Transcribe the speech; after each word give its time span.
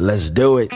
Let's 0.00 0.30
do 0.30 0.56
it. 0.56 0.72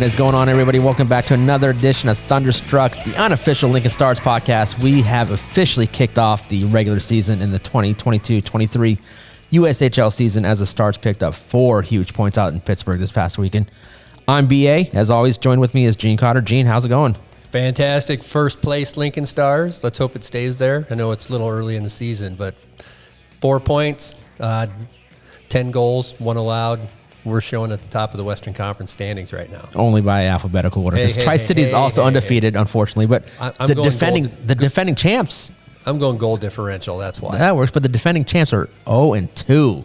What 0.00 0.06
is 0.06 0.16
going 0.16 0.34
on, 0.34 0.48
everybody? 0.48 0.78
Welcome 0.78 1.08
back 1.08 1.26
to 1.26 1.34
another 1.34 1.68
edition 1.68 2.08
of 2.08 2.18
Thunderstruck, 2.20 2.92
the 3.04 3.14
unofficial 3.22 3.68
Lincoln 3.68 3.90
Stars 3.90 4.18
podcast. 4.18 4.82
We 4.82 5.02
have 5.02 5.30
officially 5.30 5.86
kicked 5.86 6.18
off 6.18 6.48
the 6.48 6.64
regular 6.64 7.00
season 7.00 7.42
in 7.42 7.50
the 7.50 7.58
2022 7.58 8.40
23 8.40 8.98
USHL 9.52 10.10
season 10.10 10.46
as 10.46 10.60
the 10.60 10.64
Stars 10.64 10.96
picked 10.96 11.22
up 11.22 11.34
four 11.34 11.82
huge 11.82 12.14
points 12.14 12.38
out 12.38 12.54
in 12.54 12.62
Pittsburgh 12.62 12.98
this 12.98 13.12
past 13.12 13.36
weekend. 13.36 13.70
I'm 14.26 14.48
BA. 14.48 14.86
As 14.96 15.10
always, 15.10 15.36
joined 15.36 15.60
with 15.60 15.74
me 15.74 15.84
is 15.84 15.96
Gene 15.96 16.16
Cotter. 16.16 16.40
Gene, 16.40 16.64
how's 16.64 16.86
it 16.86 16.88
going? 16.88 17.14
Fantastic 17.50 18.24
first 18.24 18.62
place 18.62 18.96
Lincoln 18.96 19.26
Stars. 19.26 19.84
Let's 19.84 19.98
hope 19.98 20.16
it 20.16 20.24
stays 20.24 20.58
there. 20.58 20.86
I 20.90 20.94
know 20.94 21.10
it's 21.10 21.28
a 21.28 21.32
little 21.32 21.50
early 21.50 21.76
in 21.76 21.82
the 21.82 21.90
season, 21.90 22.36
but 22.36 22.54
four 23.42 23.60
points, 23.60 24.16
uh, 24.38 24.66
10 25.50 25.70
goals, 25.70 26.14
one 26.18 26.38
allowed. 26.38 26.88
We're 27.24 27.40
showing 27.40 27.70
at 27.72 27.82
the 27.82 27.88
top 27.88 28.12
of 28.12 28.18
the 28.18 28.24
Western 28.24 28.54
Conference 28.54 28.90
standings 28.90 29.32
right 29.32 29.50
now. 29.50 29.68
Only 29.74 30.00
by 30.00 30.26
alphabetical 30.26 30.84
order. 30.84 30.96
Because 30.96 31.16
hey, 31.16 31.22
Tri 31.22 31.36
City 31.36 31.62
is 31.62 31.70
hey, 31.70 31.76
also 31.76 32.02
hey, 32.02 32.08
undefeated, 32.08 32.56
unfortunately. 32.56 33.06
But 33.06 33.24
I'm 33.38 33.66
the 33.66 33.74
defending 33.74 34.24
gold. 34.24 34.48
the 34.48 34.54
defending 34.54 34.94
champs 34.94 35.52
I'm 35.86 35.98
going 35.98 36.18
goal 36.18 36.36
differential. 36.36 36.98
That's 36.98 37.20
why. 37.20 37.38
that 37.38 37.56
works. 37.56 37.72
But 37.72 37.82
the 37.82 37.88
defending 37.88 38.24
champs 38.24 38.52
are 38.52 38.68
0 38.86 39.14
and 39.14 39.34
2. 39.34 39.84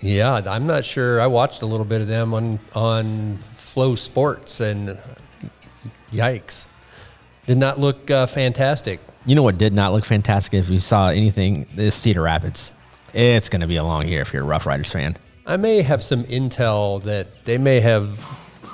Yeah, 0.00 0.42
I'm 0.46 0.66
not 0.66 0.84
sure. 0.84 1.20
I 1.20 1.26
watched 1.26 1.62
a 1.62 1.66
little 1.66 1.84
bit 1.84 2.00
of 2.00 2.06
them 2.06 2.32
on 2.32 2.58
on 2.74 3.38
FloSports, 3.54 4.60
and 4.60 4.98
yikes, 6.10 6.66
did 7.46 7.58
not 7.58 7.78
look 7.78 8.10
uh, 8.10 8.26
fantastic. 8.26 9.00
You 9.26 9.34
know 9.34 9.42
what 9.42 9.58
did 9.58 9.74
not 9.74 9.92
look 9.92 10.06
fantastic 10.06 10.54
if 10.54 10.70
you 10.70 10.78
saw 10.78 11.08
anything? 11.08 11.66
This 11.74 11.94
Cedar 11.94 12.22
Rapids. 12.22 12.72
It's 13.12 13.48
going 13.48 13.60
to 13.60 13.66
be 13.66 13.76
a 13.76 13.84
long 13.84 14.08
year 14.08 14.22
if 14.22 14.32
you're 14.32 14.42
a 14.42 14.46
Rough 14.46 14.64
Riders 14.64 14.90
fan. 14.90 15.16
I 15.50 15.56
may 15.56 15.82
have 15.82 16.00
some 16.00 16.22
intel 16.26 17.02
that 17.02 17.44
they 17.44 17.58
may 17.58 17.80
have 17.80 18.24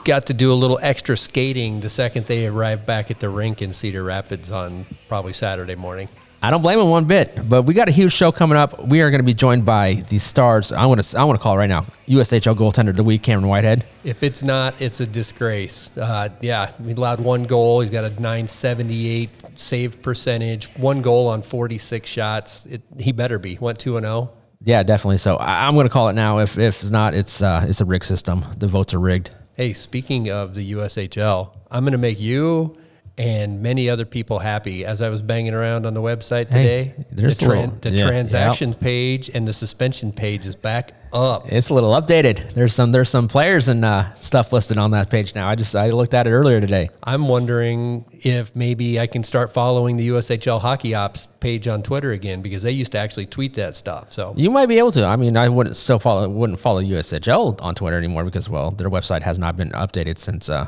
got 0.05 0.27
to 0.27 0.35
do 0.35 0.53
a 0.53 0.55
little 0.55 0.79
extra 0.83 1.17
skating 1.17 1.81
the 1.81 1.89
second 1.89 2.27
they 2.27 2.47
arrive 2.47 2.85
back 2.85 3.11
at 3.11 3.19
the 3.19 3.31
rink 3.31 3.63
in 3.63 3.73
Cedar 3.73 4.05
Rapids 4.05 4.51
on 4.51 4.85
probably 5.09 5.33
Saturday 5.33 5.75
morning. 5.75 6.11
I 6.43 6.51
don't 6.51 6.61
blame 6.61 6.79
him 6.79 6.91
one 6.91 7.07
bit, 7.07 7.49
but 7.49 7.63
we 7.63 7.73
got 7.73 7.89
a 7.89 7.93
huge 7.93 8.13
show 8.13 8.31
coming 8.31 8.59
up. 8.59 8.87
We 8.89 9.01
are 9.01 9.11
going 9.11 9.21
to 9.21 9.25
be 9.27 9.33
joined 9.33 9.65
by 9.65 10.05
the 10.11 10.19
stars. 10.19 10.71
I 10.71 10.85
want 10.85 11.03
to 11.03 11.19
I 11.19 11.25
want 11.25 11.39
to 11.39 11.43
call 11.43 11.55
it 11.55 11.57
right 11.57 11.67
now. 11.67 11.87
USHL 12.09 12.55
goaltender 12.55 12.91
of 12.91 12.97
the 12.97 13.05
week, 13.05 13.23
Cameron 13.23 13.49
Whitehead. 13.49 13.87
If 14.05 14.23
it's 14.23 14.43
not, 14.43 14.79
it's 14.79 15.01
a 15.01 15.07
disgrace. 15.07 15.97
Uh, 15.97 16.29
yeah, 16.43 16.73
he 16.85 16.93
allowed 16.93 17.21
one 17.21 17.45
goal. 17.45 17.81
He's 17.81 17.91
got 17.91 18.05
a 18.05 18.11
978 18.11 19.31
save 19.55 20.03
percentage, 20.03 20.69
one 20.77 21.01
goal 21.01 21.27
on 21.29 21.41
46 21.41 22.07
shots. 22.07 22.67
It, 22.67 22.83
he 22.99 23.13
better 23.13 23.39
be. 23.39 23.57
Went 23.59 23.79
2 23.79 23.97
and 23.97 24.05
oh. 24.05 24.25
0. 24.25 24.33
Yeah, 24.63 24.83
definitely. 24.83 25.19
So 25.19 25.37
I, 25.37 25.67
I'm 25.67 25.75
going 25.75 25.87
to 25.87 25.93
call 25.93 26.09
it 26.09 26.15
now. 26.15 26.39
If 26.39 26.59
if 26.59 26.91
not, 26.91 27.15
it's 27.15 27.43
uh, 27.43 27.65
it's 27.69 27.81
a 27.81 27.85
rigged 27.85 28.05
system. 28.05 28.45
The 28.59 28.67
votes 28.67 28.95
are 28.95 29.01
rigged. 29.01 29.31
Hey, 29.55 29.73
speaking 29.73 30.31
of 30.31 30.55
the 30.55 30.73
USHL, 30.73 31.53
I'm 31.71 31.85
going 31.85 31.93
to 31.93 31.99
make 31.99 32.21
you 32.21 32.77
and 33.19 33.63
many 33.63 33.89
other 33.89 34.05
people 34.05 34.39
happy. 34.39 34.85
As 34.85 35.01
I 35.01 35.09
was 35.09 35.23
banging 35.23 35.55
around 35.55 35.87
on 35.87 35.95
the 35.95 36.03
website 36.03 36.49
Hey, 36.51 36.93
today, 36.95 37.05
there's 37.11 37.39
the, 37.39 37.49
little- 37.49 37.67
the 37.81 37.91
yeah, 37.91 38.07
transactions 38.07 38.77
page 38.77 39.31
and 39.33 39.47
the 39.49 39.53
suspension 39.53 40.13
page 40.13 40.45
is 40.47 40.55
back 40.55 40.93
up. 41.13 41.51
It's 41.51 41.71
a 41.71 41.75
little 41.75 41.93
updated. 41.93 42.53
There's 42.53 42.75
some 42.75 42.93
there's 42.93 43.09
some 43.09 43.27
players 43.29 43.69
and 43.69 43.85
uh, 43.85 44.13
stuff 44.15 44.53
listed 44.53 44.77
on 44.77 44.91
that 44.91 45.09
page 45.09 45.35
now. 45.35 45.49
I 45.49 45.55
just 45.55 45.75
I 45.75 45.89
looked 45.91 46.13
at 46.13 46.27
it 46.27 46.31
earlier 46.31 46.61
today. 46.61 46.91
I'm 47.03 47.27
wondering 47.29 48.05
if 48.13 48.55
maybe 48.55 49.01
I 49.01 49.07
can 49.07 49.23
start 49.23 49.51
following 49.53 49.97
the 49.97 50.09
USHL 50.09 50.61
Hockey 50.61 50.95
Ops 50.95 51.27
page 51.41 51.69
on 51.69 51.83
Twitter 51.83 52.13
again 52.13 52.43
because 52.43 52.63
they 52.63 52.73
used 52.73 52.93
to 52.93 52.99
actually 52.99 53.27
tweet 53.27 53.55
that 53.55 53.75
stuff. 53.77 54.13
So 54.13 54.35
You 54.37 54.51
might 54.51 54.67
be 54.67 54.79
able 54.79 54.93
to. 54.93 55.07
I 55.07 55.17
mean, 55.17 55.37
I 55.39 55.49
wouldn't 55.49 55.77
still 55.77 55.99
follow 55.99 56.29
wouldn't 56.29 56.61
follow 56.61 56.83
USHL 56.83 57.63
on 57.63 57.75
Twitter 57.75 57.97
anymore 57.97 58.25
because 58.25 58.51
well, 58.51 58.73
their 58.73 58.91
website 58.91 59.23
has 59.23 59.39
not 59.39 59.57
been 59.57 59.71
updated 59.71 60.19
since 60.19 60.51
uh, 60.51 60.67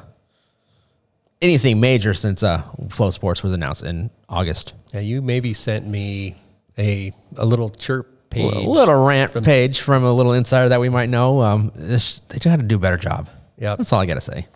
anything 1.41 1.81
major 1.81 2.15
since 2.15 2.43
uh, 2.43 2.62
FloSports 2.87 3.43
was 3.43 3.53
announced 3.53 3.82
in 3.82 4.10
August. 4.28 4.75
yeah, 4.93 5.00
you 5.00 5.22
maybe 5.22 5.53
sent 5.54 5.87
me 5.87 6.37
a 6.78 7.12
a 7.37 7.44
little 7.44 7.69
chirp 7.71 8.31
page. 8.31 8.54
A 8.54 8.69
little 8.69 9.03
rant 9.04 9.32
page 9.44 9.81
from 9.81 10.04
a 10.04 10.12
little 10.12 10.32
insider 10.32 10.69
that 10.69 10.81
we 10.81 10.88
might 10.88 11.09
know. 11.09 11.41
Um, 11.41 11.72
this, 11.75 12.21
they 12.28 12.38
got 12.38 12.60
to 12.60 12.65
do 12.65 12.77
a 12.77 12.78
better 12.78 12.97
job. 12.97 13.28
Yeah, 13.56 13.77
that's 13.77 13.93
all 13.93 14.00
I 14.00 14.06
got 14.06 14.15
to 14.15 14.21
say. 14.21 14.47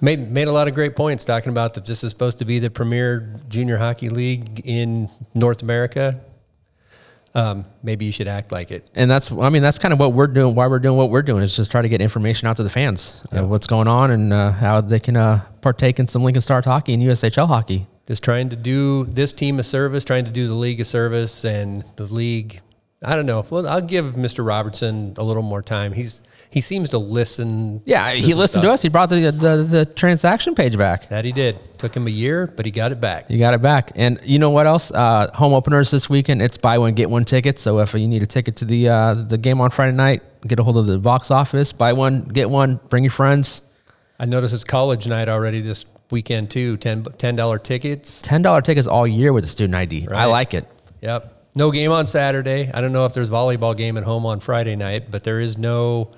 Made 0.00 0.30
made 0.30 0.48
a 0.48 0.52
lot 0.52 0.66
of 0.66 0.74
great 0.74 0.96
points 0.96 1.24
talking 1.24 1.50
about 1.50 1.74
that 1.74 1.84
this 1.86 2.02
is 2.02 2.10
supposed 2.10 2.38
to 2.38 2.44
be 2.44 2.58
the 2.58 2.70
premier 2.70 3.36
junior 3.48 3.76
hockey 3.76 4.08
league 4.08 4.62
in 4.64 5.10
North 5.34 5.62
America. 5.62 6.20
Um, 7.34 7.64
maybe 7.82 8.04
you 8.04 8.12
should 8.12 8.26
act 8.26 8.50
like 8.50 8.70
it. 8.70 8.90
And 8.94 9.10
that's, 9.10 9.30
I 9.30 9.50
mean, 9.50 9.62
that's 9.62 9.78
kind 9.78 9.92
of 9.92 10.00
what 10.00 10.12
we're 10.12 10.26
doing. 10.26 10.54
Why 10.54 10.66
we're 10.66 10.80
doing 10.80 10.96
what 10.96 11.10
we're 11.10 11.22
doing 11.22 11.42
is 11.42 11.54
just 11.54 11.70
try 11.70 11.80
to 11.80 11.88
get 11.88 12.00
information 12.00 12.48
out 12.48 12.56
to 12.56 12.64
the 12.64 12.70
fans, 12.70 13.24
uh, 13.32 13.44
what's 13.44 13.66
going 13.66 13.86
on, 13.86 14.10
and 14.10 14.32
uh, 14.32 14.50
how 14.50 14.80
they 14.80 14.98
can 14.98 15.16
uh, 15.16 15.44
partake 15.60 16.00
in 16.00 16.06
some 16.06 16.24
Lincoln 16.24 16.42
Stars 16.42 16.64
hockey 16.64 16.92
and 16.92 17.02
USHL 17.02 17.46
hockey. 17.46 17.86
Just 18.06 18.24
trying 18.24 18.48
to 18.48 18.56
do 18.56 19.04
this 19.04 19.32
team 19.32 19.60
a 19.60 19.62
service, 19.62 20.04
trying 20.04 20.24
to 20.24 20.32
do 20.32 20.48
the 20.48 20.54
league 20.54 20.80
a 20.80 20.84
service, 20.84 21.44
and 21.44 21.84
the 21.96 22.04
league. 22.04 22.60
I 23.02 23.14
don't 23.14 23.26
know. 23.26 23.46
Well, 23.48 23.68
I'll 23.68 23.80
give 23.80 24.14
Mr. 24.14 24.44
Robertson 24.44 25.14
a 25.16 25.22
little 25.22 25.44
more 25.44 25.62
time. 25.62 25.92
He's 25.92 26.22
he 26.50 26.60
seems 26.60 26.88
to 26.90 26.98
listen. 26.98 27.80
Yeah, 27.84 28.10
he 28.10 28.32
some 28.32 28.38
listened 28.38 28.64
to 28.64 28.72
us. 28.72 28.82
He 28.82 28.88
brought 28.88 29.08
the, 29.08 29.30
the 29.30 29.56
the 29.62 29.84
transaction 29.86 30.56
page 30.56 30.76
back. 30.76 31.08
That 31.08 31.24
he 31.24 31.30
did. 31.30 31.58
Took 31.78 31.96
him 31.96 32.08
a 32.08 32.10
year, 32.10 32.48
but 32.48 32.66
he 32.66 32.72
got 32.72 32.90
it 32.90 33.00
back. 33.00 33.30
You 33.30 33.38
got 33.38 33.54
it 33.54 33.62
back. 33.62 33.92
And 33.94 34.18
you 34.24 34.40
know 34.40 34.50
what 34.50 34.66
else? 34.66 34.90
Uh, 34.90 35.30
home 35.32 35.54
openers 35.54 35.92
this 35.92 36.10
weekend. 36.10 36.42
It's 36.42 36.58
buy 36.58 36.76
one 36.78 36.94
get 36.94 37.08
one 37.08 37.24
ticket. 37.24 37.60
So 37.60 37.78
if 37.78 37.94
you 37.94 38.08
need 38.08 38.24
a 38.24 38.26
ticket 38.26 38.56
to 38.56 38.64
the 38.64 38.88
uh, 38.88 39.14
the 39.14 39.38
game 39.38 39.60
on 39.60 39.70
Friday 39.70 39.96
night, 39.96 40.22
get 40.46 40.58
a 40.58 40.64
hold 40.64 40.76
of 40.76 40.86
the 40.86 40.98
box 40.98 41.30
office. 41.30 41.72
Buy 41.72 41.92
one 41.92 42.24
get 42.24 42.50
one. 42.50 42.80
Bring 42.88 43.04
your 43.04 43.12
friends. 43.12 43.62
I 44.18 44.26
noticed 44.26 44.52
it's 44.52 44.64
college 44.64 45.06
night 45.06 45.28
already 45.28 45.60
this 45.60 45.86
weekend 46.10 46.50
too. 46.50 46.76
Ten 46.78 47.04
ten 47.16 47.36
dollar 47.36 47.58
tickets. 47.58 48.22
Ten 48.22 48.42
dollar 48.42 48.60
tickets 48.60 48.88
all 48.88 49.06
year 49.06 49.32
with 49.32 49.44
the 49.44 49.48
student 49.48 49.76
ID. 49.76 50.08
I 50.08 50.24
like 50.24 50.52
it. 50.54 50.68
Yep. 51.00 51.36
No 51.54 51.70
game 51.70 51.92
on 51.92 52.08
Saturday. 52.08 52.70
I 52.74 52.80
don't 52.80 52.92
know 52.92 53.06
if 53.06 53.14
there's 53.14 53.30
volleyball 53.30 53.76
game 53.76 53.96
at 53.96 54.04
home 54.04 54.26
on 54.26 54.40
Friday 54.40 54.74
night, 54.76 55.10
but 55.10 55.22
there 55.24 55.40
is 55.40 55.56
no 55.56 56.10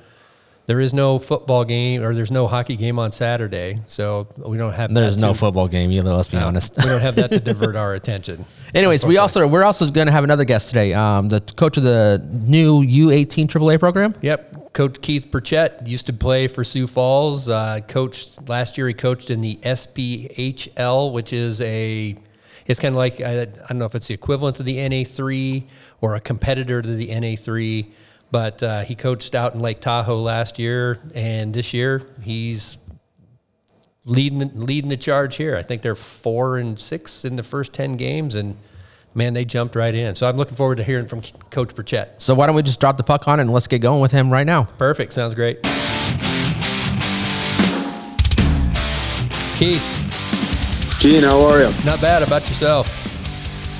there 0.66 0.80
is 0.80 0.94
no 0.94 1.18
football 1.18 1.64
game 1.64 2.02
or 2.02 2.14
there's 2.14 2.30
no 2.30 2.46
hockey 2.46 2.76
game 2.76 2.98
on 2.98 3.10
Saturday. 3.12 3.80
So 3.88 4.28
we 4.36 4.56
don't 4.56 4.72
have 4.72 4.94
There's 4.94 5.16
no 5.20 5.32
to- 5.32 5.38
football 5.38 5.68
game 5.68 5.90
either. 5.90 6.12
Let's 6.12 6.28
be 6.28 6.36
honest. 6.36 6.76
we 6.76 6.84
don't 6.84 7.00
have 7.00 7.16
that 7.16 7.30
to 7.32 7.40
divert 7.40 7.74
our 7.76 7.94
attention. 8.00 8.44
Anyways, 8.74 9.04
we 9.04 9.18
also 9.18 9.46
we're 9.46 9.64
also 9.64 9.90
going 9.90 10.06
to 10.06 10.12
have 10.12 10.24
another 10.24 10.44
guest 10.44 10.68
today. 10.68 10.94
Um, 10.94 11.28
the 11.28 11.40
coach 11.40 11.76
of 11.76 11.82
the 11.82 12.24
new 12.44 12.82
U18 12.82 13.48
AAA 13.48 13.78
program. 13.80 14.14
Yep. 14.22 14.72
Coach 14.72 15.02
Keith 15.02 15.30
Burchett 15.30 15.86
used 15.86 16.06
to 16.06 16.14
play 16.14 16.48
for 16.48 16.64
Sioux 16.64 16.86
Falls. 16.86 17.48
Uh, 17.48 17.80
coached 17.88 18.48
last 18.48 18.78
year. 18.78 18.88
He 18.88 18.94
coached 18.94 19.28
in 19.30 19.40
the 19.42 19.56
SPHL, 19.62 21.12
which 21.12 21.32
is 21.32 21.60
a. 21.60 22.16
It's 22.64 22.78
kind 22.78 22.94
of 22.94 22.96
like 22.96 23.20
I, 23.20 23.42
I 23.42 23.44
don't 23.46 23.78
know 23.78 23.84
if 23.86 23.94
it's 23.94 24.06
the 24.06 24.14
equivalent 24.14 24.56
to 24.56 24.62
the 24.62 24.76
NA3 24.78 25.64
or 26.00 26.14
a 26.14 26.20
competitor 26.20 26.80
to 26.80 26.88
the 26.88 27.08
NA3, 27.08 27.86
but 28.32 28.62
uh, 28.62 28.82
he 28.82 28.94
coached 28.96 29.34
out 29.34 29.54
in 29.54 29.60
Lake 29.60 29.78
Tahoe 29.78 30.18
last 30.18 30.58
year, 30.58 30.98
and 31.14 31.52
this 31.52 31.74
year 31.74 32.02
he's 32.22 32.78
leading 34.06 34.50
leading 34.58 34.88
the 34.88 34.96
charge 34.96 35.36
here. 35.36 35.56
I 35.56 35.62
think 35.62 35.82
they're 35.82 35.94
four 35.94 36.56
and 36.56 36.80
six 36.80 37.24
in 37.24 37.36
the 37.36 37.42
first 37.42 37.74
ten 37.74 37.96
games, 37.96 38.34
and 38.34 38.56
man, 39.14 39.34
they 39.34 39.44
jumped 39.44 39.76
right 39.76 39.94
in. 39.94 40.14
So 40.14 40.26
I'm 40.26 40.38
looking 40.38 40.56
forward 40.56 40.76
to 40.76 40.82
hearing 40.82 41.06
from 41.06 41.20
Coach 41.50 41.74
Burchett. 41.74 42.08
So 42.16 42.34
why 42.34 42.46
don't 42.46 42.56
we 42.56 42.62
just 42.62 42.80
drop 42.80 42.96
the 42.96 43.04
puck 43.04 43.28
on 43.28 43.38
it 43.38 43.42
and 43.42 43.52
let's 43.52 43.66
get 43.66 43.80
going 43.80 44.00
with 44.00 44.12
him 44.12 44.32
right 44.32 44.46
now? 44.46 44.64
Perfect. 44.64 45.12
Sounds 45.12 45.34
great. 45.34 45.62
Keith, 49.58 49.84
Gene, 50.98 51.22
how 51.22 51.44
are 51.46 51.60
you? 51.60 51.70
not 51.84 52.00
bad. 52.00 52.22
About 52.22 52.48
yourself? 52.48 53.01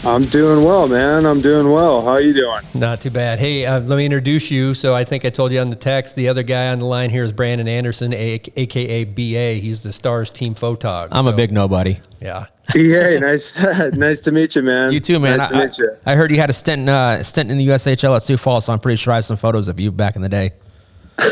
I'm 0.05 0.25
doing 0.25 0.65
well, 0.65 0.89
man. 0.89 1.25
I'm 1.27 1.41
doing 1.41 1.71
well. 1.71 2.05
How 2.05 2.17
you 2.17 2.33
doing? 2.35 2.63
Not 2.75 3.01
too 3.01 3.11
bad. 3.11 3.39
Hey, 3.39 3.65
uh, 3.65 3.79
let 3.79 3.97
me 3.97 4.05
introduce 4.05 4.51
you. 4.51 4.75
So 4.75 4.97
I 4.97 5.05
think 5.05 5.25
I 5.25 5.31
told 5.31 5.53
you 5.53 5.61
on 5.61 5.71
the 5.71 5.77
text. 5.77 6.17
The 6.17 6.29
other 6.29 6.43
guy 6.43 6.69
on 6.69 6.81
the 6.81 6.85
line 6.87 7.09
here 7.09 7.23
is 7.23 7.31
Brandon 7.31 7.69
Anderson, 7.69 8.13
a- 8.13 8.41
aka 8.57 9.05
BA. 9.05 9.61
He's 9.61 9.85
the 9.85 9.93
Stars 9.93 10.29
team 10.29 10.57
photog. 10.57 11.09
I'm 11.13 11.29
a 11.29 11.33
big 11.33 11.53
nobody. 11.53 12.01
yeah. 12.21 12.47
Hey, 12.73 13.19
nice, 13.21 13.57
nice 13.95 14.19
to 14.21 14.33
meet 14.33 14.57
you, 14.57 14.63
man. 14.63 14.93
You 14.93 14.99
too, 15.01 15.19
man. 15.21 15.39
Nice 15.39 15.51
to 15.51 15.57
meet 15.59 15.79
you. 15.79 15.97
I, 16.07 16.13
I 16.13 16.17
heard 16.17 16.31
you 16.33 16.39
had 16.39 16.51
a 16.51 16.55
stint 16.55 16.89
uh, 16.89 17.23
stint 17.23 17.51
in 17.51 17.59
the 17.59 17.69
USHL 17.69 18.17
at 18.17 18.23
Sioux 18.23 18.37
Falls, 18.37 18.65
so 18.65 18.73
I'm 18.73 18.81
pretty 18.81 18.97
sure 18.97 19.13
I 19.13 19.17
have 19.17 19.25
some 19.25 19.37
photos 19.37 19.69
of 19.69 19.79
you 19.79 19.93
back 19.93 20.17
in 20.17 20.23
the 20.23 20.29
day. 20.29 20.53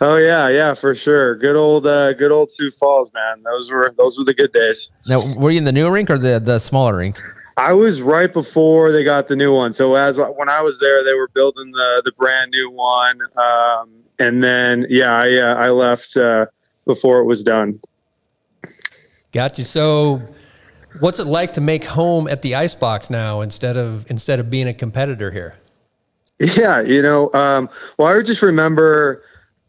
Oh 0.00 0.16
yeah, 0.16 0.48
yeah, 0.48 0.74
for 0.74 0.94
sure. 0.94 1.36
Good 1.36 1.54
old, 1.56 1.86
uh, 1.86 2.12
good 2.14 2.32
old 2.32 2.50
Sioux 2.50 2.70
Falls, 2.72 3.12
man. 3.14 3.42
Those 3.44 3.70
were 3.70 3.94
those 3.96 4.18
were 4.18 4.24
the 4.24 4.34
good 4.34 4.52
days. 4.52 4.90
Now, 5.06 5.22
were 5.38 5.50
you 5.50 5.58
in 5.58 5.64
the 5.64 5.72
new 5.72 5.88
rink 5.88 6.10
or 6.10 6.18
the 6.18 6.40
the 6.40 6.58
smaller 6.58 6.96
rink? 6.96 7.16
I 7.56 7.72
was 7.72 8.02
right 8.02 8.32
before 8.32 8.90
they 8.90 9.04
got 9.04 9.28
the 9.28 9.36
new 9.36 9.54
one. 9.54 9.74
So 9.74 9.94
as 9.94 10.18
when 10.18 10.48
I 10.48 10.60
was 10.60 10.80
there, 10.80 11.04
they 11.04 11.14
were 11.14 11.28
building 11.28 11.70
the 11.70 12.02
the 12.04 12.12
brand 12.12 12.50
new 12.50 12.70
one, 12.70 13.20
um, 13.36 13.90
and 14.18 14.42
then 14.42 14.86
yeah, 14.88 15.12
I 15.12 15.36
uh, 15.36 15.54
I 15.54 15.70
left 15.70 16.16
uh, 16.16 16.46
before 16.84 17.20
it 17.20 17.24
was 17.24 17.42
done. 17.42 17.80
Gotcha. 19.32 19.64
So, 19.64 20.22
what's 21.00 21.18
it 21.18 21.26
like 21.26 21.52
to 21.54 21.60
make 21.60 21.84
home 21.84 22.28
at 22.28 22.42
the 22.42 22.54
Icebox 22.54 23.10
now 23.10 23.40
instead 23.40 23.76
of 23.76 24.10
instead 24.10 24.40
of 24.40 24.50
being 24.50 24.68
a 24.68 24.74
competitor 24.74 25.30
here? 25.30 25.54
Yeah, 26.40 26.80
you 26.80 27.00
know, 27.00 27.32
um, 27.32 27.70
well, 27.96 28.08
I 28.08 28.20
just 28.22 28.42
remember 28.42 29.22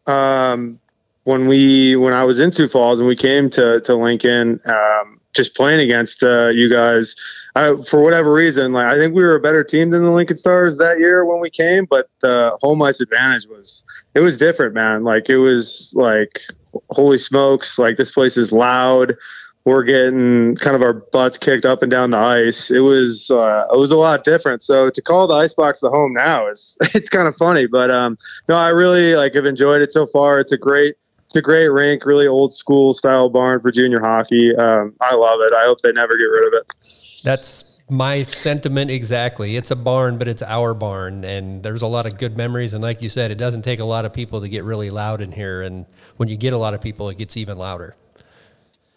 um, 0.07 0.79
when 1.25 1.47
we 1.47 1.95
when 1.95 2.13
I 2.13 2.23
was 2.23 2.39
in 2.39 2.51
Sioux 2.51 2.67
Falls 2.67 2.99
and 2.99 3.07
we 3.07 3.15
came 3.15 3.49
to 3.51 3.81
to 3.81 3.95
Lincoln, 3.95 4.59
um, 4.65 5.19
just 5.33 5.55
playing 5.55 5.79
against 5.79 6.23
uh, 6.23 6.47
you 6.47 6.69
guys. 6.69 7.15
I, 7.55 7.73
for 7.87 8.03
whatever 8.03 8.33
reason, 8.33 8.73
like 8.73 8.85
I 8.85 8.95
think 8.95 9.15
we 9.15 9.23
were 9.23 9.35
a 9.35 9.39
better 9.39 9.63
team 9.63 9.91
than 9.91 10.03
the 10.03 10.11
Lincoln 10.11 10.35
Stars 10.35 10.77
that 10.77 10.99
year 10.99 11.23
when 11.23 11.39
we 11.39 11.49
came, 11.49 11.85
but 11.85 12.09
the 12.21 12.57
home 12.61 12.81
ice 12.81 12.99
advantage 12.99 13.47
was 13.47 13.85
it 14.13 14.19
was 14.19 14.35
different, 14.35 14.73
man. 14.73 15.05
Like 15.05 15.29
it 15.29 15.37
was 15.37 15.93
like 15.95 16.41
holy 16.89 17.17
smokes, 17.17 17.79
like 17.79 17.95
this 17.95 18.11
place 18.11 18.35
is 18.35 18.51
loud. 18.51 19.15
We're 19.63 19.83
getting 19.83 20.57
kind 20.57 20.75
of 20.75 20.81
our 20.81 20.93
butts 20.93 21.37
kicked 21.37 21.65
up 21.65 21.81
and 21.81 21.89
down 21.89 22.11
the 22.11 22.17
ice. 22.17 22.69
It 22.69 22.81
was 22.81 23.31
uh, 23.31 23.67
it 23.71 23.77
was 23.77 23.91
a 23.91 23.97
lot 23.97 24.25
different. 24.25 24.61
So 24.61 24.89
to 24.89 25.01
call 25.01 25.25
the 25.25 25.35
icebox 25.35 25.79
the 25.79 25.89
home 25.89 26.13
now 26.13 26.47
is 26.47 26.75
it's 26.93 27.09
kind 27.09 27.27
of 27.27 27.37
funny, 27.37 27.67
but 27.67 27.89
um, 27.89 28.17
no, 28.49 28.55
I 28.57 28.69
really 28.69 29.15
like 29.15 29.33
have 29.33 29.45
enjoyed 29.45 29.81
it 29.81 29.93
so 29.93 30.07
far. 30.07 30.41
It's 30.41 30.51
a 30.51 30.57
great 30.57 30.95
it's 31.35 31.41
a 31.41 31.43
great 31.43 31.67
rink, 31.67 32.05
really 32.05 32.27
old 32.27 32.53
school 32.53 32.93
style 32.93 33.29
barn 33.29 33.59
for 33.59 33.69
junior 33.69 33.99
hockey. 33.99 34.55
Um, 34.55 34.95
I 35.01 35.15
love 35.15 35.41
it. 35.41 35.51
I 35.51 35.65
hope 35.65 35.81
they 35.81 35.91
never 35.91 36.15
get 36.15 36.23
rid 36.23 36.47
of 36.47 36.53
it. 36.53 36.71
That's 37.25 37.83
my 37.89 38.23
sentiment 38.23 38.89
exactly. 38.89 39.57
It's 39.57 39.69
a 39.69 39.75
barn, 39.75 40.17
but 40.17 40.29
it's 40.29 40.41
our 40.41 40.73
barn, 40.73 41.25
and 41.25 41.61
there's 41.61 41.81
a 41.81 41.87
lot 41.87 42.05
of 42.05 42.17
good 42.17 42.37
memories. 42.37 42.73
And 42.73 42.81
like 42.81 43.01
you 43.01 43.09
said, 43.09 43.31
it 43.31 43.37
doesn't 43.37 43.63
take 43.63 43.81
a 43.81 43.83
lot 43.83 44.05
of 44.05 44.13
people 44.13 44.39
to 44.39 44.47
get 44.47 44.63
really 44.63 44.89
loud 44.89 45.19
in 45.19 45.33
here. 45.33 45.61
And 45.61 45.85
when 46.15 46.29
you 46.29 46.37
get 46.37 46.53
a 46.53 46.57
lot 46.57 46.73
of 46.73 46.79
people, 46.79 47.09
it 47.09 47.17
gets 47.17 47.35
even 47.35 47.57
louder. 47.57 47.97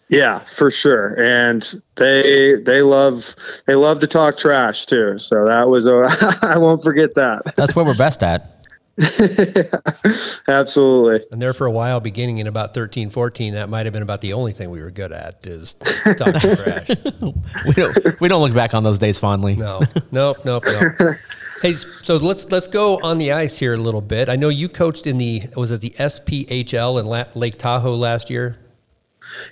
Yeah, 0.07 0.39
for 0.39 0.71
sure. 0.71 1.19
And 1.19 1.81
they 1.97 2.55
they 2.61 2.83
love 2.83 3.35
they 3.67 3.75
love 3.75 3.99
to 3.99 4.07
talk 4.07 4.37
trash 4.37 4.85
too. 4.85 5.19
So 5.19 5.45
that 5.45 5.67
was 5.67 5.85
a 5.85 6.07
I 6.41 6.57
won't 6.57 6.83
forget 6.83 7.15
that. 7.15 7.53
That's 7.57 7.75
what 7.75 7.85
we're 7.85 7.97
best 7.97 8.23
at. 8.23 8.58
Absolutely. 10.47 11.25
And 11.31 11.41
there 11.41 11.53
for 11.53 11.67
a 11.67 11.71
while, 11.71 11.99
beginning 11.99 12.39
in 12.39 12.47
about 12.47 12.73
13, 12.73 13.09
14, 13.09 13.53
that 13.53 13.69
might 13.69 13.85
have 13.85 13.93
been 13.93 14.03
about 14.03 14.21
the 14.21 14.33
only 14.33 14.51
thing 14.51 14.69
we 14.69 14.81
were 14.81 14.91
good 14.91 15.11
at 15.11 15.45
is 15.47 15.75
talking 15.75 16.33
trash. 16.39 16.89
We 17.65 17.73
don't 17.73 18.19
we 18.19 18.27
don't 18.27 18.41
look 18.41 18.53
back 18.53 18.73
on 18.73 18.83
those 18.83 18.99
days 18.99 19.19
fondly. 19.19 19.55
No, 19.55 19.81
nope, 20.11 20.37
nope, 20.45 20.63
nope. 20.65 21.15
Hey, 21.61 21.73
so 21.73 22.15
let's 22.15 22.49
let's 22.51 22.67
go 22.67 23.01
on 23.01 23.17
the 23.17 23.33
ice 23.33 23.57
here 23.57 23.73
a 23.73 23.77
little 23.77 23.99
bit. 23.99 24.29
I 24.29 24.37
know 24.37 24.47
you 24.47 24.69
coached 24.69 25.05
in 25.05 25.17
the 25.17 25.43
was 25.57 25.71
it 25.71 25.81
the 25.81 25.89
SPHL 25.89 27.01
in 27.01 27.05
La- 27.05 27.25
Lake 27.35 27.57
Tahoe 27.57 27.95
last 27.95 28.29
year? 28.29 28.55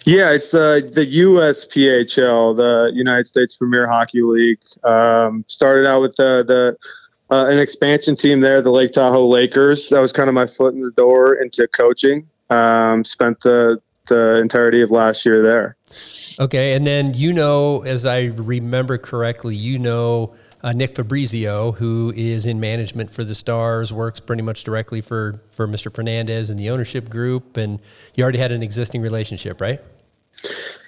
Yeah, 0.05 0.31
it's 0.31 0.49
the 0.49 0.89
the 0.93 1.05
USPHL, 1.05 2.55
the 2.55 2.91
United 2.93 3.27
States 3.27 3.57
Premier 3.57 3.87
Hockey 3.87 4.21
League. 4.21 4.59
Um, 4.85 5.43
started 5.49 5.85
out 5.85 6.01
with 6.01 6.15
the 6.15 6.45
the 6.47 6.77
uh, 7.29 7.47
an 7.47 7.59
expansion 7.59 8.15
team 8.15 8.39
there, 8.39 8.61
the 8.61 8.71
Lake 8.71 8.93
Tahoe 8.93 9.27
Lakers. 9.27 9.89
That 9.89 9.99
was 9.99 10.13
kind 10.13 10.29
of 10.29 10.33
my 10.33 10.47
foot 10.47 10.73
in 10.73 10.81
the 10.81 10.91
door 10.91 11.35
into 11.35 11.67
coaching. 11.67 12.27
Um, 12.49 13.03
spent 13.03 13.41
the 13.41 13.81
the 14.07 14.37
entirety 14.37 14.81
of 14.81 14.89
last 14.89 15.25
year 15.25 15.41
there. 15.41 15.75
Okay, 16.39 16.73
and 16.73 16.87
then 16.87 17.13
you 17.13 17.33
know, 17.33 17.83
as 17.83 18.05
I 18.05 18.25
remember 18.25 18.97
correctly, 18.97 19.55
you 19.55 19.79
know 19.79 20.33
uh, 20.63 20.71
Nick 20.71 20.95
Fabrizio, 20.95 21.73
who 21.73 22.13
is 22.15 22.45
in 22.45 22.59
management 22.59 23.11
for 23.11 23.23
the 23.23 23.35
Stars, 23.35 23.91
works 23.91 24.19
pretty 24.19 24.41
much 24.41 24.63
directly 24.63 25.01
for 25.01 25.41
for 25.51 25.67
Mr. 25.67 25.93
Fernandez 25.93 26.49
and 26.49 26.59
the 26.59 26.69
ownership 26.69 27.09
group, 27.09 27.57
and 27.57 27.81
you 28.15 28.23
already 28.23 28.39
had 28.39 28.51
an 28.51 28.63
existing 28.63 29.01
relationship, 29.01 29.59
right? 29.59 29.81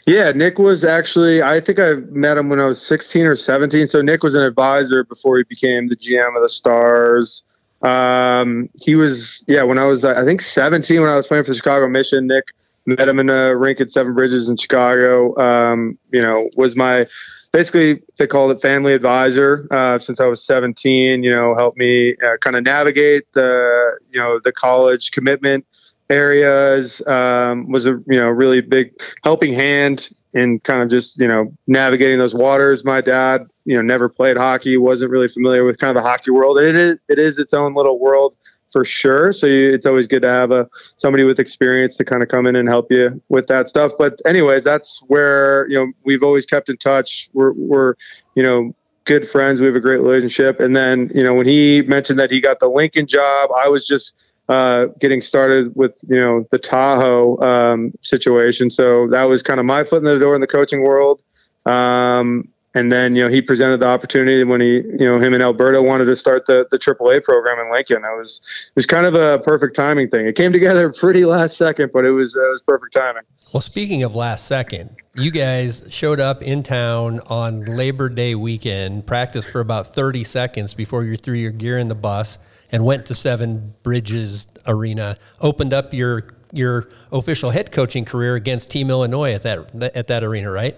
Yeah, 0.05 0.31
Nick 0.31 0.57
was 0.57 0.83
actually, 0.83 1.43
I 1.43 1.59
think 1.59 1.77
I 1.77 1.95
met 2.09 2.37
him 2.37 2.49
when 2.49 2.59
I 2.59 2.65
was 2.65 2.81
16 2.81 3.25
or 3.25 3.35
17. 3.35 3.87
So 3.87 4.01
Nick 4.01 4.23
was 4.23 4.33
an 4.33 4.41
advisor 4.41 5.03
before 5.03 5.37
he 5.37 5.43
became 5.43 5.87
the 5.87 5.95
GM 5.95 6.35
of 6.35 6.41
the 6.41 6.49
Stars. 6.49 7.43
Um, 7.81 8.69
he 8.73 8.95
was, 8.95 9.43
yeah, 9.47 9.63
when 9.63 9.77
I 9.77 9.85
was, 9.85 10.03
I 10.03 10.25
think 10.25 10.41
17, 10.41 11.01
when 11.01 11.11
I 11.11 11.15
was 11.15 11.27
playing 11.27 11.43
for 11.43 11.51
the 11.51 11.57
Chicago 11.57 11.87
Mission, 11.87 12.27
Nick 12.27 12.45
met 12.85 13.07
him 13.07 13.19
in 13.19 13.29
a 13.29 13.55
rink 13.55 13.79
at 13.79 13.91
Seven 13.91 14.15
Bridges 14.15 14.49
in 14.49 14.57
Chicago. 14.57 15.37
Um, 15.37 15.97
you 16.11 16.21
know, 16.21 16.49
was 16.55 16.75
my, 16.75 17.05
basically 17.51 18.01
they 18.17 18.27
called 18.27 18.51
it 18.51 18.61
family 18.61 18.93
advisor 18.93 19.67
uh, 19.71 19.99
since 19.99 20.19
I 20.19 20.25
was 20.25 20.43
17. 20.43 21.23
You 21.23 21.31
know, 21.31 21.55
helped 21.55 21.77
me 21.77 22.15
uh, 22.25 22.37
kind 22.41 22.55
of 22.55 22.63
navigate 22.63 23.31
the 23.33 23.97
you 24.11 24.19
know 24.19 24.39
the 24.43 24.51
college 24.51 25.11
commitment 25.11 25.65
areas. 26.09 27.05
Um, 27.07 27.69
was 27.71 27.85
a 27.85 27.91
you 28.07 28.19
know 28.19 28.27
really 28.27 28.61
big 28.61 28.93
helping 29.23 29.53
hand 29.53 30.09
in 30.33 30.59
kind 30.59 30.81
of 30.81 30.89
just 30.89 31.17
you 31.19 31.27
know 31.27 31.51
navigating 31.67 32.19
those 32.19 32.35
waters. 32.35 32.83
My 32.83 33.01
dad 33.01 33.47
you 33.65 33.75
know 33.75 33.81
never 33.81 34.09
played 34.09 34.37
hockey, 34.37 34.77
wasn't 34.77 35.11
really 35.11 35.27
familiar 35.27 35.63
with 35.63 35.79
kind 35.79 35.95
of 35.95 36.03
the 36.03 36.07
hockey 36.07 36.31
world. 36.31 36.59
It 36.59 36.75
is 36.75 36.99
it 37.07 37.19
is 37.19 37.37
its 37.37 37.53
own 37.53 37.73
little 37.73 37.99
world 37.99 38.35
for 38.71 38.85
sure. 38.85 39.33
So 39.33 39.47
you, 39.47 39.73
it's 39.73 39.85
always 39.85 40.07
good 40.07 40.21
to 40.21 40.29
have 40.29 40.51
a 40.51 40.67
somebody 40.97 41.23
with 41.23 41.39
experience 41.39 41.95
to 41.97 42.05
kind 42.05 42.21
of 42.21 42.29
come 42.29 42.45
in 42.45 42.55
and 42.55 42.67
help 42.67 42.91
you 42.91 43.21
with 43.29 43.47
that 43.47 43.69
stuff. 43.69 43.93
But 43.97 44.19
anyways, 44.25 44.63
that's 44.63 45.01
where 45.07 45.67
you 45.69 45.77
know 45.77 45.91
we've 46.03 46.23
always 46.23 46.45
kept 46.45 46.69
in 46.69 46.77
touch. 46.77 47.29
We're 47.33 47.53
we're 47.53 47.95
you 48.35 48.43
know 48.43 48.75
good 49.05 49.27
friends. 49.27 49.59
We 49.59 49.65
have 49.65 49.75
a 49.75 49.79
great 49.79 50.01
relationship. 50.01 50.59
And 50.59 50.75
then 50.75 51.09
you 51.13 51.23
know 51.23 51.33
when 51.33 51.47
he 51.47 51.81
mentioned 51.83 52.19
that 52.19 52.31
he 52.31 52.39
got 52.39 52.59
the 52.59 52.69
Lincoln 52.69 53.07
job, 53.07 53.49
I 53.63 53.67
was 53.67 53.87
just 53.87 54.13
uh, 54.49 54.87
getting 54.99 55.21
started 55.21 55.75
with 55.75 55.93
you 56.07 56.19
know 56.19 56.45
the 56.51 56.57
Tahoe 56.57 57.39
um, 57.39 57.93
situation. 58.01 58.69
So 58.69 59.07
that 59.09 59.23
was 59.23 59.43
kind 59.43 59.59
of 59.59 59.65
my 59.65 59.83
foot 59.83 59.99
in 59.99 60.05
the 60.05 60.17
door 60.17 60.35
in 60.35 60.41
the 60.41 60.47
coaching 60.47 60.81
world. 60.81 61.21
Um, 61.65 62.49
and 62.75 62.91
then 62.91 63.15
you 63.15 63.23
know 63.23 63.29
he 63.29 63.41
presented 63.41 63.79
the 63.79 63.87
opportunity 63.87 64.43
when 64.43 64.61
he 64.61 64.77
you 64.77 65.05
know 65.05 65.19
him 65.19 65.33
and 65.33 65.41
Alberto 65.41 65.81
wanted 65.81 66.05
to 66.05 66.15
start 66.15 66.45
the 66.45 66.67
the 66.71 66.79
AAA 66.79 67.23
program 67.23 67.59
in 67.59 67.71
Lincoln. 67.71 67.97
It 67.97 68.17
was 68.17 68.41
it 68.69 68.75
was 68.75 68.85
kind 68.85 69.05
of 69.05 69.15
a 69.15 69.39
perfect 69.39 69.75
timing 69.75 70.09
thing. 70.09 70.25
It 70.25 70.35
came 70.35 70.51
together 70.51 70.91
pretty 70.99 71.25
last 71.25 71.55
second, 71.55 71.91
but 71.93 72.05
it 72.05 72.11
was 72.11 72.35
it 72.35 72.49
was 72.49 72.61
perfect 72.61 72.93
timing. 72.93 73.23
Well, 73.53 73.61
speaking 73.61 74.03
of 74.03 74.15
last 74.15 74.45
second, 74.45 74.95
you 75.15 75.29
guys 75.31 75.83
showed 75.89 76.19
up 76.19 76.41
in 76.41 76.63
town 76.63 77.19
on 77.27 77.65
Labor 77.65 78.09
Day 78.09 78.35
weekend, 78.35 79.05
practiced 79.05 79.49
for 79.49 79.59
about 79.59 79.93
30 79.93 80.23
seconds 80.23 80.73
before 80.73 81.03
you 81.03 81.17
threw 81.17 81.35
your 81.35 81.51
gear 81.51 81.77
in 81.77 81.87
the 81.87 81.95
bus 81.95 82.37
and 82.71 82.85
went 82.85 83.05
to 83.07 83.15
Seven 83.15 83.73
Bridges 83.83 84.47
Arena, 84.67 85.17
opened 85.41 85.73
up 85.73 85.93
your 85.93 86.33
your 86.51 86.89
official 87.11 87.51
head 87.51 87.71
coaching 87.71 88.05
career 88.05 88.35
against 88.35 88.69
Team 88.69 88.89
Illinois 88.89 89.33
at 89.33 89.43
that 89.43 89.93
at 89.95 90.07
that 90.07 90.23
arena, 90.23 90.51
right? 90.51 90.75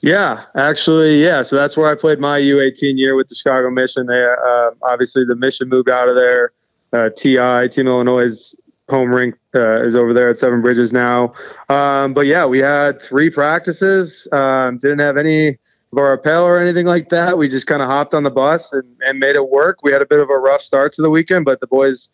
Yeah, 0.00 0.44
actually, 0.56 1.22
yeah. 1.22 1.42
So 1.42 1.54
that's 1.54 1.76
where 1.76 1.88
I 1.88 1.94
played 1.94 2.18
my 2.18 2.40
U18 2.40 2.98
year 2.98 3.14
with 3.14 3.28
the 3.28 3.36
Chicago 3.36 3.70
Mission. 3.70 4.06
They 4.06 4.24
uh, 4.24 4.70
obviously 4.82 5.24
the 5.24 5.36
Mission 5.36 5.68
moved 5.68 5.88
out 5.88 6.08
of 6.08 6.16
there. 6.16 6.52
Uh, 6.92 7.08
TI 7.10 7.68
Team 7.68 7.86
Illinois' 7.86 8.54
home 8.90 9.14
rink 9.14 9.36
uh, 9.54 9.82
is 9.82 9.94
over 9.94 10.12
there 10.12 10.28
at 10.28 10.38
Seven 10.38 10.60
Bridges 10.60 10.92
now. 10.92 11.32
Um, 11.68 12.12
but 12.14 12.26
yeah, 12.26 12.44
we 12.44 12.58
had 12.58 13.00
three 13.00 13.30
practices. 13.30 14.28
Um, 14.32 14.78
didn't 14.78 14.98
have 14.98 15.16
any 15.16 15.58
our 15.98 16.10
rappel 16.10 16.44
or 16.44 16.58
anything 16.58 16.86
like 16.86 17.10
that. 17.10 17.36
We 17.36 17.48
just 17.48 17.66
kind 17.66 17.82
of 17.82 17.88
hopped 17.88 18.14
on 18.14 18.22
the 18.22 18.30
bus 18.30 18.72
and, 18.72 18.84
and 19.00 19.18
made 19.18 19.36
it 19.36 19.48
work. 19.50 19.82
We 19.82 19.92
had 19.92 20.02
a 20.02 20.06
bit 20.06 20.20
of 20.20 20.30
a 20.30 20.38
rough 20.38 20.62
start 20.62 20.92
to 20.94 21.02
the 21.02 21.10
weekend, 21.10 21.44
but 21.44 21.60
the 21.60 21.66
boys 21.66 22.08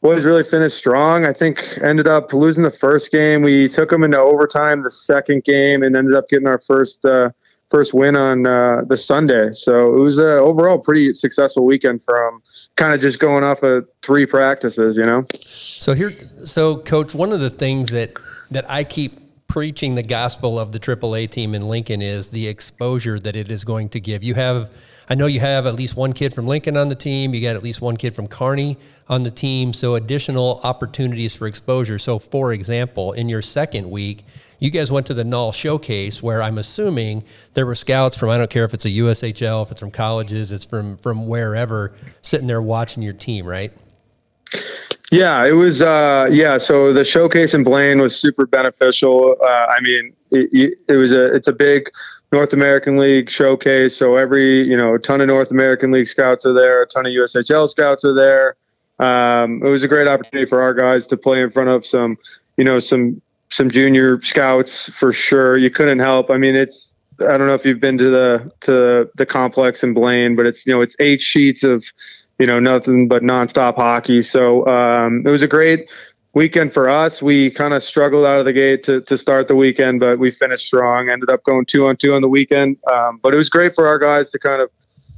boys 0.00 0.24
really 0.24 0.44
finished 0.44 0.76
strong. 0.76 1.24
I 1.24 1.32
think 1.32 1.78
ended 1.82 2.06
up 2.06 2.32
losing 2.32 2.62
the 2.62 2.70
first 2.70 3.10
game. 3.10 3.42
We 3.42 3.68
took 3.68 3.90
them 3.90 4.04
into 4.04 4.18
overtime 4.18 4.82
the 4.82 4.90
second 4.90 5.44
game 5.44 5.82
and 5.82 5.96
ended 5.96 6.14
up 6.14 6.28
getting 6.28 6.46
our 6.46 6.60
first 6.60 7.04
uh, 7.04 7.30
first 7.68 7.92
win 7.92 8.16
on 8.16 8.46
uh, 8.46 8.82
the 8.86 8.96
Sunday. 8.96 9.50
So 9.52 9.94
it 9.94 10.00
was 10.00 10.18
a 10.18 10.38
overall 10.38 10.78
pretty 10.78 11.12
successful 11.12 11.64
weekend 11.66 12.02
from 12.02 12.42
kind 12.76 12.94
of 12.94 13.00
just 13.00 13.18
going 13.18 13.44
off 13.44 13.62
of 13.62 13.86
three 14.02 14.26
practices, 14.26 14.96
you 14.96 15.04
know. 15.04 15.24
So 15.34 15.94
here, 15.94 16.10
so 16.10 16.76
coach, 16.78 17.14
one 17.14 17.32
of 17.32 17.40
the 17.40 17.50
things 17.50 17.90
that 17.90 18.12
that 18.50 18.68
I 18.70 18.84
keep 18.84 19.20
preaching 19.48 19.94
the 19.94 20.02
gospel 20.02 20.58
of 20.58 20.72
the 20.72 20.78
AAA 20.78 21.30
team 21.30 21.54
in 21.54 21.66
Lincoln 21.66 22.02
is 22.02 22.30
the 22.30 22.46
exposure 22.46 23.18
that 23.18 23.34
it 23.34 23.50
is 23.50 23.64
going 23.64 23.88
to 23.88 23.98
give. 23.98 24.22
You 24.22 24.34
have 24.34 24.70
I 25.10 25.14
know 25.14 25.24
you 25.24 25.40
have 25.40 25.66
at 25.66 25.74
least 25.74 25.96
one 25.96 26.12
kid 26.12 26.34
from 26.34 26.46
Lincoln 26.46 26.76
on 26.76 26.90
the 26.90 26.94
team. 26.94 27.32
You 27.32 27.40
got 27.40 27.56
at 27.56 27.62
least 27.62 27.80
one 27.80 27.96
kid 27.96 28.14
from 28.14 28.28
Kearney 28.28 28.76
on 29.08 29.22
the 29.22 29.30
team. 29.30 29.72
So 29.72 29.94
additional 29.94 30.60
opportunities 30.62 31.34
for 31.34 31.46
exposure. 31.46 31.98
So, 31.98 32.18
for 32.18 32.52
example, 32.52 33.14
in 33.14 33.30
your 33.30 33.40
second 33.40 33.90
week, 33.90 34.26
you 34.58 34.70
guys 34.70 34.92
went 34.92 35.06
to 35.06 35.14
the 35.14 35.24
NAHL 35.24 35.54
Showcase, 35.54 36.22
where 36.22 36.42
I'm 36.42 36.58
assuming 36.58 37.24
there 37.54 37.64
were 37.64 37.74
scouts 37.74 38.18
from 38.18 38.28
I 38.28 38.36
don't 38.36 38.50
care 38.50 38.64
if 38.64 38.74
it's 38.74 38.84
a 38.84 38.90
USHL, 38.90 39.62
if 39.62 39.70
it's 39.70 39.80
from 39.80 39.90
colleges, 39.90 40.52
it's 40.52 40.66
from 40.66 40.98
from 40.98 41.26
wherever, 41.26 41.94
sitting 42.20 42.48
there 42.48 42.60
watching 42.60 43.02
your 43.02 43.14
team, 43.14 43.46
right? 43.46 43.72
Yeah, 45.10 45.46
it 45.46 45.52
was. 45.52 45.80
Uh, 45.80 46.28
yeah, 46.30 46.58
so 46.58 46.92
the 46.92 47.04
showcase 47.04 47.54
in 47.54 47.64
Blaine 47.64 48.00
was 48.00 48.18
super 48.18 48.46
beneficial. 48.46 49.36
Uh, 49.42 49.46
I 49.46 49.80
mean, 49.80 50.12
it, 50.30 50.78
it 50.86 50.96
was 50.96 51.12
a 51.12 51.34
it's 51.34 51.48
a 51.48 51.52
big 51.52 51.90
North 52.30 52.52
American 52.52 52.98
League 52.98 53.30
showcase. 53.30 53.96
So 53.96 54.16
every, 54.16 54.62
you 54.64 54.76
know, 54.76 54.94
a 54.94 54.98
ton 54.98 55.20
of 55.20 55.28
North 55.28 55.50
American 55.50 55.90
League 55.90 56.08
scouts 56.08 56.44
are 56.44 56.52
there, 56.52 56.82
a 56.82 56.86
ton 56.86 57.06
of 57.06 57.12
USHL 57.12 57.68
scouts 57.68 58.04
are 58.04 58.14
there. 58.14 58.56
Um, 58.98 59.62
it 59.64 59.68
was 59.68 59.82
a 59.82 59.88
great 59.88 60.08
opportunity 60.08 60.46
for 60.46 60.60
our 60.60 60.74
guys 60.74 61.06
to 61.06 61.16
play 61.16 61.40
in 61.40 61.50
front 61.50 61.70
of 61.70 61.86
some, 61.86 62.18
you 62.56 62.64
know, 62.64 62.78
some 62.78 63.22
some 63.50 63.70
junior 63.70 64.20
scouts 64.20 64.90
for 64.90 65.12
sure. 65.12 65.56
You 65.56 65.70
couldn't 65.70 66.00
help. 66.00 66.30
I 66.30 66.36
mean, 66.36 66.54
it's 66.54 66.92
I 67.20 67.38
don't 67.38 67.46
know 67.46 67.54
if 67.54 67.64
you've 67.64 67.80
been 67.80 67.96
to 67.98 68.10
the 68.10 68.52
to 68.62 69.10
the 69.16 69.24
complex 69.24 69.82
in 69.82 69.94
Blaine, 69.94 70.36
but 70.36 70.44
it's 70.44 70.66
you 70.66 70.72
know 70.74 70.80
it's 70.82 70.96
eight 70.98 71.22
sheets 71.22 71.62
of 71.62 71.84
you 72.38 72.46
know 72.46 72.58
nothing 72.58 73.08
but 73.08 73.22
nonstop 73.22 73.76
hockey. 73.76 74.22
So 74.22 74.66
um, 74.66 75.26
it 75.26 75.30
was 75.30 75.42
a 75.42 75.48
great 75.48 75.88
weekend 76.34 76.72
for 76.72 76.88
us. 76.88 77.20
We 77.20 77.50
kind 77.50 77.74
of 77.74 77.82
struggled 77.82 78.24
out 78.24 78.38
of 78.38 78.44
the 78.44 78.52
gate 78.52 78.84
to, 78.84 79.00
to 79.02 79.18
start 79.18 79.48
the 79.48 79.56
weekend, 79.56 80.00
but 80.00 80.18
we 80.18 80.30
finished 80.30 80.66
strong. 80.66 81.10
Ended 81.10 81.30
up 81.30 81.42
going 81.44 81.66
two 81.66 81.86
on 81.86 81.96
two 81.96 82.14
on 82.14 82.22
the 82.22 82.28
weekend, 82.28 82.76
um, 82.90 83.18
but 83.22 83.34
it 83.34 83.36
was 83.36 83.50
great 83.50 83.74
for 83.74 83.86
our 83.86 83.98
guys 83.98 84.30
to 84.30 84.38
kind 84.38 84.62
of, 84.62 84.70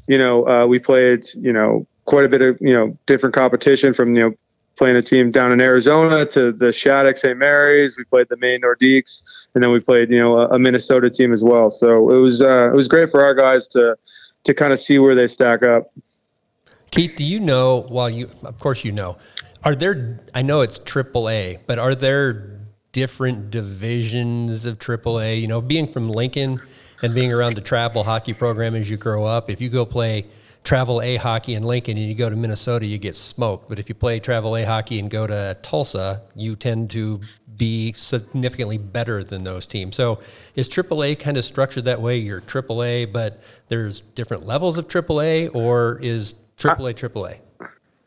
you 0.06 0.18
know, 0.18 0.48
uh, 0.48 0.66
we 0.66 0.78
played, 0.78 1.26
you 1.34 1.52
know, 1.52 1.86
quite 2.10 2.24
a 2.24 2.28
bit 2.28 2.42
of 2.42 2.58
you 2.60 2.72
know 2.72 2.96
different 3.06 3.34
competition 3.34 3.94
from 3.94 4.14
you 4.14 4.22
know 4.22 4.32
playing 4.76 4.96
a 4.96 5.02
team 5.02 5.30
down 5.30 5.52
in 5.52 5.60
Arizona 5.60 6.24
to 6.24 6.52
the 6.52 6.72
Shattuck 6.72 7.18
St. 7.18 7.36
Mary's. 7.36 7.96
We 7.96 8.04
played 8.04 8.28
the 8.30 8.36
Maine 8.36 8.62
Nordiques, 8.62 9.22
and 9.54 9.62
then 9.62 9.70
we 9.70 9.78
played 9.78 10.10
you 10.10 10.18
know 10.18 10.38
a, 10.38 10.48
a 10.48 10.58
Minnesota 10.58 11.08
team 11.08 11.32
as 11.32 11.44
well. 11.44 11.70
So 11.70 12.10
it 12.10 12.18
was 12.18 12.40
uh, 12.40 12.70
it 12.72 12.74
was 12.74 12.88
great 12.88 13.10
for 13.10 13.22
our 13.24 13.34
guys 13.34 13.68
to 13.68 13.96
to 14.44 14.54
kind 14.54 14.72
of 14.72 14.80
see 14.80 14.98
where 14.98 15.14
they 15.14 15.28
stack 15.28 15.62
up. 15.62 15.92
Keith, 16.90 17.14
do 17.16 17.24
you 17.24 17.40
know? 17.40 17.86
Well, 17.88 18.10
you 18.10 18.28
of 18.42 18.58
course 18.58 18.84
you 18.84 18.92
know. 18.92 19.16
Are 19.62 19.74
there? 19.74 20.18
I 20.34 20.42
know 20.42 20.62
it's 20.62 20.80
AAA, 20.80 21.60
but 21.66 21.78
are 21.78 21.94
there 21.94 22.58
different 22.92 23.50
divisions 23.50 24.64
of 24.64 24.78
AAA? 24.78 25.40
You 25.40 25.46
know, 25.46 25.60
being 25.60 25.86
from 25.86 26.08
Lincoln 26.08 26.60
and 27.02 27.14
being 27.14 27.32
around 27.32 27.54
the 27.54 27.60
travel 27.60 28.02
hockey 28.02 28.34
program 28.34 28.74
as 28.74 28.90
you 28.90 28.96
grow 28.96 29.24
up, 29.24 29.50
if 29.50 29.60
you 29.60 29.68
go 29.68 29.84
play 29.84 30.26
travel 30.64 31.00
A 31.00 31.16
hockey 31.16 31.54
in 31.54 31.62
Lincoln 31.62 31.96
and 31.96 32.06
you 32.06 32.14
go 32.14 32.28
to 32.28 32.36
Minnesota, 32.36 32.86
you 32.86 32.98
get 32.98 33.16
smoked. 33.16 33.68
But 33.68 33.78
if 33.78 33.88
you 33.88 33.94
play 33.94 34.20
travel 34.20 34.56
A 34.56 34.64
hockey 34.64 34.98
and 34.98 35.10
go 35.10 35.26
to 35.26 35.56
Tulsa, 35.62 36.22
you 36.34 36.56
tend 36.56 36.90
to 36.90 37.20
be 37.56 37.92
significantly 37.92 38.78
better 38.78 39.22
than 39.22 39.44
those 39.44 39.66
teams. 39.66 39.94
So 39.94 40.20
is 40.54 40.68
AAA 40.68 41.18
kind 41.18 41.36
of 41.36 41.44
structured 41.44 41.84
that 41.84 42.00
way? 42.00 42.16
You're 42.16 42.40
AAA, 42.40 43.12
but 43.12 43.42
there's 43.68 44.00
different 44.00 44.46
levels 44.46 44.78
of 44.78 44.88
AAA, 44.88 45.54
or 45.54 45.98
is 46.02 46.34
AAA 46.60 46.94
AAA? 46.94 47.38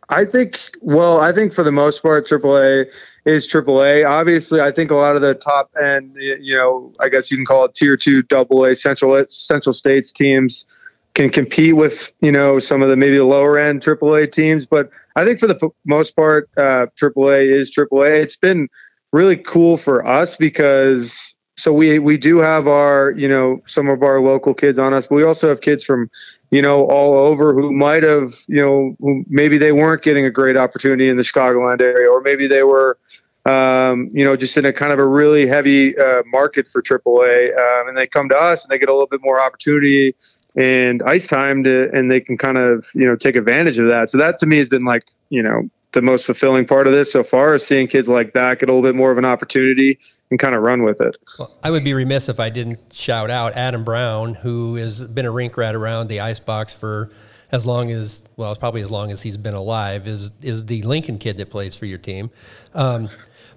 I 0.10 0.25
think, 0.25 0.60
well, 0.81 1.19
I 1.19 1.33
think 1.33 1.53
for 1.53 1.63
the 1.63 1.72
most 1.72 2.03
part, 2.03 2.27
AAA 2.27 2.88
is 3.25 3.48
AAA. 3.48 4.07
Obviously, 4.07 4.62
I 4.62 4.72
think 4.72 4.91
a 4.91 4.95
lot 4.95 5.15
of 5.15 5.22
the 5.22 5.33
top 5.33 5.72
end, 5.81 6.15
you 6.17 6.55
know, 6.55 6.93
I 7.00 7.10
guess 7.10 7.31
you 7.31 7.38
can 7.38 7.45
call 7.45 7.65
it 7.65 7.74
tier 7.74 7.98
two, 7.98 8.22
double 8.24 8.65
A, 8.65 8.75
central 8.75 9.25
central 9.29 9.74
states 9.74 10.12
teams 10.12 10.65
can 11.13 11.29
compete 11.29 11.75
with 11.75 12.12
you 12.22 12.31
know 12.31 12.60
some 12.60 12.81
of 12.81 12.89
the 12.89 12.95
maybe 12.95 13.17
the 13.17 13.24
lower 13.24 13.57
end 13.57 13.81
AAA 13.81 14.31
teams. 14.31 14.65
But 14.65 14.89
I 15.15 15.25
think 15.25 15.39
for 15.39 15.48
the 15.48 15.69
most 15.86 16.15
part, 16.15 16.50
uh, 16.57 16.88
AAA 17.00 17.51
is 17.51 17.72
AAA. 17.72 18.22
It's 18.22 18.36
been 18.36 18.67
really 19.12 19.38
cool 19.38 19.77
for 19.77 20.05
us 20.05 20.36
because 20.36 21.36
so 21.55 21.72
we 21.72 22.00
we 22.00 22.17
do 22.17 22.39
have 22.39 22.67
our 22.67 23.12
you 23.12 23.27
know 23.27 23.62
some 23.67 23.88
of 23.88 24.01
our 24.01 24.19
local 24.19 24.53
kids 24.53 24.79
on 24.79 24.93
us, 24.93 25.07
but 25.07 25.15
we 25.15 25.24
also 25.24 25.50
have 25.50 25.62
kids 25.62 25.83
from 25.83 26.10
you 26.51 26.62
know 26.62 26.86
all 26.86 27.17
over 27.17 27.53
who 27.53 27.72
might 27.72 28.03
have 28.03 28.36
you 28.48 28.62
know 28.62 28.95
who 29.00 29.24
maybe 29.27 29.57
they 29.57 29.72
weren't 29.72 30.01
getting 30.01 30.25
a 30.25 30.31
great 30.31 30.57
opportunity 30.57 31.10
in 31.10 31.17
the 31.17 31.24
Chicagoland 31.24 31.81
area, 31.81 32.10
or 32.10 32.22
maybe 32.22 32.48
they 32.48 32.63
were. 32.63 32.98
Um, 33.45 34.07
you 34.13 34.24
know, 34.24 34.38
just 34.38 34.55
in 34.55 34.63
a 34.63 34.72
kind 34.72 34.93
of 34.93 35.00
a 35.00 35.05
really 35.05 35.45
heavy 35.45 35.98
uh, 35.98 36.24
market 36.27 36.65
for 36.69 36.81
AAA, 36.81 37.50
um, 37.50 37.89
and 37.89 37.98
they 37.98 38.07
come 38.07 38.29
to 38.29 38.38
us 38.38 38.63
and 38.63 38.72
they 38.72 38.79
get 38.79 38.88
a 38.88 38.93
little 38.93 39.05
bit 39.05 39.19
more 39.22 39.41
opportunity 39.41 40.15
and 40.55 41.01
ice 41.03 41.27
time 41.27 41.63
to 41.63 41.89
and 41.93 42.12
they 42.12 42.22
can 42.22 42.38
kind 42.38 42.57
of 42.57 42.86
you 42.93 43.05
know 43.05 43.15
take 43.15 43.36
advantage 43.36 43.77
of 43.79 43.88
that 43.88 44.10
so 44.10 44.17
that 44.17 44.39
to 44.39 44.45
me 44.45 44.57
has 44.57 44.69
been 44.69 44.86
like 44.86 45.03
you 45.29 45.41
know 45.41 45.69
the 45.93 46.01
most 46.01 46.25
fulfilling 46.25 46.65
part 46.65 46.88
of 46.88 46.93
this 46.93 47.12
so 47.12 47.23
far 47.23 47.55
is 47.55 47.65
seeing 47.65 47.88
kids 47.88 48.07
like 48.07 48.33
that 48.33 48.59
get 48.59 48.69
a 48.69 48.73
little 48.73 48.88
bit 48.88 48.95
more 48.95 49.12
of 49.12 49.17
an 49.17 49.25
opportunity 49.25 49.97
and 50.29 50.39
kind 50.39 50.55
of 50.55 50.63
run 50.63 50.83
with 50.83 51.00
it. 51.00 51.15
Well, 51.39 51.57
I 51.63 51.71
would 51.71 51.83
be 51.83 51.93
remiss 51.93 52.29
if 52.29 52.39
I 52.39 52.50
didn't 52.50 52.79
shout 52.91 53.29
out 53.29 53.53
Adam 53.53 53.83
Brown, 53.83 54.33
who 54.33 54.75
has 54.75 55.03
been 55.05 55.25
a 55.25 55.31
rink 55.31 55.55
rat 55.55 55.75
around 55.75 56.07
the 56.07 56.19
ice 56.19 56.39
box 56.39 56.73
for 56.73 57.12
as 57.51 57.67
long 57.67 57.91
as 57.91 58.23
well, 58.35 58.51
it's 58.51 58.59
probably 58.59 58.81
as 58.81 58.89
long 58.89 59.12
as 59.12 59.21
he's 59.21 59.38
been 59.38 59.53
alive. 59.53 60.07
Is 60.07 60.33
is 60.41 60.65
the 60.65 60.81
Lincoln 60.81 61.19
kid 61.19 61.38
that 61.38 61.51
plays 61.51 61.75
for 61.75 61.85
your 61.85 62.00
team, 62.00 62.31
um, 62.73 63.09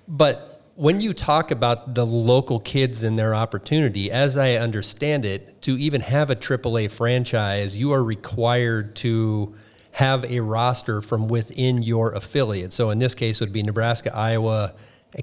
but 0.07 0.57
when 0.75 1.00
you 1.00 1.14
talk 1.14 1.50
about 1.50 1.95
the 1.95 2.05
local 2.05 2.61
kids 2.61 3.02
and 3.02 3.19
their 3.19 3.35
opportunity, 3.35 4.11
as 4.11 4.37
I 4.37 4.52
understand 4.57 5.25
it, 5.25 5.62
to 5.62 5.78
even 5.78 6.02
have 6.02 6.28
a 6.28 6.37
AAA 6.37 6.90
franchise, 6.90 7.81
you 7.81 7.93
are 7.95 8.05
required 8.05 8.95
to 8.97 9.55
have 9.97 10.26
a 10.26 10.41
roster 10.41 11.00
from 11.00 11.26
within 11.26 11.81
your 11.81 12.12
affiliate. 12.12 12.71
So 12.71 12.91
in 12.91 12.99
this 12.99 13.15
case, 13.15 13.41
it 13.41 13.45
would 13.45 13.53
be 13.53 13.62
Nebraska, 13.62 14.15
Iowa, 14.15 14.75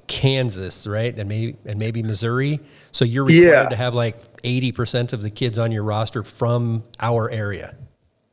Kansas, 0.08 0.84
right, 0.84 1.16
and 1.16 1.28
maybe 1.28 1.56
and 1.64 1.78
maybe 1.78 2.02
Missouri. 2.02 2.58
So 2.90 3.04
you're 3.04 3.24
required 3.24 3.64
yeah. 3.64 3.68
to 3.68 3.76
have 3.76 3.94
like 3.94 4.18
eighty 4.42 4.72
percent 4.72 5.12
of 5.12 5.22
the 5.22 5.30
kids 5.30 5.58
on 5.58 5.70
your 5.70 5.84
roster 5.84 6.24
from 6.24 6.82
our 6.98 7.30
area. 7.30 7.76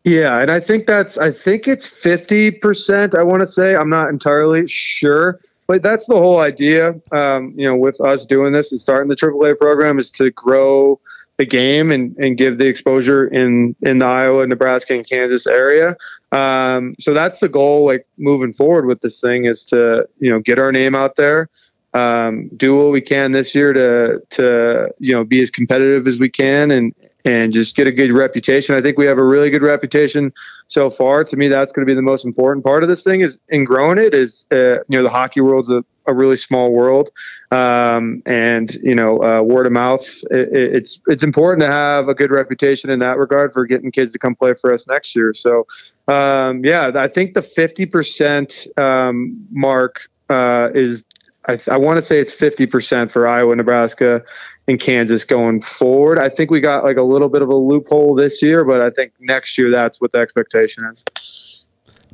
Yeah, 0.04 0.40
and 0.40 0.50
I 0.50 0.60
think 0.60 0.88
that's 0.88 1.16
I 1.20 1.32
think 1.32 1.68
it's 1.68 1.86
fifty 1.86 2.50
percent. 2.50 3.14
I 3.14 3.22
want 3.22 3.42
to 3.42 3.48
say 3.48 3.76
I'm 3.76 3.90
not 3.90 4.10
entirely 4.10 4.68
sure 4.68 5.40
but 5.68 5.82
that's 5.84 6.06
the 6.08 6.18
whole 6.18 6.40
idea. 6.40 6.96
Um, 7.14 7.54
you 7.56 7.66
know, 7.66 7.78
with 7.78 8.02
us 8.02 8.26
doing 8.26 8.52
this 8.52 8.74
and 8.74 8.82
starting 8.82 9.08
the 9.08 9.16
AAA 9.16 9.58
program 9.58 10.00
is 10.00 10.12
to 10.12 10.30
grow 10.32 11.00
the 11.38 11.46
game 11.46 11.92
and, 11.92 12.14
and 12.18 12.38
give 12.38 12.58
the 12.58 12.68
exposure 12.68 13.28
in 13.28 13.74
in 13.82 14.00
the 14.00 14.06
Iowa, 14.06 14.46
Nebraska, 14.46 14.94
and 14.96 15.08
Kansas 15.08 15.48
area. 15.48 15.96
Um, 16.32 16.96
so 17.00 17.14
that's 17.14 17.40
the 17.40 17.50
goal. 17.50 17.86
Like 17.86 18.08
moving 18.18 18.54
forward 18.54 18.86
with 18.86 19.02
this 19.02 19.20
thing 19.20 19.46
is 19.46 19.64
to 19.66 20.08
you 20.20 20.30
know 20.30 20.40
get 20.40 20.60
our 20.60 20.72
name 20.72 20.96
out 20.96 21.16
there, 21.16 21.50
um, 21.94 22.50
do 22.56 22.76
what 22.76 22.92
we 22.92 23.02
can 23.02 23.32
this 23.32 23.54
year 23.54 23.74
to 23.74 24.22
to 24.38 24.90
you 25.00 25.14
know 25.14 25.24
be 25.24 25.42
as 25.42 25.52
competitive 25.52 26.08
as 26.08 26.20
we 26.20 26.30
can 26.30 26.72
and 26.72 26.96
and 27.26 27.54
just 27.54 27.76
get 27.76 27.88
a 27.88 27.92
good 27.92 28.12
reputation. 28.12 28.76
I 28.76 28.82
think 28.82 28.98
we 28.98 29.06
have 29.06 29.18
a 29.18 29.24
really 29.24 29.50
good 29.50 29.62
reputation 29.62 30.34
so 30.68 30.90
far. 30.90 31.24
To 31.24 31.36
me, 31.36 31.48
that's 31.48 31.72
going 31.72 31.86
to 31.86 31.90
be 31.90 31.96
the 31.96 32.02
most 32.02 32.26
important 32.26 32.66
part 32.66 32.84
of 32.84 32.90
this 32.90 33.04
thing 33.04 33.22
is 33.22 33.40
in 33.50 33.64
growing 33.64 33.98
it 33.98 34.14
is, 34.14 34.46
uh, 34.52 34.80
you 34.88 34.98
know, 34.98 35.04
the 35.04 35.10
hockey 35.10 35.42
world's 35.42 35.70
a, 35.70 35.84
a 36.06 36.14
really 36.14 36.38
small 36.38 36.72
world. 36.72 37.10
Um, 37.52 38.24
and, 38.26 38.74
you 38.76 38.96
know, 38.96 39.22
uh, 39.24 39.42
word 39.42 39.68
of 39.68 39.74
mouth, 39.74 40.06
it, 40.32 40.50
it's, 40.54 41.02
it's 41.08 41.24
important 41.24 41.62
to 41.62 41.68
have 41.68 42.08
a 42.08 42.14
good 42.14 42.32
reputation 42.32 42.90
in 42.90 43.00
that 43.00 43.18
regard 43.18 43.54
for 43.54 43.66
getting 43.66 43.92
kids 43.92 44.14
to 44.14 44.20
come 44.20 44.36
play 44.36 44.54
for 44.54 44.74
us 44.74 44.88
next 44.88 45.16
year. 45.16 45.34
So, 45.34 45.68
um, 46.08 46.64
yeah, 46.64 46.92
I 46.96 47.08
think 47.08 47.34
the 47.34 47.42
50% 47.42 48.80
um, 48.80 49.46
mark 49.52 50.10
uh, 50.30 50.70
is, 50.74 51.04
I, 51.48 51.60
I 51.68 51.78
want 51.78 51.98
to 51.98 52.02
say 52.02 52.20
it's 52.20 52.34
50% 52.34 53.12
for 53.12 53.28
Iowa, 53.28 53.56
Nebraska, 53.56 54.24
and 54.68 54.80
Kansas 54.80 55.26
going 55.26 55.62
forward. 55.62 56.20
I 56.20 56.30
think 56.30 56.52
we 56.52 56.62
got 56.62 56.84
like 56.84 56.98
a 56.98 57.04
little 57.04 57.30
bit 57.30 57.42
of 57.42 57.50
a 57.50 57.56
loophole 57.56 58.16
this 58.16 58.42
year, 58.42 58.64
but 58.64 58.82
I 58.82 58.90
think 58.90 59.14
next 59.20 59.58
year 59.58 59.72
that's 59.72 60.00
what 60.00 60.12
the 60.12 60.20
expectation 60.20 60.84
is. 60.92 61.61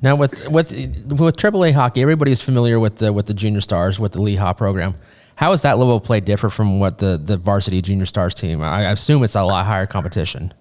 Now 0.02 0.16
with 0.16 0.50
with 0.50 0.72
with 0.72 1.38
AAA 1.38 1.74
hockey, 1.74 2.02
everybody's 2.02 2.42
familiar 2.42 2.80
with 2.80 2.98
the 2.98 3.12
with 3.12 3.26
the 3.26 3.34
junior 3.34 3.62
stars 3.62 4.00
with 4.00 4.14
the 4.14 4.22
Lehigh 4.22 4.54
program. 4.54 4.96
How 5.36 5.52
is 5.52 5.62
that 5.62 5.78
level 5.78 5.98
of 5.98 6.04
play 6.04 6.20
different 6.20 6.54
from 6.54 6.80
what 6.80 7.00
the 7.00 7.18
the 7.18 7.38
varsity 7.38 7.82
junior 7.82 8.06
stars 8.06 8.36
team? 8.36 8.62
I, 8.62 8.86
I 8.86 8.92
assume 8.92 9.24
it's 9.24 9.36
a 9.36 9.44
lot 9.44 9.66
higher 9.66 9.86
competition. 9.86 10.54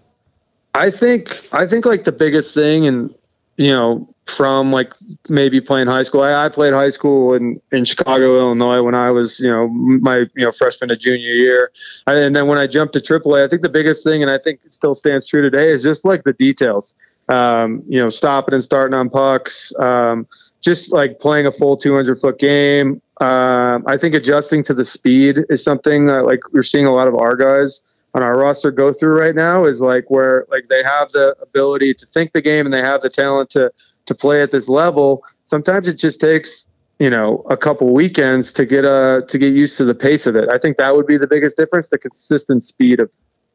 I 0.75 0.91
think 0.91 1.49
I 1.53 1.67
think 1.67 1.87
like 1.87 2.05
the 2.05 2.13
biggest 2.13 2.55
thing, 2.55 2.87
and 2.87 3.15
you 3.57 3.71
know, 3.71 4.09
from 4.27 4.73
like 4.73 4.93
maybe 5.29 5.61
playing 5.61 5.87
high 5.87 6.03
school. 6.03 6.23
I, 6.23 6.47
I, 6.47 6.49
played 6.49 6.73
high 6.73 6.91
school 6.91 7.35
in, 7.35 7.61
in 7.73 7.85
Chicago, 7.85 8.37
Illinois 8.37 8.83
when 8.83 8.95
I 8.95 9.11
was, 9.11 9.41
you 9.41 9.49
know, 9.49 9.69
my, 9.69 10.19
you 10.35 10.45
know, 10.45 10.53
freshman 10.53 10.89
to 10.89 10.97
junior 10.97 11.31
year. 11.31 11.71
And 12.07 12.35
then 12.35 12.49
when 12.49 12.59
I 12.59 12.67
jumped 12.67 12.93
to 12.95 13.01
AAA, 13.01 13.45
I 13.45 13.49
think 13.49 13.63
the 13.63 13.69
biggest 13.69 14.05
thing, 14.05 14.23
and 14.23 14.31
I 14.31 14.39
think 14.39 14.61
it 14.65 14.75
still 14.75 14.95
stands 14.95 15.29
true 15.29 15.43
today, 15.43 15.71
is 15.71 15.83
just 15.83 16.05
like 16.05 16.25
the 16.25 16.33
details. 16.33 16.95
Um, 17.29 17.83
you 17.89 18.01
know, 18.01 18.09
stopping 18.09 18.55
and 18.55 18.63
starting 18.63 18.97
on 18.97 19.11
pucks, 19.11 19.73
um, 19.81 20.29
just 20.61 20.93
like 20.93 21.19
playing 21.19 21.47
a 21.47 21.53
full 21.53 21.77
200 21.77 22.21
foot 22.21 22.39
game. 22.39 23.03
Um, 23.21 23.85
I 23.87 23.97
think 23.97 24.15
adjusting 24.15 24.63
to 24.65 24.75
the 24.75 24.85
speed 24.85 25.39
is 25.49 25.65
something 25.65 26.07
that 26.07 26.25
like 26.25 26.41
we're 26.53 26.63
seeing 26.63 26.87
a 26.87 26.93
lot 26.93 27.09
of 27.09 27.15
our 27.17 27.35
guys 27.35 27.81
on 28.15 28.23
our 28.23 28.39
roster 28.39 28.71
go 28.71 28.93
through 28.93 29.19
right 29.19 29.35
now 29.35 29.65
is 29.65 29.81
like 29.81 30.11
where 30.11 30.47
like 30.51 30.69
they 30.69 30.83
have 30.83 31.13
the 31.13 31.37
ability 31.43 31.93
to 31.93 32.07
think 32.07 32.33
the 32.33 32.41
game 32.41 32.65
and 32.67 32.73
they 32.73 32.81
have 32.81 33.03
the 33.03 33.11
talent 33.11 33.51
to 33.51 33.71
to 34.07 34.15
play 34.15 34.41
at 34.43 34.51
this 34.51 34.69
level. 34.69 35.23
Sometimes 35.45 35.87
it 35.87 35.95
just 35.95 36.21
takes 36.21 36.67
you 36.99 37.11
know 37.11 37.45
a 37.51 37.57
couple 37.57 37.93
weekends 37.93 38.53
to 38.55 38.65
get 38.65 38.87
uh 38.87 39.21
to 39.29 39.39
get 39.39 39.53
used 39.53 39.77
to 39.77 39.85
the 39.85 39.95
pace 39.95 40.27
of 40.27 40.35
it. 40.35 40.49
I 40.49 40.59
think 40.59 40.79
that 40.79 40.97
would 40.97 41.07
be 41.07 41.19
the 41.19 41.27
biggest 41.27 41.59
difference: 41.59 41.91
the 41.91 41.99
consistent 41.99 42.65
speed 42.65 43.01
of 43.01 43.13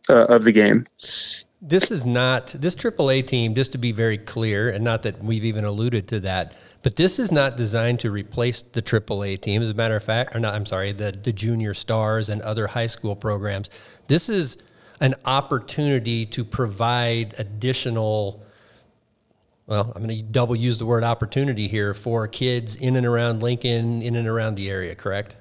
uh, 0.09 0.25
of 0.25 0.43
the 0.43 0.51
game. 0.51 0.87
This 1.61 1.91
is 1.91 2.07
not 2.07 2.47
this 2.47 2.75
AAA 2.75 3.27
team. 3.27 3.53
Just 3.53 3.71
to 3.73 3.77
be 3.77 3.91
very 3.91 4.17
clear, 4.17 4.69
and 4.71 4.83
not 4.83 5.03
that 5.03 5.23
we've 5.23 5.45
even 5.45 5.63
alluded 5.63 6.07
to 6.07 6.19
that, 6.21 6.55
but 6.81 6.95
this 6.95 7.19
is 7.19 7.31
not 7.31 7.55
designed 7.55 7.99
to 7.99 8.09
replace 8.09 8.63
the 8.63 8.81
AAA 8.81 9.39
team. 9.39 9.61
As 9.61 9.69
a 9.69 9.73
matter 9.75 9.95
of 9.95 10.03
fact, 10.03 10.35
or 10.35 10.39
not, 10.39 10.55
I'm 10.55 10.65
sorry, 10.65 10.91
the 10.91 11.11
the 11.11 11.31
junior 11.31 11.75
stars 11.75 12.29
and 12.29 12.41
other 12.41 12.65
high 12.65 12.87
school 12.87 13.15
programs. 13.15 13.69
This 14.07 14.27
is 14.27 14.57
an 15.01 15.13
opportunity 15.25 16.25
to 16.27 16.43
provide 16.43 17.35
additional 17.37 18.43
well, 19.67 19.93
I'm 19.95 20.03
going 20.03 20.17
to 20.17 20.23
double 20.23 20.55
use 20.55 20.79
the 20.79 20.85
word 20.85 21.05
opportunity 21.05 21.67
here 21.67 21.93
for 21.93 22.27
kids 22.27 22.75
in 22.75 22.97
and 22.97 23.05
around 23.05 23.41
Lincoln, 23.41 24.01
in 24.01 24.15
and 24.15 24.27
around 24.27 24.55
the 24.55 24.69
area, 24.69 24.95
correct? 24.95 25.37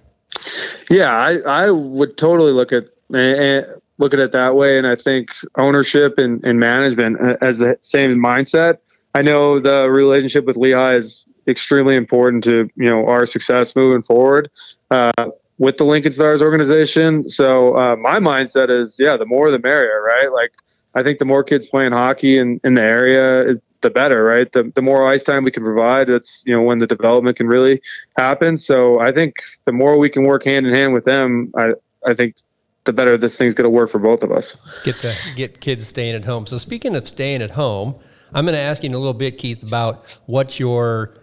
Yeah, 0.88 1.10
I, 1.10 1.38
I 1.64 1.70
would 1.70 2.16
totally 2.16 2.52
look 2.52 2.72
at 2.72 2.84
uh, 3.12 3.79
look 4.00 4.14
at 4.14 4.18
it 4.18 4.32
that 4.32 4.56
way, 4.56 4.78
and 4.78 4.86
I 4.86 4.96
think 4.96 5.30
ownership 5.56 6.18
and, 6.18 6.44
and 6.44 6.58
management 6.58 7.20
as 7.42 7.58
the 7.58 7.78
same 7.82 8.16
mindset. 8.18 8.78
I 9.14 9.22
know 9.22 9.60
the 9.60 9.90
relationship 9.90 10.44
with 10.44 10.56
Lehigh 10.56 10.96
is 10.96 11.26
extremely 11.46 11.96
important 11.96 12.42
to 12.44 12.68
you 12.76 12.88
know 12.88 13.06
our 13.06 13.26
success 13.26 13.76
moving 13.76 14.02
forward 14.02 14.50
uh, 14.90 15.30
with 15.58 15.76
the 15.76 15.84
Lincoln 15.84 16.12
Stars 16.12 16.42
organization. 16.42 17.28
So 17.28 17.76
uh, 17.76 17.96
my 17.96 18.18
mindset 18.18 18.70
is, 18.70 18.96
yeah, 18.98 19.16
the 19.16 19.26
more 19.26 19.50
the 19.50 19.58
merrier, 19.58 20.02
right? 20.02 20.32
Like 20.32 20.52
I 20.94 21.02
think 21.02 21.18
the 21.18 21.24
more 21.24 21.44
kids 21.44 21.68
playing 21.68 21.92
hockey 21.92 22.38
in, 22.38 22.60
in 22.64 22.74
the 22.74 22.82
area, 22.82 23.60
the 23.82 23.90
better, 23.90 24.24
right? 24.24 24.50
The, 24.52 24.72
the 24.74 24.82
more 24.82 25.06
ice 25.06 25.22
time 25.22 25.44
we 25.44 25.50
can 25.50 25.62
provide, 25.62 26.08
that's 26.08 26.42
you 26.46 26.54
know 26.54 26.62
when 26.62 26.78
the 26.78 26.86
development 26.86 27.36
can 27.36 27.46
really 27.46 27.82
happen. 28.16 28.56
So 28.56 29.00
I 29.00 29.12
think 29.12 29.34
the 29.66 29.72
more 29.72 29.98
we 29.98 30.08
can 30.08 30.24
work 30.24 30.44
hand 30.44 30.66
in 30.66 30.74
hand 30.74 30.94
with 30.94 31.04
them, 31.04 31.52
I 31.56 31.72
I 32.06 32.14
think 32.14 32.36
the 32.84 32.92
better 32.92 33.18
this 33.18 33.36
thing's 33.36 33.54
going 33.54 33.64
to 33.64 33.70
work 33.70 33.90
for 33.90 33.98
both 33.98 34.22
of 34.22 34.32
us. 34.32 34.56
Get 34.84 34.96
to 34.96 35.14
get 35.36 35.60
kids 35.60 35.86
staying 35.86 36.14
at 36.14 36.24
home. 36.24 36.46
So 36.46 36.58
speaking 36.58 36.96
of 36.96 37.06
staying 37.06 37.42
at 37.42 37.50
home, 37.50 37.94
I'm 38.32 38.44
going 38.44 38.54
to 38.54 38.60
ask 38.60 38.82
you 38.82 38.88
in 38.88 38.94
a 38.94 38.98
little 38.98 39.14
bit, 39.14 39.38
Keith, 39.38 39.62
about 39.62 40.18
what 40.26 40.58
your 40.58 41.14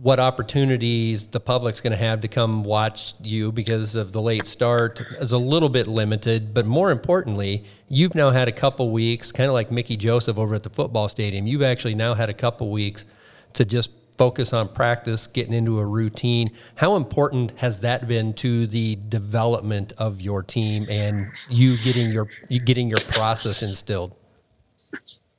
what 0.00 0.18
opportunities 0.18 1.26
the 1.28 1.38
public's 1.38 1.80
going 1.80 1.90
to 1.90 1.98
have 1.98 2.22
to 2.22 2.28
come 2.28 2.64
watch 2.64 3.14
you 3.22 3.52
because 3.52 3.94
of 3.94 4.10
the 4.12 4.22
late 4.22 4.46
start 4.46 5.00
is 5.20 5.32
a 5.32 5.38
little 5.38 5.68
bit 5.68 5.86
limited. 5.86 6.54
But 6.54 6.66
more 6.66 6.90
importantly, 6.90 7.64
you've 7.88 8.14
now 8.14 8.30
had 8.30 8.48
a 8.48 8.52
couple 8.52 8.90
weeks, 8.90 9.30
kind 9.30 9.48
of 9.48 9.54
like 9.54 9.70
Mickey 9.70 9.96
Joseph 9.96 10.38
over 10.38 10.54
at 10.54 10.62
the 10.62 10.70
football 10.70 11.08
stadium. 11.08 11.46
You've 11.46 11.62
actually 11.62 11.94
now 11.94 12.14
had 12.14 12.30
a 12.30 12.34
couple 12.34 12.70
weeks 12.70 13.04
to 13.52 13.64
just 13.66 13.90
focus 14.18 14.52
on 14.52 14.68
practice, 14.68 15.26
getting 15.26 15.54
into 15.54 15.78
a 15.78 15.86
routine. 15.86 16.48
How 16.76 16.96
important 16.96 17.52
has 17.58 17.80
that 17.80 18.08
been 18.08 18.34
to 18.34 18.66
the 18.66 18.96
development 19.08 19.92
of 19.98 20.20
your 20.20 20.42
team 20.42 20.86
and 20.88 21.26
you 21.48 21.76
getting 21.78 22.10
your 22.10 22.28
you 22.48 22.60
getting 22.60 22.88
your 22.88 23.00
process 23.00 23.62
instilled? 23.62 24.16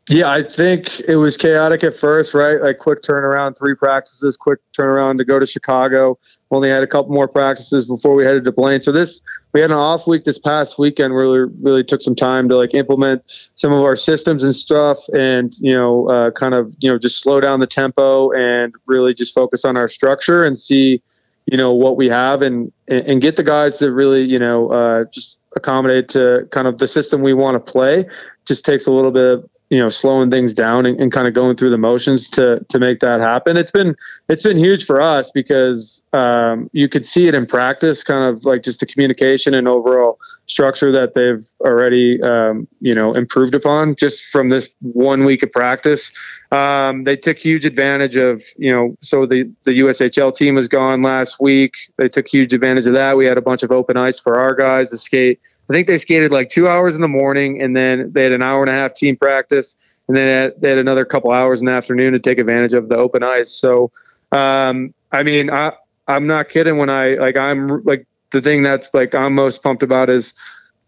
Yeah, 0.09 0.29
I 0.29 0.43
think 0.43 0.99
it 1.07 1.15
was 1.15 1.37
chaotic 1.37 1.81
at 1.81 1.95
first, 1.95 2.33
right? 2.33 2.59
Like 2.59 2.77
quick 2.77 3.03
turnaround, 3.03 3.57
three 3.57 3.73
practices, 3.73 4.35
quick 4.35 4.59
turnaround 4.77 5.17
to 5.19 5.23
go 5.23 5.39
to 5.39 5.45
Chicago. 5.45 6.19
Only 6.51 6.69
had 6.69 6.83
a 6.83 6.87
couple 6.87 7.13
more 7.13 7.29
practices 7.29 7.85
before 7.85 8.13
we 8.13 8.25
headed 8.25 8.43
to 8.43 8.51
Blaine. 8.51 8.81
So 8.81 8.91
this 8.91 9.21
we 9.53 9.61
had 9.61 9.71
an 9.71 9.77
off 9.77 10.05
week 10.05 10.25
this 10.25 10.37
past 10.37 10.77
weekend. 10.77 11.13
where 11.13 11.29
we 11.29 11.39
really 11.61 11.85
took 11.85 12.01
some 12.01 12.15
time 12.15 12.49
to 12.49 12.57
like 12.57 12.73
implement 12.73 13.23
some 13.55 13.71
of 13.71 13.81
our 13.81 13.95
systems 13.95 14.43
and 14.43 14.53
stuff, 14.53 14.97
and 15.13 15.53
you 15.59 15.71
know, 15.73 16.09
uh, 16.09 16.31
kind 16.31 16.53
of 16.53 16.75
you 16.79 16.91
know 16.91 16.99
just 16.99 17.23
slow 17.23 17.39
down 17.39 17.61
the 17.61 17.67
tempo 17.67 18.29
and 18.31 18.75
really 18.85 19.13
just 19.13 19.33
focus 19.33 19.63
on 19.63 19.77
our 19.77 19.87
structure 19.87 20.43
and 20.43 20.57
see, 20.57 21.01
you 21.45 21.57
know, 21.57 21.71
what 21.71 21.95
we 21.95 22.09
have 22.09 22.41
and 22.41 22.73
and 22.89 23.21
get 23.21 23.37
the 23.37 23.43
guys 23.43 23.77
to 23.77 23.89
really 23.89 24.23
you 24.23 24.37
know 24.37 24.67
uh, 24.67 25.05
just 25.13 25.39
accommodate 25.55 26.09
to 26.09 26.45
kind 26.51 26.67
of 26.67 26.77
the 26.77 26.89
system 26.89 27.21
we 27.21 27.33
want 27.33 27.53
to 27.55 27.71
play. 27.71 28.05
Just 28.45 28.65
takes 28.65 28.85
a 28.85 28.91
little 28.91 29.11
bit 29.11 29.39
of 29.39 29.49
you 29.69 29.79
know 29.79 29.89
slowing 29.89 30.29
things 30.29 30.53
down 30.53 30.85
and, 30.85 30.99
and, 30.99 31.11
kind 31.11 31.27
of 31.27 31.33
going 31.33 31.55
through 31.55 31.69
the 31.69 31.77
motions 31.77 32.29
to 32.29 32.63
to 32.69 32.79
make 32.79 32.99
that 32.99 33.19
happen. 33.19 33.57
It's 33.57 33.71
been 33.71 33.95
it's 34.29 34.43
been 34.43 34.57
huge 34.57 34.85
for 34.85 35.01
us 35.01 35.31
because 35.31 36.01
um, 36.13 36.69
you 36.73 36.87
could 36.87 37.05
see 37.05 37.27
it 37.27 37.33
in 37.33 37.45
practice 37.45 38.03
kind 38.03 38.29
of 38.29 38.45
like 38.45 38.63
just 38.63 38.81
the 38.81 38.85
communication 38.85 39.53
and 39.53 39.67
overall 39.67 40.19
structure 40.45 40.91
that 40.91 41.13
they've 41.13 41.45
already 41.61 42.21
um, 42.21 42.67
you 42.81 42.93
know 42.93 43.13
improved 43.13 43.55
upon 43.55 43.95
just 43.95 44.23
from 44.25 44.49
this 44.49 44.69
one 44.81 45.25
week 45.25 45.43
of 45.43 45.51
practice. 45.51 46.11
Um, 46.51 47.03
they 47.05 47.15
took 47.15 47.39
huge 47.39 47.65
advantage 47.65 48.15
of 48.15 48.43
you 48.57 48.71
know 48.71 48.95
so 49.01 49.25
the 49.25 49.51
the 49.63 49.79
USHL 49.79 50.35
team 50.35 50.55
was 50.55 50.67
gone 50.67 51.01
last 51.01 51.39
week. 51.39 51.75
They 51.97 52.09
took 52.09 52.27
huge 52.27 52.53
advantage 52.53 52.85
of 52.85 52.93
that. 52.93 53.17
We 53.17 53.25
had 53.25 53.37
a 53.37 53.41
bunch 53.41 53.63
of 53.63 53.71
open 53.71 53.97
ice 53.97 54.19
for 54.19 54.37
our 54.37 54.53
guys 54.53 54.91
to 54.91 54.97
skate 54.97 55.39
I 55.69 55.73
think 55.73 55.87
they 55.87 55.97
skated 55.97 56.31
like 56.31 56.49
two 56.49 56.67
hours 56.67 56.95
in 56.95 57.01
the 57.01 57.07
morning, 57.07 57.61
and 57.61 57.75
then 57.75 58.11
they 58.11 58.23
had 58.23 58.33
an 58.33 58.41
hour 58.41 58.61
and 58.61 58.69
a 58.69 58.73
half 58.73 58.93
team 58.93 59.15
practice, 59.15 59.75
and 60.07 60.17
then 60.17 60.53
they 60.59 60.69
had, 60.69 60.77
another 60.77 61.05
couple 61.05 61.31
hours 61.31 61.61
in 61.61 61.67
the 61.67 61.71
afternoon 61.71 62.13
to 62.13 62.19
take 62.19 62.37
advantage 62.37 62.73
of 62.73 62.89
the 62.89 62.97
open 62.97 63.23
ice. 63.23 63.51
So, 63.51 63.91
um, 64.31 64.93
I 65.11 65.23
mean, 65.23 65.49
I 65.49 65.73
I'm 66.07 66.27
not 66.27 66.49
kidding 66.49 66.77
when 66.77 66.89
I 66.89 67.15
like 67.15 67.37
I'm 67.37 67.83
like 67.83 68.05
the 68.31 68.41
thing 68.41 68.63
that's 68.63 68.89
like 68.93 69.15
I'm 69.15 69.33
most 69.35 69.63
pumped 69.63 69.83
about 69.83 70.09
is 70.09 70.33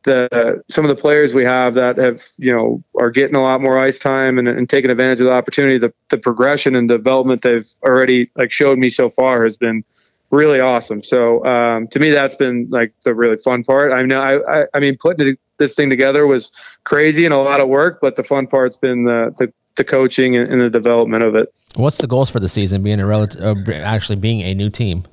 the 0.03 0.61
some 0.69 0.83
of 0.85 0.89
the 0.89 1.01
players 1.01 1.33
we 1.33 1.43
have 1.43 1.73
that 1.75 1.97
have 1.97 2.23
you 2.37 2.51
know 2.51 2.83
are 2.99 3.09
getting 3.09 3.35
a 3.35 3.41
lot 3.41 3.61
more 3.61 3.77
ice 3.77 3.97
time 3.97 4.37
and, 4.37 4.47
and 4.47 4.69
taking 4.69 4.91
advantage 4.91 5.19
of 5.19 5.27
the 5.27 5.33
opportunity. 5.33 5.77
The 5.77 5.93
the 6.09 6.17
progression 6.17 6.75
and 6.75 6.89
development 6.89 7.41
they've 7.41 7.67
already 7.83 8.29
like 8.35 8.51
showed 8.51 8.77
me 8.77 8.89
so 8.89 9.09
far 9.09 9.43
has 9.43 9.57
been 9.57 9.83
really 10.31 10.59
awesome. 10.59 11.03
So 11.03 11.45
um, 11.45 11.87
to 11.89 11.99
me, 11.99 12.11
that's 12.11 12.35
been 12.35 12.67
like 12.69 12.93
the 13.03 13.13
really 13.13 13.37
fun 13.37 13.63
part. 13.63 13.91
I 13.91 14.01
know, 14.01 14.19
I, 14.19 14.61
I, 14.61 14.65
I, 14.73 14.79
mean, 14.79 14.97
putting 14.97 15.37
this 15.57 15.75
thing 15.75 15.89
together 15.89 16.27
was 16.27 16.51
crazy 16.83 17.25
and 17.25 17.33
a 17.33 17.37
lot 17.37 17.61
of 17.61 17.67
work, 17.67 17.99
but 18.01 18.15
the 18.15 18.23
fun 18.23 18.47
part's 18.47 18.77
been 18.77 19.05
the, 19.05 19.33
the, 19.37 19.51
the 19.75 19.83
coaching 19.83 20.35
and, 20.35 20.51
and, 20.51 20.61
the 20.61 20.69
development 20.69 21.23
of 21.23 21.35
it. 21.35 21.55
What's 21.75 21.97
the 21.97 22.07
goals 22.07 22.29
for 22.29 22.39
the 22.39 22.49
season? 22.49 22.83
Being 22.83 22.99
a 22.99 23.05
relative, 23.05 23.41
uh, 23.41 23.71
actually 23.71 24.17
being 24.17 24.41
a 24.41 24.53
new 24.53 24.69
team. 24.69 25.03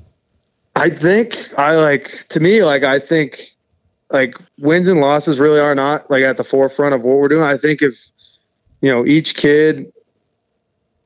I 0.76 0.90
think 0.90 1.58
I 1.58 1.76
like 1.76 2.26
to 2.28 2.40
me, 2.40 2.64
like 2.64 2.82
I 2.82 2.98
think 2.98 3.42
like 4.10 4.36
wins 4.58 4.88
and 4.88 5.00
losses 5.00 5.38
really 5.38 5.60
are 5.60 5.74
not 5.74 6.10
like 6.10 6.22
at 6.22 6.36
the 6.36 6.44
forefront 6.44 6.94
of 6.94 7.02
what 7.02 7.18
we're 7.18 7.28
doing. 7.28 7.42
I 7.42 7.58
think 7.58 7.82
if 7.82 8.08
you 8.80 8.90
know 8.90 9.04
each 9.04 9.36
kid 9.36 9.92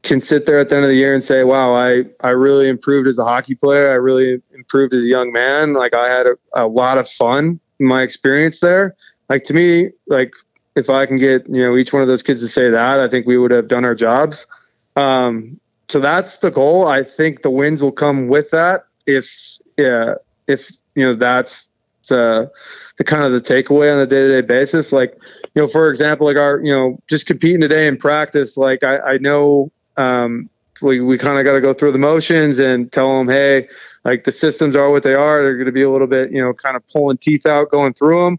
can 0.06 0.20
sit 0.20 0.46
there 0.46 0.58
at 0.58 0.68
the 0.68 0.76
end 0.76 0.84
of 0.84 0.88
the 0.88 0.96
year 0.96 1.12
and 1.12 1.22
say, 1.22 1.44
wow, 1.44 1.74
I, 1.74 2.04
I 2.22 2.30
really 2.30 2.68
improved 2.68 3.08
as 3.08 3.18
a 3.18 3.24
hockey 3.24 3.54
player. 3.54 3.90
I 3.90 3.94
really 3.94 4.40
improved 4.54 4.94
as 4.94 5.02
a 5.02 5.06
young 5.06 5.32
man. 5.32 5.74
Like 5.74 5.94
I 5.94 6.08
had 6.08 6.26
a, 6.26 6.36
a 6.54 6.66
lot 6.66 6.96
of 6.96 7.10
fun 7.10 7.60
in 7.80 7.86
my 7.86 8.02
experience 8.02 8.60
there. 8.60 8.94
Like 9.28 9.44
to 9.44 9.54
me, 9.54 9.90
like 10.06 10.32
if 10.76 10.88
I 10.88 11.06
can 11.06 11.18
get, 11.18 11.46
you 11.48 11.62
know, 11.62 11.76
each 11.76 11.92
one 11.92 12.02
of 12.02 12.08
those 12.08 12.22
kids 12.22 12.40
to 12.40 12.48
say 12.48 12.70
that, 12.70 13.00
I 13.00 13.08
think 13.08 13.26
we 13.26 13.36
would 13.36 13.50
have 13.50 13.68
done 13.68 13.84
our 13.84 13.94
jobs. 13.94 14.46
Um, 14.94 15.60
so 15.88 16.00
that's 16.00 16.36
the 16.38 16.50
goal. 16.50 16.86
I 16.86 17.02
think 17.02 17.42
the 17.42 17.50
wins 17.50 17.82
will 17.82 17.92
come 17.92 18.28
with 18.28 18.50
that. 18.50 18.86
If, 19.06 19.58
yeah, 19.76 20.14
if, 20.46 20.70
you 20.94 21.04
know, 21.04 21.14
that's 21.14 21.68
the, 22.08 22.50
the 22.98 23.04
kind 23.04 23.24
of 23.24 23.32
the 23.32 23.40
takeaway 23.40 23.92
on 23.92 23.98
a 23.98 24.06
day 24.06 24.20
to 24.20 24.30
day 24.30 24.40
basis. 24.40 24.92
Like, 24.92 25.14
you 25.54 25.62
know, 25.62 25.68
for 25.68 25.90
example, 25.90 26.26
like 26.26 26.36
our, 26.36 26.60
you 26.60 26.72
know, 26.72 26.98
just 27.08 27.26
competing 27.26 27.60
today 27.60 27.88
in 27.88 27.96
practice, 27.96 28.56
like 28.56 28.84
I, 28.84 28.98
I 28.98 29.18
know 29.18 29.70
um, 29.96 30.50
we, 30.82 31.00
we 31.00 31.18
kind 31.18 31.38
of 31.38 31.44
got 31.44 31.52
to 31.52 31.60
go 31.60 31.72
through 31.72 31.92
the 31.92 31.98
motions 31.98 32.58
and 32.58 32.90
tell 32.92 33.18
them, 33.18 33.28
hey, 33.28 33.68
like 34.04 34.24
the 34.24 34.32
systems 34.32 34.76
are 34.76 34.90
what 34.90 35.02
they 35.02 35.14
are. 35.14 35.42
They're 35.42 35.56
going 35.56 35.66
to 35.66 35.72
be 35.72 35.82
a 35.82 35.90
little 35.90 36.06
bit, 36.06 36.30
you 36.30 36.40
know, 36.40 36.52
kind 36.52 36.76
of 36.76 36.86
pulling 36.88 37.16
teeth 37.18 37.46
out 37.46 37.70
going 37.70 37.94
through 37.94 38.24
them. 38.24 38.38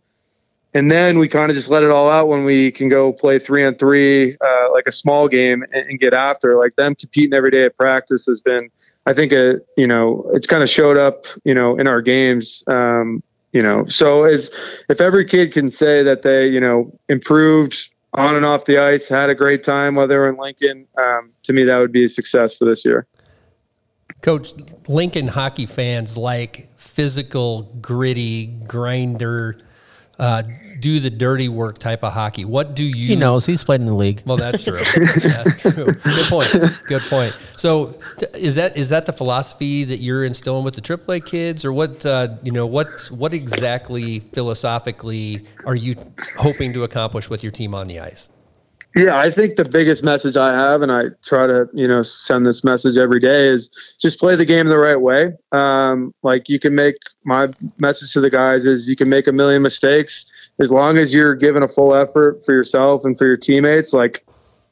And 0.73 0.91
then 0.91 1.17
we 1.17 1.27
kind 1.27 1.49
of 1.49 1.55
just 1.55 1.69
let 1.69 1.81
it 1.81 1.89
all 1.89 2.09
out 2.09 2.27
when 2.27 2.43
we 2.43 2.71
can 2.71 2.87
go 2.89 3.11
play 3.11 3.39
three 3.39 3.65
on 3.65 3.75
three, 3.75 4.37
uh, 4.39 4.71
like 4.71 4.85
a 4.85 4.91
small 4.91 5.27
game, 5.27 5.63
and, 5.71 5.89
and, 5.89 5.99
get 5.99 6.13
after. 6.13 6.57
Like 6.57 6.75
them 6.75 6.93
competing 6.93 7.33
every 7.33 7.49
day 7.49 7.63
at 7.63 7.75
practice 7.77 8.25
has 8.27 8.41
been, 8.41 8.69
I 9.05 9.13
think, 9.13 9.31
a 9.31 9.55
you 9.75 9.87
know, 9.87 10.29
it's 10.33 10.45
kind 10.45 10.61
of 10.61 10.69
showed 10.69 10.97
up, 10.97 11.25
you 11.43 11.55
know, 11.55 11.77
in 11.77 11.87
our 11.87 12.01
games. 12.01 12.63
Um, 12.67 13.23
you 13.53 13.63
know, 13.63 13.87
so 13.87 14.23
as 14.25 14.51
if 14.87 15.01
every 15.01 15.25
kid 15.25 15.51
can 15.51 15.71
say 15.71 16.03
that 16.03 16.21
they, 16.21 16.47
you 16.47 16.59
know, 16.59 16.93
improved 17.09 17.89
on 18.17 18.35
and 18.35 18.45
off 18.45 18.65
the 18.65 18.79
ice, 18.79 19.07
had 19.07 19.29
a 19.29 19.35
great 19.35 19.63
time 19.63 19.95
while 19.95 20.07
they 20.07 20.17
were 20.17 20.27
in 20.27 20.37
Lincoln. 20.37 20.87
Um, 20.97 21.31
to 21.43 21.53
me, 21.53 21.63
that 21.63 21.77
would 21.77 21.91
be 21.91 22.03
a 22.03 22.09
success 22.09 22.55
for 22.55 22.65
this 22.65 22.83
year. 22.83 23.07
Coach, 24.21 24.53
Lincoln 24.87 25.27
hockey 25.27 25.67
fans 25.67 26.17
like 26.17 26.75
physical, 26.75 27.71
gritty, 27.79 28.47
grinder, 28.67 29.59
uh, 30.19 30.43
do 30.79 30.99
the 30.99 31.09
dirty 31.09 31.49
work 31.49 31.77
type 31.77 32.03
of 32.03 32.13
hockey. 32.13 32.45
What 32.45 32.75
do 32.75 32.83
you? 32.83 33.07
He 33.07 33.15
knows 33.15 33.45
he's 33.45 33.63
played 33.63 33.81
in 33.81 33.87
the 33.87 33.95
league. 33.95 34.21
Well, 34.25 34.37
that's 34.37 34.63
true. 34.63 34.79
that's 35.21 35.55
true. 35.57 35.85
Good 35.85 36.25
point. 36.27 36.81
Good 36.87 37.01
point. 37.03 37.35
So, 37.55 37.99
is 38.33 38.55
that 38.55 38.77
is 38.77 38.89
that 38.89 39.05
the 39.05 39.13
philosophy 39.13 39.83
that 39.83 39.99
you're 39.99 40.23
instilling 40.23 40.63
with 40.63 40.75
the 40.75 40.81
AAA 40.81 41.25
kids, 41.25 41.65
or 41.65 41.73
what? 41.73 42.05
Uh, 42.05 42.35
you 42.43 42.51
know, 42.51 42.65
what 42.65 42.87
what 43.11 43.33
exactly 43.33 44.19
philosophically 44.19 45.45
are 45.65 45.75
you 45.75 45.95
hoping 46.37 46.73
to 46.73 46.83
accomplish 46.83 47.29
with 47.29 47.43
your 47.43 47.51
team 47.51 47.73
on 47.75 47.87
the 47.87 47.99
ice? 47.99 48.29
Yeah, 48.95 49.17
I 49.17 49.29
think 49.29 49.57
the 49.57 49.65
biggest 49.65 50.03
message 50.03 50.37
I 50.37 50.53
have, 50.53 50.81
and 50.81 50.91
I 50.91 51.05
try 51.23 51.45
to, 51.45 51.69
you 51.73 51.87
know, 51.87 52.01
send 52.01 52.45
this 52.45 52.63
message 52.63 52.97
every 52.97 53.19
day, 53.19 53.47
is 53.47 53.69
just 53.99 54.19
play 54.19 54.35
the 54.35 54.45
game 54.45 54.67
the 54.67 54.77
right 54.79 54.99
way. 54.99 55.33
Um, 55.51 56.13
like 56.23 56.49
you 56.49 56.59
can 56.59 56.73
make 56.73 56.95
my 57.23 57.49
message 57.77 58.13
to 58.13 58.21
the 58.21 58.29
guys 58.29 58.65
is 58.65 58.89
you 58.89 58.95
can 58.95 59.09
make 59.09 59.27
a 59.27 59.31
million 59.31 59.61
mistakes 59.61 60.25
as 60.59 60.71
long 60.71 60.97
as 60.97 61.13
you're 61.13 61.35
giving 61.35 61.61
a 61.61 61.67
full 61.67 61.93
effort 61.93 62.43
for 62.43 62.53
yourself 62.53 63.05
and 63.05 63.17
for 63.17 63.27
your 63.27 63.37
teammates. 63.37 63.93
Like 63.93 64.25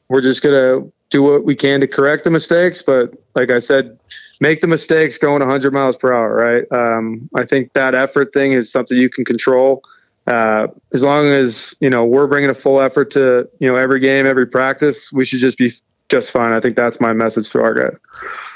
we're 0.08 0.22
just 0.22 0.42
gonna 0.42 0.82
do 1.10 1.22
what 1.22 1.44
we 1.44 1.54
can 1.54 1.78
to 1.80 1.86
correct 1.86 2.24
the 2.24 2.30
mistakes, 2.30 2.82
but 2.82 3.14
like 3.36 3.50
I 3.50 3.60
said, 3.60 3.96
make 4.40 4.60
the 4.60 4.66
mistakes 4.66 5.18
going 5.18 5.40
100 5.40 5.72
miles 5.72 5.96
per 5.96 6.12
hour. 6.12 6.34
Right? 6.34 6.64
Um, 6.72 7.28
I 7.36 7.44
think 7.44 7.74
that 7.74 7.94
effort 7.94 8.32
thing 8.32 8.52
is 8.52 8.72
something 8.72 8.96
you 8.96 9.10
can 9.10 9.24
control 9.24 9.84
uh, 10.26 10.68
as 10.92 11.02
long 11.02 11.26
as 11.26 11.74
you 11.80 11.90
know 11.90 12.04
we're 12.04 12.26
bringing 12.26 12.50
a 12.50 12.54
full 12.54 12.80
effort 12.80 13.10
to 13.12 13.48
you 13.60 13.68
know 13.68 13.76
every 13.76 14.00
game, 14.00 14.26
every 14.26 14.46
practice, 14.46 15.12
we 15.12 15.24
should 15.24 15.40
just 15.40 15.58
be 15.58 15.72
just 16.08 16.30
fine. 16.30 16.52
I 16.52 16.60
think 16.60 16.76
that's 16.76 17.00
my 17.00 17.12
message 17.12 17.50
to 17.50 17.62
our 17.62 17.74
guys. 17.74 17.98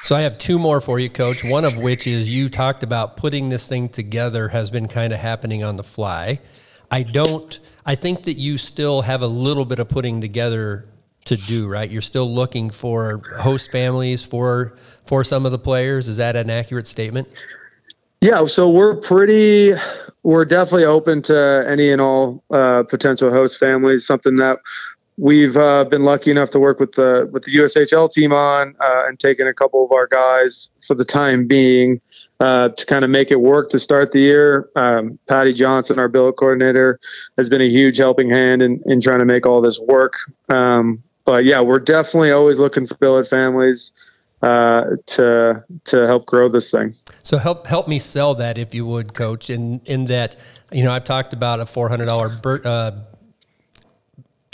So 0.02 0.16
I 0.16 0.20
have 0.20 0.38
two 0.38 0.58
more 0.58 0.80
for 0.80 0.98
you, 0.98 1.10
Coach. 1.10 1.42
One 1.44 1.64
of 1.64 1.76
which 1.78 2.06
is 2.06 2.34
you 2.34 2.48
talked 2.48 2.82
about 2.82 3.16
putting 3.16 3.48
this 3.48 3.68
thing 3.68 3.88
together 3.88 4.48
has 4.48 4.70
been 4.70 4.88
kind 4.88 5.12
of 5.12 5.18
happening 5.18 5.64
on 5.64 5.76
the 5.76 5.82
fly. 5.82 6.40
I 6.90 7.02
don't. 7.02 7.58
I 7.86 7.94
think 7.94 8.24
that 8.24 8.34
you 8.34 8.58
still 8.58 9.02
have 9.02 9.22
a 9.22 9.26
little 9.26 9.64
bit 9.64 9.78
of 9.78 9.88
putting 9.88 10.20
together 10.20 10.86
to 11.26 11.36
do. 11.36 11.68
Right, 11.68 11.90
you're 11.90 12.02
still 12.02 12.32
looking 12.32 12.70
for 12.70 13.22
host 13.38 13.70
families 13.70 14.22
for 14.22 14.76
for 15.04 15.22
some 15.24 15.46
of 15.46 15.52
the 15.52 15.58
players. 15.58 16.08
Is 16.08 16.16
that 16.16 16.36
an 16.36 16.50
accurate 16.50 16.86
statement? 16.86 17.42
Yeah, 18.20 18.44
so 18.46 18.68
we're 18.68 18.96
pretty, 18.96 19.72
we're 20.22 20.44
definitely 20.44 20.84
open 20.84 21.22
to 21.22 21.64
any 21.68 21.90
and 21.90 22.00
all 22.00 22.42
uh, 22.50 22.82
potential 22.84 23.30
host 23.30 23.58
families. 23.58 24.06
Something 24.06 24.36
that 24.36 24.58
we've 25.16 25.56
uh, 25.56 25.84
been 25.84 26.04
lucky 26.04 26.30
enough 26.30 26.50
to 26.50 26.58
work 26.58 26.80
with 26.80 26.92
the 26.92 27.28
with 27.32 27.44
the 27.44 27.54
USHL 27.56 28.10
team 28.12 28.32
on 28.32 28.74
uh, 28.80 29.04
and 29.06 29.18
taking 29.18 29.46
a 29.46 29.54
couple 29.54 29.84
of 29.84 29.92
our 29.92 30.06
guys 30.06 30.70
for 30.86 30.94
the 30.94 31.04
time 31.04 31.46
being 31.46 32.00
uh, 32.40 32.70
to 32.70 32.86
kind 32.86 33.04
of 33.04 33.10
make 33.10 33.30
it 33.30 33.40
work 33.40 33.70
to 33.70 33.78
start 33.78 34.12
the 34.12 34.20
year. 34.20 34.68
Um, 34.76 35.18
Patty 35.28 35.52
Johnson, 35.52 35.98
our 35.98 36.08
billet 36.08 36.34
coordinator, 36.34 36.98
has 37.36 37.48
been 37.48 37.60
a 37.60 37.68
huge 37.68 37.98
helping 37.98 38.30
hand 38.30 38.62
in, 38.62 38.82
in 38.86 39.00
trying 39.00 39.18
to 39.18 39.26
make 39.26 39.46
all 39.46 39.60
this 39.60 39.78
work. 39.80 40.14
Um, 40.48 41.02
but 41.26 41.44
yeah, 41.44 41.60
we're 41.60 41.78
definitely 41.78 42.32
always 42.32 42.58
looking 42.58 42.86
for 42.86 42.94
billet 42.94 43.28
families 43.28 43.92
uh, 44.42 44.96
to 45.06 45.64
to 45.84 46.06
help 46.06 46.26
grow 46.26 46.48
this 46.48 46.70
thing. 46.70 46.94
So 47.22 47.38
help 47.38 47.66
help 47.66 47.88
me 47.88 47.98
sell 47.98 48.34
that 48.36 48.58
if 48.58 48.74
you 48.74 48.86
would, 48.86 49.14
Coach. 49.14 49.50
In 49.50 49.80
in 49.84 50.06
that, 50.06 50.36
you 50.72 50.84
know, 50.84 50.92
I've 50.92 51.04
talked 51.04 51.32
about 51.32 51.60
a 51.60 51.66
four 51.66 51.88
hundred 51.88 52.06
dollar 52.06 52.26
uh, 52.64 52.92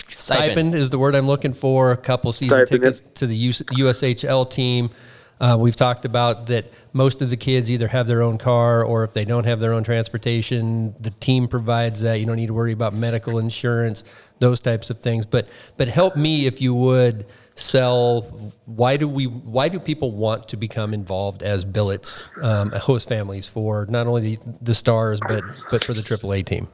stipend. 0.08 0.10
stipend 0.10 0.74
is 0.74 0.90
the 0.90 0.98
word 0.98 1.14
I'm 1.14 1.26
looking 1.26 1.52
for. 1.52 1.92
A 1.92 1.96
couple 1.96 2.32
season 2.32 2.66
stipend, 2.66 2.82
tickets 2.82 3.02
to 3.14 3.26
the 3.26 3.48
USHL 3.50 4.50
team. 4.50 4.90
Uh, 5.38 5.56
we've 5.60 5.76
talked 5.76 6.06
about 6.06 6.46
that 6.46 6.70
most 6.94 7.20
of 7.20 7.28
the 7.28 7.36
kids 7.36 7.70
either 7.70 7.88
have 7.88 8.06
their 8.06 8.22
own 8.22 8.38
car 8.38 8.82
or 8.82 9.04
if 9.04 9.12
they 9.12 9.26
don't 9.26 9.44
have 9.44 9.60
their 9.60 9.74
own 9.74 9.84
transportation, 9.84 10.94
the 10.98 11.10
team 11.10 11.46
provides 11.46 12.00
that. 12.00 12.18
You 12.20 12.24
don't 12.24 12.36
need 12.36 12.46
to 12.46 12.54
worry 12.54 12.72
about 12.72 12.94
medical 12.94 13.38
insurance, 13.38 14.02
those 14.38 14.60
types 14.60 14.88
of 14.88 15.00
things. 15.00 15.26
But 15.26 15.48
but 15.76 15.88
help 15.88 16.16
me 16.16 16.46
if 16.46 16.62
you 16.62 16.74
would 16.74 17.26
sell. 17.56 18.22
Why 18.66 18.96
do 18.96 19.08
we? 19.08 19.24
Why 19.24 19.68
do 19.68 19.80
people 19.80 20.12
want 20.12 20.48
to 20.48 20.56
become 20.56 20.94
involved 20.94 21.42
as 21.42 21.64
billets, 21.64 22.22
um, 22.40 22.70
host 22.70 23.08
families 23.08 23.48
for 23.48 23.86
not 23.90 24.06
only 24.06 24.38
the, 24.62 24.74
stars 24.74 25.20
but 25.26 25.42
but 25.70 25.82
for 25.82 25.92
the 25.92 26.02
AAA 26.02 26.46
team? 26.46 26.68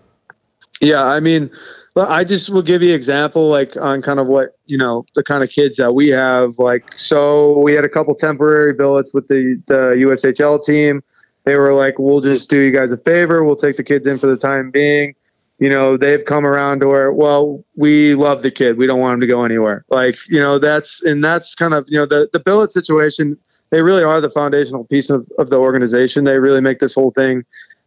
Yeah, 0.80 1.04
I 1.04 1.20
mean, 1.20 1.48
I 1.94 2.24
just 2.24 2.50
will 2.50 2.62
give 2.62 2.82
you 2.82 2.92
example, 2.92 3.48
like 3.48 3.76
on 3.76 4.02
kind 4.02 4.18
of 4.18 4.26
what 4.26 4.56
you 4.66 4.76
know 4.76 5.06
the 5.14 5.22
kind 5.22 5.42
of 5.42 5.50
kids 5.50 5.76
that 5.76 5.94
we 5.94 6.08
have. 6.08 6.58
Like, 6.58 6.84
so 6.98 7.58
we 7.58 7.72
had 7.72 7.84
a 7.84 7.88
couple 7.88 8.14
temporary 8.14 8.74
billets 8.74 9.14
with 9.14 9.28
the 9.28 9.62
the 9.68 9.94
USHL 10.06 10.64
team. 10.64 11.02
They 11.44 11.56
were 11.56 11.72
like, 11.72 11.98
"We'll 11.98 12.20
just 12.20 12.50
do 12.50 12.58
you 12.58 12.72
guys 12.72 12.92
a 12.92 12.96
favor. 12.96 13.44
We'll 13.44 13.56
take 13.56 13.76
the 13.76 13.84
kids 13.84 14.06
in 14.06 14.18
for 14.18 14.26
the 14.26 14.36
time 14.36 14.70
being." 14.70 15.14
You 15.62 15.70
know, 15.70 15.96
they've 15.96 16.24
come 16.24 16.44
around 16.44 16.80
to 16.80 16.88
where, 16.88 17.12
well, 17.12 17.64
we 17.76 18.16
love 18.16 18.42
the 18.42 18.50
kid. 18.50 18.76
We 18.78 18.88
don't 18.88 18.98
want 18.98 19.14
him 19.14 19.20
to 19.20 19.28
go 19.28 19.44
anywhere. 19.44 19.84
Like, 19.90 20.16
you 20.28 20.40
know, 20.40 20.58
that's 20.58 21.00
and 21.04 21.22
that's 21.22 21.54
kind 21.54 21.72
of 21.72 21.84
you 21.88 21.98
know 21.98 22.04
the 22.04 22.28
the 22.32 22.40
billet 22.40 22.72
situation. 22.72 23.38
They 23.70 23.80
really 23.80 24.02
are 24.02 24.20
the 24.20 24.28
foundational 24.28 24.82
piece 24.82 25.08
of, 25.08 25.30
of 25.38 25.50
the 25.50 25.58
organization. 25.58 26.24
They 26.24 26.40
really 26.40 26.60
make 26.60 26.80
this 26.80 26.96
whole 26.96 27.12
thing 27.12 27.44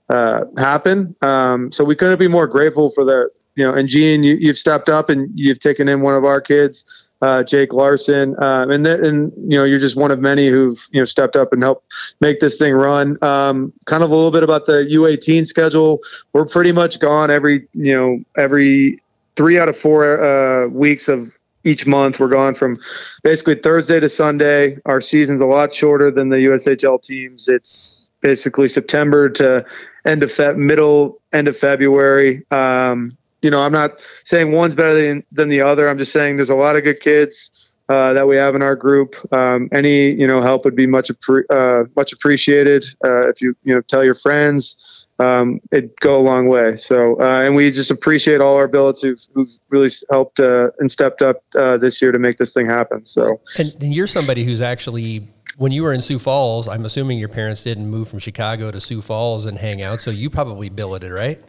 uh, 0.07 0.45
happen. 0.57 1.17
Um, 1.21 1.69
so 1.73 1.83
we 1.83 1.97
couldn't 1.97 2.17
be 2.17 2.29
more 2.29 2.47
grateful 2.47 2.91
for 2.91 3.03
the 3.03 3.29
you 3.55 3.65
know, 3.65 3.73
and 3.73 3.89
Gene, 3.89 4.23
you, 4.23 4.47
have 4.47 4.57
stepped 4.57 4.87
up 4.87 5.09
and 5.09 5.29
you've 5.37 5.59
taken 5.59 5.89
in 5.89 5.99
one 5.99 6.15
of 6.15 6.23
our 6.23 6.39
kids, 6.39 7.04
uh, 7.21 7.43
Jake 7.43 7.73
Larson, 7.73 8.35
um, 8.43 8.71
and 8.71 8.85
th- 8.85 8.99
and 8.99 9.31
you 9.37 9.57
know, 9.57 9.63
you're 9.63 9.79
just 9.79 9.95
one 9.95 10.11
of 10.11 10.19
many 10.19 10.47
who've 10.47 10.85
you 10.91 11.01
know 11.01 11.05
stepped 11.05 11.35
up 11.35 11.53
and 11.53 11.63
helped 11.63 11.85
make 12.21 12.39
this 12.39 12.57
thing 12.57 12.73
run. 12.73 13.17
Um, 13.23 13.73
kind 13.85 14.03
of 14.03 14.11
a 14.11 14.15
little 14.15 14.31
bit 14.31 14.43
about 14.43 14.65
the 14.65 14.87
U18 14.91 15.47
schedule. 15.47 16.01
We're 16.33 16.45
pretty 16.45 16.71
much 16.71 16.99
gone 16.99 17.31
every 17.31 17.67
you 17.73 17.93
know 17.93 18.19
every 18.37 19.01
three 19.35 19.59
out 19.59 19.69
of 19.69 19.77
four 19.77 20.21
uh, 20.21 20.67
weeks 20.67 21.07
of 21.07 21.31
each 21.63 21.85
month. 21.85 22.19
We're 22.19 22.27
gone 22.27 22.55
from 22.55 22.79
basically 23.23 23.55
Thursday 23.55 23.99
to 23.99 24.09
Sunday. 24.09 24.77
Our 24.85 25.01
season's 25.01 25.41
a 25.41 25.45
lot 25.45 25.73
shorter 25.73 26.11
than 26.11 26.29
the 26.29 26.37
USHL 26.37 27.01
teams. 27.01 27.47
It's 27.47 28.07
basically 28.21 28.69
September 28.69 29.29
to 29.29 29.65
end 30.05 30.23
of 30.23 30.31
Fe- 30.31 30.53
middle 30.53 31.21
end 31.33 31.47
of 31.47 31.57
February. 31.57 32.45
Um, 32.51 33.17
you 33.45 33.51
know, 33.51 33.61
I'm 33.61 33.71
not 33.71 33.99
saying 34.23 34.51
one's 34.51 34.73
better 34.73 34.95
than, 34.95 35.23
than 35.31 35.49
the 35.49 35.61
other. 35.61 35.87
I'm 35.87 35.99
just 35.99 36.11
saying 36.11 36.37
there's 36.37 36.49
a 36.49 36.55
lot 36.55 36.75
of 36.75 36.83
good 36.83 36.99
kids 36.99 37.51
uh, 37.89 38.11
that 38.13 38.27
we 38.27 38.35
have 38.37 38.55
in 38.55 38.63
our 38.63 38.75
group. 38.75 39.15
Um, 39.31 39.69
any 39.71 40.09
you 40.09 40.25
know 40.25 40.41
help 40.41 40.65
would 40.65 40.75
be 40.75 40.87
much 40.87 41.11
uh, 41.51 41.83
much 41.95 42.11
appreciated. 42.11 42.87
Uh, 43.03 43.29
if 43.29 43.41
you 43.41 43.55
you 43.63 43.75
know 43.75 43.81
tell 43.81 44.03
your 44.03 44.15
friends, 44.15 45.05
um, 45.19 45.59
it'd 45.71 45.91
go 45.99 46.19
a 46.19 46.23
long 46.23 46.47
way. 46.47 46.75
So 46.75 47.19
uh, 47.21 47.43
and 47.43 47.55
we 47.55 47.69
just 47.69 47.91
appreciate 47.91 48.41
all 48.41 48.55
our 48.55 48.67
billets 48.67 49.03
who've, 49.03 49.21
who've 49.35 49.51
really 49.69 49.91
helped 50.09 50.39
uh, 50.39 50.71
and 50.79 50.91
stepped 50.91 51.21
up 51.21 51.43
uh, 51.53 51.77
this 51.77 52.01
year 52.01 52.11
to 52.11 52.17
make 52.17 52.37
this 52.37 52.51
thing 52.51 52.65
happen. 52.65 53.05
So 53.05 53.39
and, 53.59 53.75
and 53.79 53.93
you're 53.93 54.07
somebody 54.07 54.43
who's 54.43 54.61
actually 54.61 55.27
when 55.57 55.71
you 55.71 55.83
were 55.83 55.93
in 55.93 56.01
Sioux 56.01 56.17
Falls, 56.17 56.67
I'm 56.67 56.85
assuming 56.85 57.19
your 57.19 57.29
parents 57.29 57.61
didn't 57.61 57.87
move 57.87 58.07
from 58.07 58.17
Chicago 58.17 58.71
to 58.71 58.81
Sioux 58.81 59.03
Falls 59.03 59.45
and 59.45 59.59
hang 59.59 59.83
out, 59.83 60.01
so 60.01 60.09
you 60.09 60.31
probably 60.31 60.69
billeted, 60.69 61.11
right? 61.11 61.39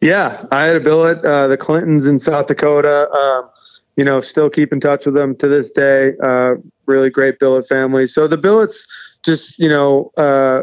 Yeah, 0.00 0.46
I 0.50 0.64
had 0.64 0.76
a 0.76 0.80
billet. 0.80 1.24
Uh, 1.24 1.48
the 1.48 1.56
Clintons 1.56 2.06
in 2.06 2.18
South 2.18 2.46
Dakota. 2.46 3.10
Um, 3.10 3.50
you 3.96 4.04
know, 4.04 4.20
still 4.20 4.48
keep 4.48 4.72
in 4.72 4.80
touch 4.80 5.06
with 5.06 5.14
them 5.14 5.36
to 5.36 5.48
this 5.48 5.70
day. 5.70 6.14
Uh, 6.22 6.54
really 6.86 7.10
great 7.10 7.38
billet 7.38 7.68
family. 7.68 8.06
So 8.06 8.26
the 8.26 8.38
billets, 8.38 8.86
just 9.24 9.58
you 9.58 9.68
know, 9.68 10.10
uh, 10.16 10.62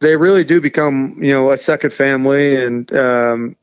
they 0.00 0.16
really 0.16 0.44
do 0.44 0.60
become 0.60 1.18
you 1.22 1.30
know 1.30 1.50
a 1.50 1.58
second 1.58 1.92
family, 1.92 2.56
and 2.56 2.92
um, 2.96 3.56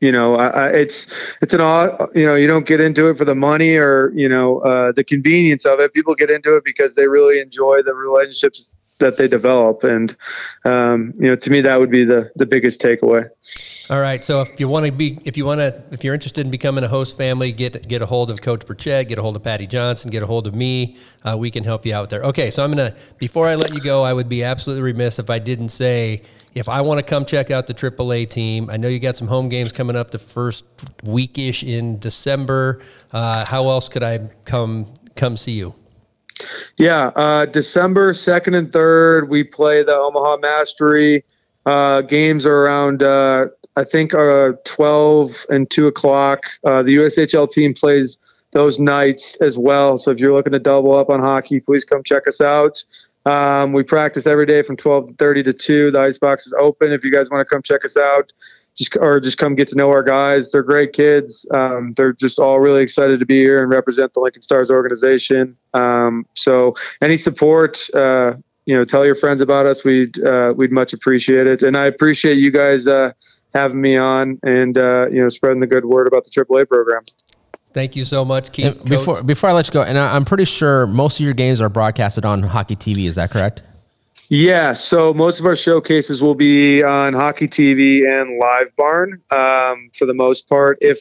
you 0.00 0.12
know, 0.12 0.36
I, 0.36 0.46
I, 0.48 0.68
it's 0.68 1.12
it's 1.42 1.52
an 1.52 1.60
odd. 1.60 2.10
You 2.14 2.26
know, 2.26 2.34
you 2.34 2.46
don't 2.46 2.66
get 2.66 2.80
into 2.80 3.08
it 3.08 3.18
for 3.18 3.24
the 3.24 3.34
money 3.34 3.76
or 3.76 4.12
you 4.14 4.28
know 4.28 4.60
uh, 4.60 4.92
the 4.92 5.04
convenience 5.04 5.64
of 5.64 5.80
it. 5.80 5.92
People 5.92 6.14
get 6.14 6.30
into 6.30 6.56
it 6.56 6.64
because 6.64 6.94
they 6.94 7.08
really 7.08 7.40
enjoy 7.40 7.82
the 7.82 7.94
relationships 7.94 8.74
that 8.98 9.16
they 9.16 9.28
develop, 9.28 9.84
and 9.84 10.16
um, 10.64 11.12
you 11.18 11.26
know, 11.26 11.36
to 11.36 11.50
me, 11.50 11.60
that 11.60 11.80
would 11.80 11.90
be 11.90 12.04
the 12.04 12.30
the 12.36 12.46
biggest 12.46 12.80
takeaway. 12.80 13.28
All 13.90 14.00
right. 14.00 14.24
So 14.24 14.40
if 14.40 14.58
you 14.58 14.68
want 14.68 14.86
to 14.86 14.92
be, 14.92 15.18
if 15.24 15.36
you 15.36 15.44
want 15.44 15.60
to, 15.60 15.82
if 15.90 16.04
you're 16.04 16.14
interested 16.14 16.46
in 16.46 16.50
becoming 16.50 16.84
a 16.84 16.88
host 16.88 17.16
family, 17.16 17.52
get 17.52 17.86
get 17.86 18.02
a 18.02 18.06
hold 18.06 18.30
of 18.30 18.40
Coach 18.40 18.60
Burchett, 18.60 19.08
get 19.08 19.18
a 19.18 19.22
hold 19.22 19.36
of 19.36 19.42
Patty 19.42 19.66
Johnson, 19.66 20.10
get 20.10 20.22
a 20.22 20.26
hold 20.26 20.46
of 20.46 20.54
me. 20.54 20.96
Uh, 21.24 21.36
we 21.36 21.50
can 21.50 21.64
help 21.64 21.84
you 21.84 21.94
out 21.94 22.08
there. 22.08 22.22
Okay. 22.22 22.50
So 22.50 22.64
I'm 22.64 22.70
gonna 22.70 22.94
before 23.18 23.48
I 23.48 23.56
let 23.56 23.74
you 23.74 23.80
go, 23.80 24.02
I 24.02 24.12
would 24.12 24.28
be 24.28 24.42
absolutely 24.44 24.82
remiss 24.82 25.18
if 25.18 25.28
I 25.28 25.38
didn't 25.38 25.68
say 25.68 26.22
if 26.54 26.68
I 26.68 26.80
want 26.80 26.98
to 26.98 27.02
come 27.02 27.24
check 27.24 27.50
out 27.50 27.66
the 27.66 27.74
AAA 27.74 28.30
team. 28.30 28.70
I 28.70 28.76
know 28.76 28.88
you 28.88 29.00
got 29.00 29.16
some 29.16 29.28
home 29.28 29.48
games 29.48 29.72
coming 29.72 29.96
up 29.96 30.12
the 30.12 30.18
first 30.18 30.64
weekish 31.02 31.66
in 31.66 31.98
December. 31.98 32.80
Uh, 33.12 33.44
how 33.44 33.68
else 33.68 33.88
could 33.88 34.02
I 34.02 34.30
come 34.44 34.86
come 35.16 35.36
see 35.36 35.52
you? 35.52 35.74
Yeah, 36.76 37.12
uh, 37.14 37.46
December 37.46 38.12
second 38.12 38.54
and 38.54 38.72
third, 38.72 39.28
we 39.28 39.44
play 39.44 39.82
the 39.82 39.94
Omaha 39.94 40.38
Mastery. 40.38 41.24
Uh, 41.64 42.02
games 42.02 42.44
are 42.44 42.64
around 42.64 43.02
uh, 43.02 43.46
I 43.76 43.84
think 43.84 44.14
uh, 44.14 44.52
12 44.64 45.46
and 45.50 45.68
2 45.68 45.88
o'clock. 45.88 46.46
Uh, 46.64 46.82
the 46.82 46.96
USHL 46.96 47.50
team 47.50 47.74
plays 47.74 48.18
those 48.52 48.78
nights 48.78 49.36
as 49.40 49.58
well. 49.58 49.98
So 49.98 50.12
if 50.12 50.18
you're 50.18 50.32
looking 50.32 50.52
to 50.52 50.60
double 50.60 50.94
up 50.94 51.10
on 51.10 51.20
hockey, 51.20 51.58
please 51.58 51.84
come 51.84 52.02
check 52.04 52.28
us 52.28 52.40
out. 52.40 52.82
Um, 53.26 53.72
we 53.72 53.82
practice 53.82 54.26
every 54.26 54.46
day 54.46 54.62
from 54.62 54.76
12 54.76 55.08
to 55.08 55.14
30 55.14 55.42
to 55.44 55.52
2. 55.52 55.90
The 55.90 56.00
ice 56.00 56.18
box 56.18 56.46
is 56.46 56.54
open. 56.58 56.92
If 56.92 57.02
you 57.02 57.10
guys 57.10 57.30
want 57.30 57.40
to 57.40 57.52
come 57.52 57.62
check 57.62 57.84
us 57.84 57.96
out, 57.96 58.32
just 58.76 58.96
or 59.00 59.20
just 59.20 59.38
come 59.38 59.54
get 59.54 59.68
to 59.68 59.76
know 59.76 59.90
our 59.90 60.02
guys. 60.02 60.50
They're 60.50 60.62
great 60.62 60.92
kids. 60.92 61.46
Um, 61.52 61.94
they're 61.96 62.12
just 62.12 62.38
all 62.38 62.60
really 62.60 62.82
excited 62.82 63.20
to 63.20 63.26
be 63.26 63.38
here 63.38 63.62
and 63.62 63.70
represent 63.70 64.12
the 64.14 64.20
Lincoln 64.20 64.42
Stars 64.42 64.70
organization. 64.70 65.56
Um, 65.74 66.26
so 66.34 66.74
any 67.00 67.16
support, 67.16 67.88
uh, 67.94 68.34
you 68.66 68.74
know, 68.74 68.84
tell 68.84 69.06
your 69.06 69.14
friends 69.14 69.40
about 69.40 69.66
us. 69.66 69.84
We'd 69.84 70.22
uh, 70.24 70.54
we'd 70.56 70.72
much 70.72 70.92
appreciate 70.92 71.46
it, 71.46 71.62
and 71.62 71.76
I 71.76 71.86
appreciate 71.86 72.38
you 72.38 72.50
guys 72.50 72.86
uh, 72.86 73.12
having 73.54 73.80
me 73.80 73.96
on 73.96 74.38
and 74.42 74.76
uh, 74.76 75.08
you 75.08 75.22
know 75.22 75.28
spreading 75.28 75.60
the 75.60 75.66
good 75.66 75.84
word 75.84 76.06
about 76.06 76.24
the 76.24 76.30
AAA 76.30 76.68
program. 76.68 77.02
Thank 77.72 77.96
you 77.96 78.04
so 78.04 78.24
much, 78.24 78.52
Keith. 78.52 78.84
Before 78.84 79.22
before 79.22 79.50
I 79.50 79.52
let 79.52 79.66
you 79.66 79.72
go, 79.72 79.82
and 79.82 79.98
I, 79.98 80.16
am 80.16 80.24
pretty 80.24 80.44
sure 80.44 80.86
most 80.86 81.18
of 81.18 81.24
your 81.24 81.34
games 81.34 81.60
are 81.60 81.68
broadcasted 81.68 82.24
on 82.24 82.42
Hockey 82.42 82.76
TV. 82.76 83.06
Is 83.06 83.16
that 83.16 83.30
correct? 83.30 83.62
Yeah. 84.34 84.72
So 84.72 85.14
most 85.14 85.38
of 85.38 85.46
our 85.46 85.54
showcases 85.54 86.20
will 86.20 86.34
be 86.34 86.82
on 86.82 87.12
Hockey 87.12 87.46
TV 87.46 88.00
and 88.04 88.42
LiveBarn 88.42 89.12
um, 89.30 89.90
for 89.96 90.06
the 90.06 90.14
most 90.14 90.48
part. 90.48 90.76
If 90.80 91.00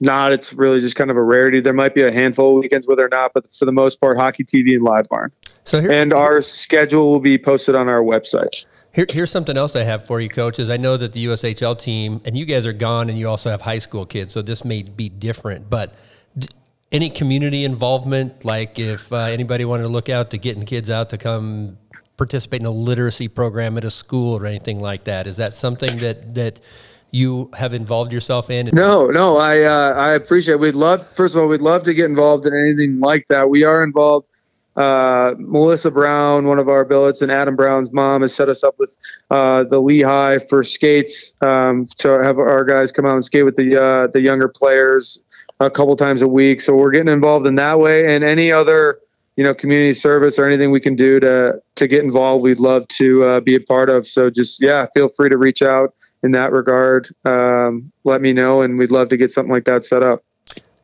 not, 0.00 0.32
it's 0.32 0.52
really 0.52 0.80
just 0.80 0.94
kind 0.94 1.10
of 1.10 1.16
a 1.16 1.22
rarity. 1.22 1.62
There 1.62 1.72
might 1.72 1.94
be 1.94 2.02
a 2.02 2.12
handful 2.12 2.56
of 2.56 2.62
weekends 2.62 2.86
where 2.86 2.94
they're 2.94 3.08
not, 3.08 3.30
but 3.32 3.50
for 3.54 3.64
the 3.64 3.72
most 3.72 4.02
part, 4.02 4.18
Hockey 4.18 4.44
TV 4.44 4.74
and 4.74 4.82
LiveBarn. 4.82 5.30
So 5.64 5.80
here, 5.80 5.92
and 5.92 6.12
our 6.12 6.42
schedule 6.42 7.10
will 7.10 7.20
be 7.20 7.38
posted 7.38 7.74
on 7.74 7.88
our 7.88 8.02
website. 8.02 8.66
Here, 8.92 9.06
here's 9.08 9.30
something 9.30 9.56
else 9.56 9.74
I 9.74 9.84
have 9.84 10.06
for 10.06 10.20
you, 10.20 10.28
coaches. 10.28 10.68
I 10.68 10.76
know 10.76 10.98
that 10.98 11.14
the 11.14 11.24
USHL 11.24 11.78
team, 11.78 12.20
and 12.26 12.36
you 12.36 12.44
guys 12.44 12.66
are 12.66 12.74
gone, 12.74 13.08
and 13.08 13.18
you 13.18 13.30
also 13.30 13.48
have 13.48 13.62
high 13.62 13.78
school 13.78 14.04
kids, 14.04 14.34
so 14.34 14.42
this 14.42 14.62
may 14.62 14.82
be 14.82 15.08
different. 15.08 15.70
But 15.70 15.94
d- 16.36 16.48
any 16.92 17.08
community 17.08 17.64
involvement, 17.64 18.44
like 18.44 18.78
if 18.78 19.10
uh, 19.10 19.16
anybody 19.16 19.64
wanted 19.64 19.84
to 19.84 19.88
look 19.88 20.10
out 20.10 20.30
to 20.32 20.38
getting 20.38 20.66
kids 20.66 20.90
out 20.90 21.08
to 21.10 21.16
come 21.16 21.78
participate 22.16 22.60
in 22.60 22.66
a 22.66 22.70
literacy 22.70 23.28
program 23.28 23.76
at 23.76 23.84
a 23.84 23.90
school 23.90 24.36
or 24.36 24.46
anything 24.46 24.80
like 24.80 25.04
that, 25.04 25.26
is 25.26 25.36
that 25.38 25.54
something 25.54 25.96
that 25.98 26.34
that 26.34 26.60
you 27.10 27.50
have 27.54 27.74
involved 27.74 28.12
yourself 28.12 28.50
in? 28.50 28.70
No, 28.72 29.06
no, 29.06 29.36
I 29.36 29.62
uh, 29.62 29.94
I 29.94 30.14
appreciate. 30.14 30.54
It. 30.54 30.60
We'd 30.60 30.74
love. 30.74 31.06
First 31.14 31.34
of 31.34 31.42
all, 31.42 31.48
we'd 31.48 31.60
love 31.60 31.84
to 31.84 31.94
get 31.94 32.06
involved 32.06 32.46
in 32.46 32.54
anything 32.54 33.00
like 33.00 33.26
that. 33.28 33.48
We 33.48 33.64
are 33.64 33.82
involved 33.82 34.26
uh, 34.76 35.34
Melissa 35.38 35.90
Brown, 35.90 36.46
one 36.46 36.58
of 36.58 36.68
our 36.68 36.84
billets, 36.84 37.22
and 37.22 37.30
Adam 37.30 37.54
Brown's 37.54 37.92
mom 37.92 38.22
has 38.22 38.34
set 38.34 38.48
us 38.48 38.64
up 38.64 38.74
with 38.78 38.96
uh, 39.30 39.64
the 39.64 39.78
Lehigh 39.78 40.38
for 40.38 40.64
skates 40.64 41.32
um, 41.40 41.86
to 41.98 42.08
have 42.22 42.38
our 42.38 42.64
guys 42.64 42.90
come 42.90 43.06
out 43.06 43.14
and 43.14 43.24
skate 43.24 43.44
with 43.44 43.56
the 43.56 43.80
uh, 43.80 44.06
the 44.08 44.20
younger 44.20 44.48
players 44.48 45.22
a 45.60 45.70
couple 45.70 45.94
times 45.96 46.22
a 46.22 46.28
week. 46.28 46.60
So 46.60 46.74
we're 46.74 46.90
getting 46.90 47.12
involved 47.12 47.46
in 47.46 47.54
that 47.56 47.78
way, 47.78 48.14
and 48.14 48.24
any 48.24 48.50
other 48.50 48.98
you 49.36 49.44
know 49.44 49.54
community 49.54 49.94
service 49.94 50.38
or 50.38 50.46
anything 50.46 50.70
we 50.70 50.80
can 50.80 50.94
do 50.94 51.20
to 51.20 51.60
to 51.76 51.88
get 51.88 52.04
involved, 52.04 52.42
we'd 52.42 52.60
love 52.60 52.86
to 52.88 53.24
uh, 53.24 53.40
be 53.40 53.54
a 53.54 53.60
part 53.60 53.90
of. 53.90 54.06
So 54.06 54.30
just 54.30 54.62
yeah, 54.62 54.86
feel 54.94 55.08
free 55.08 55.28
to 55.30 55.38
reach 55.38 55.62
out 55.62 55.94
in 56.22 56.30
that 56.32 56.52
regard. 56.52 57.14
Um, 57.24 57.92
let 58.04 58.20
me 58.20 58.32
know, 58.32 58.62
and 58.62 58.78
we'd 58.78 58.90
love 58.90 59.08
to 59.10 59.16
get 59.16 59.32
something 59.32 59.52
like 59.52 59.64
that 59.64 59.84
set 59.84 60.02
up. 60.02 60.24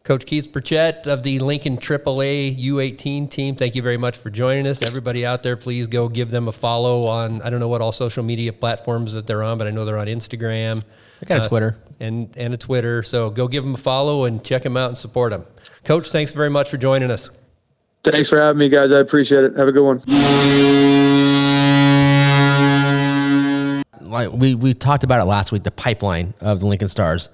Coach 0.03 0.25
Keith 0.25 0.51
Burchett 0.51 1.07
of 1.07 1.23
the 1.23 1.39
Lincoln 1.41 1.77
AAA 1.77 2.59
U18 2.59 3.29
team, 3.29 3.55
thank 3.55 3.75
you 3.75 3.83
very 3.83 3.99
much 3.99 4.17
for 4.17 4.31
joining 4.31 4.67
us. 4.67 4.81
Everybody 4.81 5.27
out 5.27 5.43
there, 5.43 5.59
please 5.59 5.87
go 5.87 6.09
give 6.09 6.31
them 6.31 6.49
a 6.49 6.53
follow 6.53 7.07
on, 7.07 7.43
I 7.43 7.51
don't 7.51 7.61
know 7.61 7.69
what 7.69 7.83
all 7.83 7.93
social 7.93 8.25
media 8.25 8.53
platforms 8.53 9.13
that 9.13 9.27
they're 9.27 9.43
on, 9.43 9.59
but 9.59 9.67
I 9.67 9.71
know 9.71 9.85
they're 9.85 9.99
on 9.99 10.07
Instagram. 10.07 10.83
I 11.23 11.27
got 11.27 11.43
a 11.43 11.45
uh, 11.45 11.49
Twitter. 11.49 11.79
And, 12.01 12.35
and 12.39 12.55
a 12.55 12.57
Twitter. 12.57 13.03
So 13.03 13.29
go 13.29 13.47
give 13.47 13.63
them 13.63 13.75
a 13.75 13.77
follow 13.77 14.25
and 14.25 14.43
check 14.43 14.63
them 14.63 14.77
out 14.77 14.89
and 14.89 14.97
support 14.97 15.33
them. 15.33 15.45
Coach, 15.85 16.11
thanks 16.11 16.33
very 16.33 16.51
much 16.51 16.71
for 16.71 16.79
joining 16.79 17.11
us. 17.11 17.29
Thanks 18.05 18.29
for 18.29 18.39
having 18.39 18.59
me, 18.59 18.69
guys. 18.69 18.93
I 18.93 19.01
appreciate 19.01 19.45
it. 19.45 19.57
Have 19.57 19.69
a 19.69 19.73
good 19.73 19.85
one. 19.85 20.03
Like 24.01 24.33
we, 24.33 24.55
we 24.55 24.75
talked 24.75 25.05
about 25.05 25.21
it 25.21 25.25
last 25.25 25.53
week, 25.53 25.63
the 25.63 25.71
pipeline 25.71 26.35
of 26.41 26.61
the 26.61 26.67
Lincoln 26.67 26.89
Stars 26.89 27.29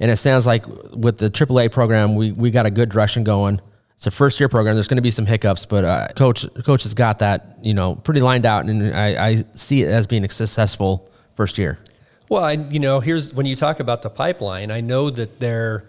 and 0.00 0.10
it 0.10 0.16
sounds 0.16 0.46
like 0.46 0.66
with 0.66 1.18
the 1.18 1.30
AAA 1.30 1.70
program, 1.70 2.14
we, 2.14 2.32
we 2.32 2.50
got 2.50 2.66
a 2.66 2.70
good 2.70 2.88
direction 2.88 3.22
going. 3.22 3.60
It's 3.96 4.06
a 4.06 4.10
first 4.10 4.40
year 4.40 4.48
program. 4.48 4.74
There's 4.74 4.88
going 4.88 4.96
to 4.96 5.02
be 5.02 5.10
some 5.10 5.26
hiccups, 5.26 5.66
but 5.66 5.84
uh, 5.84 6.08
coach 6.16 6.46
coach 6.64 6.84
has 6.84 6.94
got 6.94 7.18
that 7.18 7.58
you 7.62 7.74
know 7.74 7.96
pretty 7.96 8.20
lined 8.20 8.46
out, 8.46 8.64
and 8.64 8.96
I, 8.96 9.28
I 9.28 9.44
see 9.54 9.82
it 9.82 9.90
as 9.90 10.06
being 10.06 10.24
a 10.24 10.28
successful 10.30 11.10
first 11.34 11.58
year. 11.58 11.78
Well, 12.30 12.42
I, 12.42 12.52
you 12.52 12.78
know, 12.80 13.00
here's 13.00 13.34
when 13.34 13.44
you 13.44 13.54
talk 13.56 13.78
about 13.78 14.00
the 14.00 14.08
pipeline. 14.08 14.70
I 14.70 14.80
know 14.80 15.10
that 15.10 15.38
they're 15.38 15.86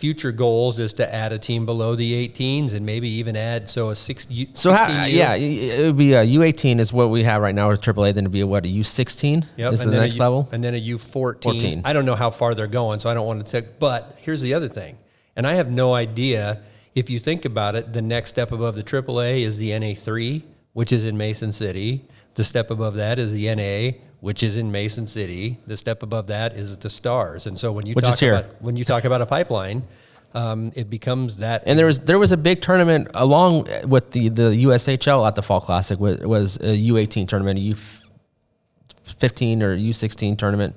future 0.00 0.32
goals 0.32 0.78
is 0.78 0.94
to 0.94 1.14
add 1.14 1.30
a 1.30 1.38
team 1.38 1.66
below 1.66 1.94
the 1.94 2.26
18s 2.26 2.72
and 2.72 2.86
maybe 2.86 3.06
even 3.08 3.36
add 3.36 3.68
so 3.68 3.90
a 3.90 3.94
six. 3.94 4.26
So 4.54 4.72
how, 4.72 5.04
yeah, 5.04 5.34
it 5.34 5.84
would 5.84 5.98
be 5.98 6.14
a 6.14 6.24
U18 6.24 6.78
is 6.78 6.90
what 6.90 7.10
we 7.10 7.22
have 7.24 7.42
right 7.42 7.54
now 7.54 7.68
with 7.68 7.82
AAA. 7.82 8.14
Then 8.14 8.24
it'd 8.24 8.32
be 8.32 8.40
a, 8.40 8.46
what 8.46 8.64
a 8.64 8.68
U16 8.68 9.44
yep, 9.58 9.74
is 9.74 9.84
the 9.84 9.90
next 9.90 10.16
U, 10.16 10.22
level, 10.22 10.48
and 10.52 10.64
then 10.64 10.74
a 10.74 10.80
U14. 10.80 11.42
14. 11.42 11.82
I 11.84 11.92
don't 11.92 12.06
know 12.06 12.14
how 12.14 12.30
far 12.30 12.54
they're 12.54 12.66
going, 12.66 12.98
so 12.98 13.10
I 13.10 13.14
don't 13.14 13.26
want 13.26 13.44
to 13.44 13.52
take. 13.52 13.78
But 13.78 14.16
here's 14.18 14.40
the 14.40 14.54
other 14.54 14.68
thing, 14.68 14.96
and 15.36 15.46
I 15.46 15.52
have 15.54 15.70
no 15.70 15.92
idea. 15.92 16.62
If 16.94 17.10
you 17.10 17.18
think 17.18 17.44
about 17.44 17.76
it, 17.76 17.92
the 17.92 18.02
next 18.02 18.30
step 18.30 18.52
above 18.52 18.74
the 18.76 18.82
AAA 18.82 19.42
is 19.42 19.58
the 19.58 19.70
NA3, 19.70 20.42
which 20.72 20.92
is 20.92 21.04
in 21.04 21.18
Mason 21.18 21.52
City. 21.52 22.08
The 22.34 22.44
step 22.44 22.70
above 22.70 22.94
that 22.94 23.18
is 23.18 23.32
the 23.32 23.54
NA, 23.54 23.98
which 24.20 24.42
is 24.42 24.56
in 24.56 24.70
Mason 24.70 25.06
City. 25.06 25.58
The 25.66 25.76
step 25.76 26.02
above 26.02 26.28
that 26.28 26.54
is 26.54 26.76
the 26.78 26.90
Stars. 26.90 27.46
And 27.46 27.58
so 27.58 27.72
when 27.72 27.86
you 27.86 27.94
which 27.94 28.04
talk 28.04 28.22
about 28.22 28.62
when 28.62 28.76
you 28.76 28.84
talk 28.84 29.04
about 29.04 29.20
a 29.20 29.26
pipeline, 29.26 29.82
um, 30.34 30.72
it 30.74 30.88
becomes 30.88 31.38
that. 31.38 31.64
And 31.66 31.78
there 31.78 31.86
was 31.86 32.00
there 32.00 32.18
was 32.18 32.32
a 32.32 32.36
big 32.36 32.62
tournament 32.62 33.08
along 33.14 33.68
with 33.84 34.12
the 34.12 34.28
the 34.28 34.64
USHL 34.64 35.26
at 35.26 35.34
the 35.34 35.42
Fall 35.42 35.60
Classic 35.60 35.98
was, 35.98 36.20
was 36.20 36.56
a 36.56 36.76
U18 36.76 37.28
tournament, 37.28 37.58
a 37.58 37.62
U15 37.62 39.62
or 39.62 39.76
U16 39.76 40.38
tournament 40.38 40.76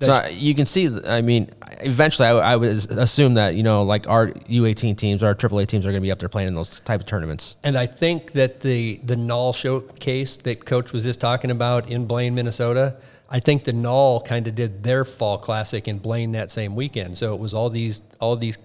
so 0.00 0.12
I, 0.12 0.28
you 0.28 0.54
can 0.54 0.66
see, 0.66 0.88
I 1.06 1.20
mean, 1.20 1.50
eventually 1.82 2.28
I, 2.28 2.52
I, 2.52 2.56
would 2.56 2.70
assume 2.90 3.34
that, 3.34 3.54
you 3.54 3.62
know, 3.62 3.82
like 3.82 4.08
our 4.08 4.28
U18 4.28 4.96
teams, 4.96 5.22
our 5.22 5.34
AAA 5.34 5.66
teams 5.66 5.86
are 5.86 5.90
going 5.90 6.00
to 6.00 6.06
be 6.06 6.10
up 6.10 6.18
there 6.18 6.28
playing 6.28 6.48
in 6.48 6.54
those 6.54 6.80
type 6.80 7.00
of 7.00 7.06
tournaments. 7.06 7.56
And 7.64 7.76
I 7.76 7.86
think 7.86 8.32
that 8.32 8.60
the, 8.60 8.96
the 9.02 9.16
NAHL 9.16 9.54
showcase 9.54 10.36
that 10.38 10.64
coach 10.64 10.92
was 10.92 11.04
just 11.04 11.20
talking 11.20 11.50
about 11.50 11.90
in 11.90 12.06
Blaine, 12.06 12.34
Minnesota, 12.34 12.96
I 13.28 13.40
think 13.40 13.64
the 13.64 13.72
NAHL 13.72 14.24
kind 14.24 14.48
of 14.48 14.54
did 14.54 14.82
their 14.82 15.04
fall 15.04 15.38
classic 15.38 15.86
in 15.86 15.98
Blaine 15.98 16.32
that 16.32 16.50
same 16.50 16.74
weekend. 16.74 17.16
So 17.16 17.32
it 17.34 17.40
was 17.40 17.54
all 17.54 17.70
these, 17.70 18.00
all 18.20 18.36
these 18.36 18.58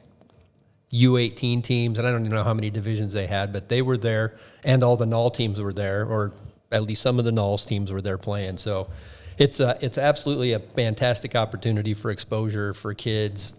U18 0.91 1.63
teams, 1.63 1.99
and 1.99 2.07
I 2.07 2.11
don't 2.11 2.21
even 2.21 2.35
know 2.35 2.43
how 2.43 2.53
many 2.53 2.69
divisions 2.69 3.13
they 3.13 3.27
had, 3.27 3.53
but 3.53 3.69
they 3.69 3.81
were 3.81 3.97
there, 3.97 4.37
and 4.63 4.81
all 4.81 4.95
the 4.95 5.05
NAHL 5.05 5.33
teams 5.33 5.61
were 5.61 5.73
there, 5.73 6.05
or 6.05 6.33
at 6.71 6.83
least 6.83 7.01
some 7.01 7.19
of 7.19 7.25
the 7.25 7.31
NAHLs 7.31 7.67
teams 7.67 7.91
were 7.91 8.01
there 8.01 8.17
playing. 8.17 8.57
So 8.57 8.89
it's 9.37 9.59
a, 9.59 9.77
it's 9.81 9.97
absolutely 9.97 10.53
a 10.53 10.59
fantastic 10.59 11.35
opportunity 11.35 11.93
for 11.93 12.11
exposure 12.11 12.73
for 12.73 12.93
kids, 12.93 13.53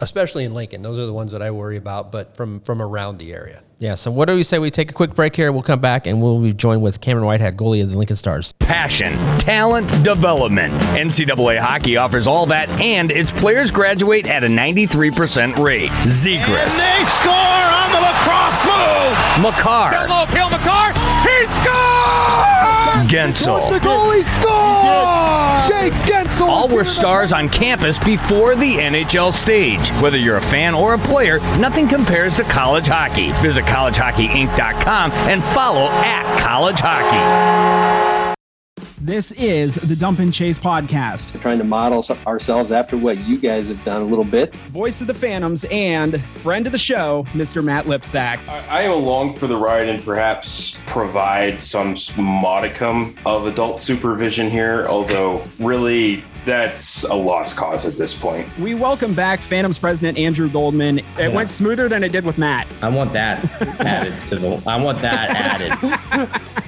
especially 0.00 0.44
in 0.44 0.54
Lincoln. 0.54 0.82
Those 0.82 0.98
are 0.98 1.06
the 1.06 1.12
ones 1.12 1.32
that 1.32 1.42
I 1.42 1.50
worry 1.50 1.76
about, 1.76 2.12
but 2.12 2.36
from 2.36 2.60
from 2.60 2.82
around 2.82 3.18
the 3.18 3.32
area. 3.32 3.62
Yeah. 3.78 3.94
So 3.96 4.10
what 4.12 4.26
do 4.28 4.36
we 4.36 4.44
say? 4.44 4.58
We 4.60 4.70
take 4.70 4.90
a 4.90 4.94
quick 4.94 5.14
break 5.14 5.34
here. 5.34 5.50
We'll 5.50 5.62
come 5.62 5.80
back 5.80 6.06
and 6.06 6.22
we'll 6.22 6.40
be 6.40 6.52
joined 6.52 6.82
with 6.82 7.00
Cameron 7.00 7.26
Whitehead, 7.26 7.56
goalie 7.56 7.82
of 7.82 7.90
the 7.90 7.98
Lincoln 7.98 8.16
Stars. 8.16 8.52
Passion, 8.60 9.12
talent, 9.38 9.88
development. 10.04 10.72
NCAA 10.74 11.58
hockey 11.58 11.96
offers 11.96 12.28
all 12.28 12.46
that, 12.46 12.68
and 12.80 13.10
its 13.10 13.32
players 13.32 13.70
graduate 13.70 14.28
at 14.28 14.44
a 14.44 14.46
93% 14.46 15.56
rate. 15.58 15.90
Zegras. 16.04 16.78
They 16.78 17.04
score 17.04 17.32
on 17.32 17.90
the 17.90 18.00
lacrosse 18.00 18.64
move. 18.64 19.42
Makar. 19.42 20.06
Low 20.08 20.26
Peel 20.26 20.48
Makar. 20.48 20.92
He 21.26 21.46
scores! 21.62 22.81
Guentzel. 23.08 23.60
Watch 23.60 23.70
the 23.70 23.88
goalie 23.88 24.24
score! 24.24 25.68
Jake 25.68 25.92
Guentzel. 26.04 26.48
All 26.48 26.68
were 26.68 26.84
stars 26.84 27.32
on 27.32 27.48
campus 27.48 27.98
before 27.98 28.54
the 28.54 28.76
NHL 28.76 29.32
stage. 29.32 29.90
Whether 30.00 30.16
you're 30.16 30.38
a 30.38 30.42
fan 30.42 30.74
or 30.74 30.94
a 30.94 30.98
player, 30.98 31.38
nothing 31.58 31.88
compares 31.88 32.36
to 32.36 32.44
college 32.44 32.86
hockey. 32.86 33.32
Visit 33.42 33.64
collegehockeyinc.com 33.64 35.12
and 35.12 35.44
follow 35.44 35.88
at 35.88 36.40
college 36.40 36.80
hockey. 36.80 38.21
This 39.04 39.32
is 39.32 39.74
the 39.74 39.96
Dump 39.96 40.20
and 40.20 40.32
Chase 40.32 40.60
podcast. 40.60 41.34
We're 41.34 41.40
trying 41.40 41.58
to 41.58 41.64
model 41.64 42.06
ourselves 42.24 42.70
after 42.70 42.96
what 42.96 43.18
you 43.18 43.36
guys 43.36 43.66
have 43.66 43.84
done 43.84 44.00
a 44.00 44.04
little 44.04 44.22
bit. 44.22 44.54
Voice 44.70 45.00
of 45.00 45.08
the 45.08 45.14
Phantoms 45.14 45.66
and 45.72 46.22
friend 46.22 46.66
of 46.66 46.72
the 46.72 46.78
show, 46.78 47.26
Mr. 47.32 47.64
Matt 47.64 47.86
Lipsack. 47.86 48.48
I 48.48 48.82
am 48.82 48.92
along 48.92 49.34
for 49.34 49.48
the 49.48 49.56
ride 49.56 49.88
and 49.88 50.00
perhaps 50.04 50.80
provide 50.86 51.60
some 51.60 51.96
modicum 52.16 53.16
of 53.26 53.48
adult 53.48 53.80
supervision 53.80 54.48
here, 54.48 54.86
although 54.86 55.42
really 55.58 56.22
that's 56.44 57.02
a 57.02 57.14
lost 57.14 57.56
cause 57.56 57.84
at 57.84 57.96
this 57.96 58.14
point. 58.14 58.56
We 58.56 58.74
welcome 58.74 59.14
back 59.14 59.40
Phantoms 59.40 59.80
president 59.80 60.16
Andrew 60.16 60.48
Goldman. 60.48 61.00
It 61.00 61.04
yeah. 61.18 61.28
went 61.28 61.50
smoother 61.50 61.88
than 61.88 62.04
it 62.04 62.12
did 62.12 62.24
with 62.24 62.38
Matt. 62.38 62.68
I 62.80 62.88
want 62.88 63.12
that 63.14 63.44
added. 63.80 64.14
I 64.64 64.76
want 64.76 65.02
that 65.02 65.60
added. 65.60 66.40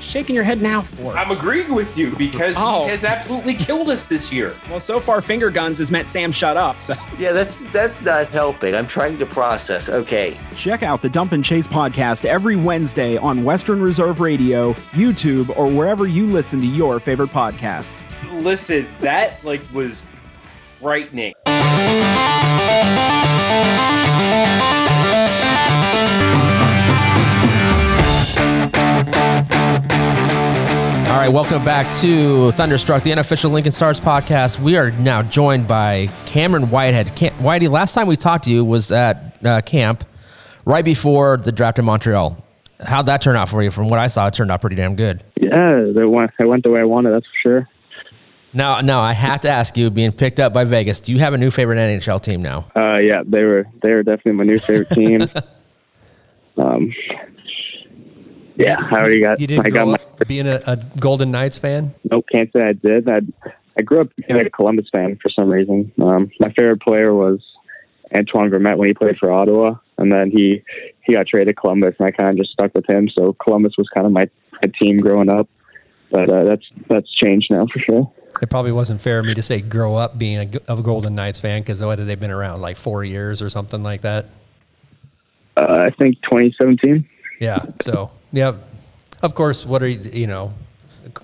shaking 0.00 0.34
your 0.34 0.44
head 0.44 0.60
now 0.60 0.82
for? 0.82 1.16
I'm 1.16 1.30
agreeing 1.30 1.74
with 1.74 1.96
you 1.96 2.14
because 2.16 2.54
oh. 2.58 2.84
he 2.84 2.90
has 2.90 3.04
absolutely 3.04 3.54
killed 3.54 3.88
us 3.88 4.06
this 4.06 4.32
year. 4.32 4.54
Well, 4.68 4.80
so 4.80 5.00
far, 5.00 5.20
finger 5.20 5.50
guns 5.50 5.78
has 5.78 5.90
meant 5.90 6.08
Sam 6.08 6.32
shut 6.32 6.56
up. 6.56 6.80
So 6.80 6.94
yeah, 7.18 7.32
that's 7.32 7.58
that's 7.72 8.00
not 8.02 8.28
helping. 8.28 8.74
I'm 8.74 8.86
trying 8.86 9.18
to 9.18 9.26
process. 9.26 9.88
Okay. 9.88 10.36
Check 10.56 10.82
out 10.82 11.02
the 11.02 11.08
Dump 11.08 11.32
and 11.32 11.44
Chase 11.44 11.66
podcast 11.66 12.24
every 12.24 12.56
Wednesday 12.56 13.16
on 13.16 13.44
Western 13.44 13.82
Reserve 13.82 14.20
Radio, 14.20 14.72
YouTube, 14.92 15.56
or 15.56 15.66
wherever 15.66 16.06
you 16.06 16.26
listen 16.26 16.58
to 16.60 16.66
your 16.66 17.00
favorite 17.00 17.30
podcasts. 17.30 18.04
Listen, 18.42 18.88
that 19.00 19.42
like 19.44 19.62
was 19.72 20.04
frightening. 20.80 21.34
All 31.18 31.24
right, 31.24 31.32
welcome 31.32 31.64
back 31.64 31.92
to 31.96 32.52
Thunderstruck, 32.52 33.02
the 33.02 33.10
unofficial 33.10 33.50
Lincoln 33.50 33.72
Stars 33.72 33.98
podcast. 33.98 34.60
We 34.60 34.76
are 34.76 34.92
now 34.92 35.20
joined 35.20 35.66
by 35.66 36.10
Cameron 36.26 36.70
Whitehead. 36.70 37.16
Cam- 37.16 37.34
Whitey, 37.38 37.68
last 37.68 37.94
time 37.94 38.06
we 38.06 38.14
talked 38.14 38.44
to 38.44 38.52
you 38.52 38.64
was 38.64 38.92
at 38.92 39.36
uh, 39.44 39.60
camp 39.62 40.04
right 40.64 40.84
before 40.84 41.36
the 41.36 41.50
draft 41.50 41.80
in 41.80 41.86
Montreal. 41.86 42.40
How'd 42.86 43.06
that 43.06 43.20
turn 43.20 43.34
out 43.34 43.48
for 43.48 43.64
you? 43.64 43.72
From 43.72 43.88
what 43.88 43.98
I 43.98 44.06
saw, 44.06 44.28
it 44.28 44.34
turned 44.34 44.52
out 44.52 44.60
pretty 44.60 44.76
damn 44.76 44.94
good. 44.94 45.24
Yeah, 45.40 45.80
it 45.80 46.08
went, 46.08 46.30
it 46.38 46.44
went 46.44 46.62
the 46.62 46.70
way 46.70 46.82
I 46.82 46.84
wanted, 46.84 47.10
that's 47.10 47.26
for 47.26 47.40
sure. 47.42 47.68
Now, 48.52 48.80
now 48.80 49.00
I 49.00 49.12
have 49.12 49.40
to 49.40 49.48
ask 49.48 49.76
you, 49.76 49.90
being 49.90 50.12
picked 50.12 50.38
up 50.38 50.52
by 50.52 50.62
Vegas, 50.62 51.00
do 51.00 51.12
you 51.12 51.18
have 51.18 51.34
a 51.34 51.38
new 51.38 51.50
favorite 51.50 51.78
NHL 51.78 52.22
team 52.22 52.42
now? 52.42 52.70
Uh, 52.76 53.00
yeah, 53.02 53.24
they 53.26 53.42
were 53.42 53.66
they 53.82 53.92
were 53.92 54.04
definitely 54.04 54.34
my 54.34 54.44
new 54.44 54.58
favorite 54.60 54.90
team. 54.90 55.22
um, 56.58 56.94
Yeah, 58.58 58.76
I 58.90 58.98
already 58.98 59.20
got. 59.20 59.38
You 59.40 59.46
didn't 59.46 59.66
I 59.66 59.70
got 59.70 59.84
grow 59.84 59.86
my. 59.86 59.94
up 59.94 60.26
being 60.26 60.48
a, 60.48 60.60
a 60.66 60.76
Golden 60.98 61.30
Knights 61.30 61.58
fan? 61.58 61.94
Nope, 62.10 62.26
can't 62.30 62.50
say 62.52 62.60
I 62.60 62.72
did. 62.72 63.08
I 63.08 63.20
I 63.78 63.82
grew 63.82 64.00
up 64.00 64.08
being 64.16 64.40
a 64.40 64.50
Columbus 64.50 64.86
fan 64.92 65.16
for 65.22 65.30
some 65.30 65.48
reason. 65.48 65.92
Um, 66.02 66.30
my 66.40 66.52
favorite 66.58 66.82
player 66.82 67.14
was 67.14 67.40
Antoine 68.14 68.50
Vermette 68.50 68.76
when 68.76 68.88
he 68.88 68.94
played 68.94 69.16
for 69.16 69.30
Ottawa, 69.30 69.76
and 69.96 70.10
then 70.10 70.32
he 70.32 70.64
he 71.02 71.14
got 71.14 71.28
traded 71.28 71.48
to 71.48 71.54
Columbus, 71.54 71.94
and 72.00 72.08
I 72.08 72.10
kind 72.10 72.30
of 72.30 72.36
just 72.36 72.50
stuck 72.50 72.74
with 72.74 72.88
him. 72.90 73.08
So 73.16 73.34
Columbus 73.34 73.74
was 73.78 73.88
kind 73.94 74.06
of 74.06 74.12
my, 74.12 74.28
my 74.54 74.72
team 74.80 74.98
growing 74.98 75.28
up, 75.28 75.48
but 76.10 76.28
uh, 76.28 76.42
that's 76.42 76.64
that's 76.88 77.14
changed 77.14 77.52
now 77.52 77.66
for 77.72 77.78
sure. 77.78 78.12
It 78.42 78.50
probably 78.50 78.72
wasn't 78.72 79.00
fair 79.00 79.20
of 79.20 79.26
me 79.26 79.34
to 79.34 79.42
say 79.42 79.60
grow 79.60 79.94
up 79.94 80.18
being 80.18 80.56
a, 80.68 80.74
a 80.74 80.82
Golden 80.82 81.14
Knights 81.14 81.38
fan 81.38 81.62
because 81.62 81.80
what 81.80 81.98
have 81.98 82.08
they 82.08 82.16
been 82.16 82.32
around 82.32 82.60
like 82.60 82.76
four 82.76 83.04
years 83.04 83.40
or 83.40 83.50
something 83.50 83.84
like 83.84 84.00
that? 84.00 84.26
Uh, 85.56 85.86
I 85.86 85.90
think 85.90 86.16
2017. 86.22 87.08
Yeah. 87.40 87.64
So 87.80 88.10
yeah, 88.32 88.54
of 89.22 89.34
course. 89.34 89.64
What 89.66 89.82
are 89.82 89.88
you? 89.88 90.10
You 90.10 90.26
know, 90.26 90.54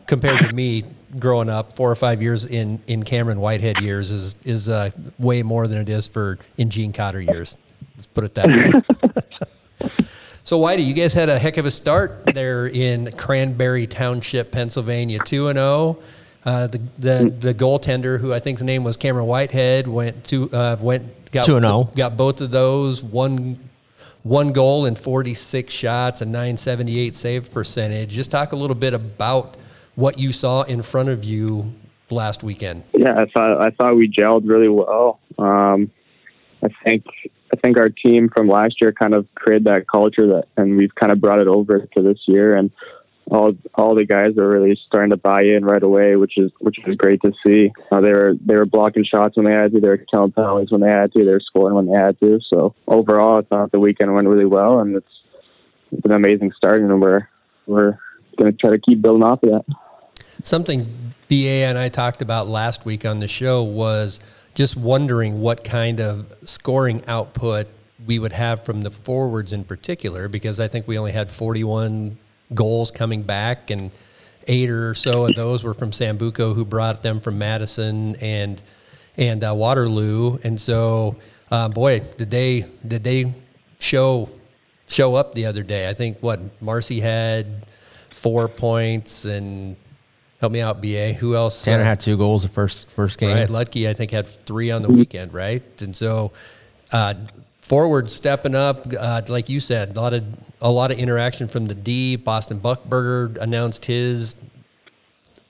compared 0.06 0.38
to 0.40 0.52
me 0.52 0.84
growing 1.18 1.48
up, 1.48 1.76
four 1.76 1.90
or 1.90 1.94
five 1.94 2.22
years 2.22 2.46
in 2.46 2.80
in 2.86 3.02
Cameron 3.02 3.40
Whitehead 3.40 3.80
years 3.80 4.10
is 4.10 4.36
is 4.44 4.68
uh, 4.68 4.90
way 5.18 5.42
more 5.42 5.66
than 5.66 5.78
it 5.78 5.88
is 5.88 6.06
for 6.06 6.38
in 6.56 6.70
Gene 6.70 6.92
Cotter 6.92 7.20
years. 7.20 7.58
Let's 7.96 8.06
put 8.06 8.24
it 8.24 8.34
that 8.34 8.46
way. 8.46 9.90
so 10.44 10.60
Whitey, 10.60 10.84
you 10.84 10.94
guys 10.94 11.14
had 11.14 11.28
a 11.28 11.38
heck 11.38 11.56
of 11.56 11.66
a 11.66 11.70
start 11.70 12.34
there 12.34 12.66
in 12.66 13.12
Cranberry 13.12 13.86
Township, 13.86 14.50
Pennsylvania, 14.50 15.18
two 15.24 15.48
and 15.48 15.56
zero. 15.56 15.98
Uh, 16.44 16.66
the 16.66 16.78
the 16.98 17.34
the 17.38 17.54
goaltender, 17.54 18.18
who 18.18 18.32
I 18.32 18.36
think 18.36 18.58
think's 18.58 18.62
name 18.62 18.84
was 18.84 18.96
Cameron 18.96 19.26
Whitehead, 19.26 19.88
went 19.88 20.24
to 20.24 20.50
uh, 20.52 20.76
went 20.80 21.30
got 21.30 21.46
2-0. 21.46 21.94
got 21.96 22.16
both 22.16 22.40
of 22.40 22.50
those 22.50 23.02
one 23.02 23.58
one 24.24 24.52
goal 24.52 24.86
and 24.86 24.98
46 24.98 25.72
shots, 25.72 26.20
a 26.20 26.24
978 26.24 27.14
save 27.14 27.50
percentage. 27.52 28.10
Just 28.10 28.30
talk 28.30 28.52
a 28.52 28.56
little 28.56 28.74
bit 28.74 28.94
about 28.94 29.56
what 29.94 30.18
you 30.18 30.32
saw 30.32 30.62
in 30.62 30.82
front 30.82 31.10
of 31.10 31.22
you 31.22 31.72
last 32.10 32.42
weekend. 32.42 32.82
Yeah, 32.92 33.14
I 33.16 33.26
thought 33.26 33.60
I 33.60 33.70
thought 33.70 33.96
we 33.96 34.08
gelled 34.08 34.48
really 34.48 34.68
well. 34.68 35.20
Um, 35.38 35.90
I 36.62 36.68
think 36.82 37.04
I 37.52 37.56
think 37.56 37.78
our 37.78 37.90
team 37.90 38.30
from 38.34 38.48
last 38.48 38.80
year 38.80 38.92
kind 38.92 39.14
of 39.14 39.26
created 39.34 39.64
that 39.64 39.86
culture 39.86 40.26
that, 40.28 40.48
and 40.56 40.76
we've 40.76 40.94
kind 40.94 41.12
of 41.12 41.20
brought 41.20 41.38
it 41.38 41.46
over 41.46 41.86
to 41.94 42.02
this 42.02 42.18
year, 42.26 42.56
and 42.56 42.70
all 43.30 43.54
all 43.74 43.94
the 43.94 44.04
guys 44.04 44.36
are 44.36 44.48
really 44.48 44.78
starting 44.86 45.10
to 45.10 45.16
buy 45.16 45.42
in 45.42 45.64
right 45.64 45.82
away, 45.82 46.16
which 46.16 46.36
is 46.36 46.50
which 46.60 46.76
is 46.86 46.96
great 46.96 47.20
to 47.22 47.32
see. 47.44 47.72
Uh, 47.90 48.00
they 48.00 48.12
were 48.12 48.34
they 48.44 48.54
were 48.54 48.66
blocking 48.66 49.04
shots 49.04 49.36
when 49.36 49.46
they 49.46 49.52
had 49.52 49.72
to, 49.72 49.80
they 49.80 49.88
were 49.88 49.96
killing 49.98 50.32
penalties 50.32 50.70
when 50.70 50.80
they 50.80 50.90
had 50.90 51.12
to, 51.12 51.24
they 51.24 51.30
were 51.32 51.40
scoring 51.40 51.74
when 51.74 51.86
they 51.86 51.98
had 51.98 52.18
to. 52.20 52.40
So 52.52 52.74
overall, 52.86 53.38
I 53.38 53.42
thought 53.42 53.72
the 53.72 53.80
weekend 53.80 54.14
went 54.14 54.28
really 54.28 54.44
well, 54.44 54.80
and 54.80 54.96
it's, 54.96 55.06
it's 55.90 56.04
an 56.04 56.12
amazing 56.12 56.52
start, 56.56 56.80
and 56.80 57.00
we're 57.00 57.28
we're 57.66 57.98
going 58.36 58.52
to 58.52 58.58
try 58.58 58.70
to 58.70 58.78
keep 58.78 59.00
building 59.00 59.22
off 59.22 59.42
of 59.42 59.50
that. 59.50 59.64
Something 60.42 61.14
BA 61.28 61.64
and 61.64 61.78
I 61.78 61.88
talked 61.88 62.20
about 62.20 62.48
last 62.48 62.84
week 62.84 63.06
on 63.06 63.20
the 63.20 63.28
show 63.28 63.62
was 63.62 64.20
just 64.54 64.76
wondering 64.76 65.40
what 65.40 65.64
kind 65.64 66.00
of 66.00 66.32
scoring 66.44 67.02
output 67.06 67.68
we 68.04 68.18
would 68.18 68.32
have 68.32 68.64
from 68.64 68.82
the 68.82 68.90
forwards 68.90 69.52
in 69.52 69.64
particular, 69.64 70.28
because 70.28 70.60
I 70.60 70.68
think 70.68 70.86
we 70.86 70.98
only 70.98 71.12
had 71.12 71.30
41 71.30 72.18
goals 72.52 72.90
coming 72.90 73.22
back, 73.22 73.70
and 73.70 73.90
eight 74.46 74.70
or 74.70 74.94
so 74.94 75.26
of 75.26 75.34
those 75.34 75.64
were 75.64 75.74
from 75.74 75.90
Sambuco, 75.90 76.54
who 76.54 76.64
brought 76.64 77.02
them 77.02 77.20
from 77.20 77.38
Madison 77.38 78.16
and 78.16 78.60
and 79.16 79.44
uh, 79.44 79.54
Waterloo. 79.54 80.38
And 80.42 80.60
so, 80.60 81.16
uh, 81.50 81.68
boy, 81.68 82.00
did 82.00 82.30
they 82.30 82.66
did 82.86 83.04
they 83.04 83.32
show 83.78 84.30
show 84.86 85.14
up 85.14 85.34
the 85.34 85.46
other 85.46 85.62
day? 85.62 85.88
I 85.88 85.94
think 85.94 86.18
what 86.20 86.40
Marcy 86.60 87.00
had 87.00 87.66
four 88.10 88.48
points 88.48 89.24
and 89.24 89.76
help 90.40 90.52
me 90.52 90.60
out, 90.60 90.80
BA. 90.80 91.14
Who 91.14 91.34
else? 91.34 91.64
Tanner 91.64 91.82
uh, 91.82 91.86
had 91.86 92.00
two 92.00 92.16
goals 92.16 92.42
the 92.42 92.48
first 92.48 92.90
first 92.90 93.18
game. 93.18 93.36
Right, 93.36 93.48
Ludtke, 93.48 93.88
I 93.88 93.94
think 93.94 94.10
had 94.10 94.26
three 94.26 94.70
on 94.70 94.82
the 94.82 94.92
weekend, 94.92 95.32
right? 95.32 95.62
And 95.80 95.96
so, 95.96 96.32
uh, 96.92 97.14
forward 97.64 98.10
stepping 98.10 98.54
up, 98.54 98.86
uh, 98.98 99.22
like 99.28 99.48
you 99.48 99.58
said, 99.58 99.96
a 99.96 100.00
lot 100.00 100.12
of 100.12 100.24
a 100.60 100.70
lot 100.70 100.90
of 100.90 100.98
interaction 100.98 101.48
from 101.48 101.66
the 101.66 101.74
D. 101.74 102.16
Boston 102.16 102.60
Buckberger 102.60 103.36
announced 103.38 103.86
his 103.86 104.36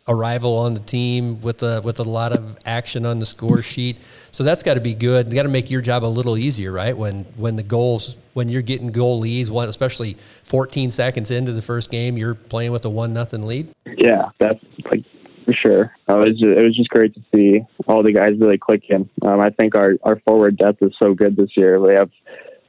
arrival 0.07 0.59
on 0.59 0.75
the 0.75 0.81
team 0.81 1.41
with 1.41 1.63
a 1.63 1.81
with 1.83 1.99
a 1.99 2.05
lot 2.05 2.33
of 2.33 2.57
action 2.65 3.05
on 3.05 3.19
the 3.19 3.27
score 3.27 3.63
sheet. 3.63 3.97
So 4.31 4.45
that's 4.45 4.63
got 4.63 4.75
to 4.75 4.81
be 4.81 4.95
good. 4.95 5.33
Got 5.33 5.43
to 5.43 5.49
make 5.49 5.71
your 5.71 5.81
job 5.81 6.05
a 6.05 6.07
little 6.07 6.39
easier, 6.39 6.71
right? 6.71 6.97
When 6.97 7.25
when 7.37 7.57
the 7.57 7.63
goals 7.65 8.17
when 8.33 8.49
you're 8.49 8.63
getting 8.63 8.93
goal 8.93 9.19
leads, 9.19 9.51
one 9.51 9.69
especially 9.69 10.17
14 10.45 10.91
seconds 10.93 11.31
into 11.33 11.53
the 11.53 11.63
first 11.63 11.91
game, 11.91 12.17
you're 12.17 12.35
playing 12.35 12.71
with 12.71 12.85
a 12.85 12.91
one 12.91 13.13
nothing 13.13 13.45
lead. 13.45 13.69
Yeah, 13.87 14.31
that's 14.39 14.61
like 14.91 15.05
for 15.45 15.53
sure. 15.53 15.93
Uh, 16.09 16.21
it, 16.21 16.29
was 16.29 16.41
just, 16.41 16.59
it 16.59 16.65
was 16.65 16.77
just 16.77 16.89
great 16.89 17.15
to 17.15 17.21
see 17.35 17.61
all 17.87 18.03
the 18.03 18.13
guys 18.13 18.33
really 18.39 18.59
clicking. 18.59 19.09
Um, 19.23 19.41
I 19.41 19.51
think 19.51 19.75
our, 19.75 19.95
our 20.03 20.21
forward 20.21 20.57
depth 20.57 20.83
is 20.83 20.93
so 21.03 21.15
good 21.15 21.37
this 21.37 21.51
year. 21.57 21.81
We 21.81 21.95
have, 21.95 22.11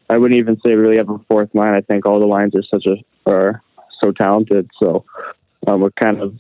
I 0.10 0.18
wouldn't 0.18 0.40
even 0.40 0.60
say 0.66 0.74
really 0.76 0.98
have 0.98 1.10
a 1.10 1.20
fourth 1.28 1.50
line. 1.54 1.74
I 1.74 1.82
think 1.82 2.06
all 2.06 2.20
the 2.20 2.28
lines 2.28 2.54
are 2.56 2.64
such 2.70 2.86
a 2.86 2.96
are 3.30 3.64
so 4.04 4.12
talented. 4.12 4.70
So 4.82 5.06
um, 5.68 5.82
we're 5.82 5.90
kind 5.92 6.22
of 6.22 6.36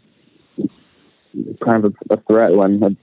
kind 1.64 1.84
of 1.84 1.96
a, 2.10 2.14
a 2.14 2.22
threat 2.30 2.54
when 2.54 2.98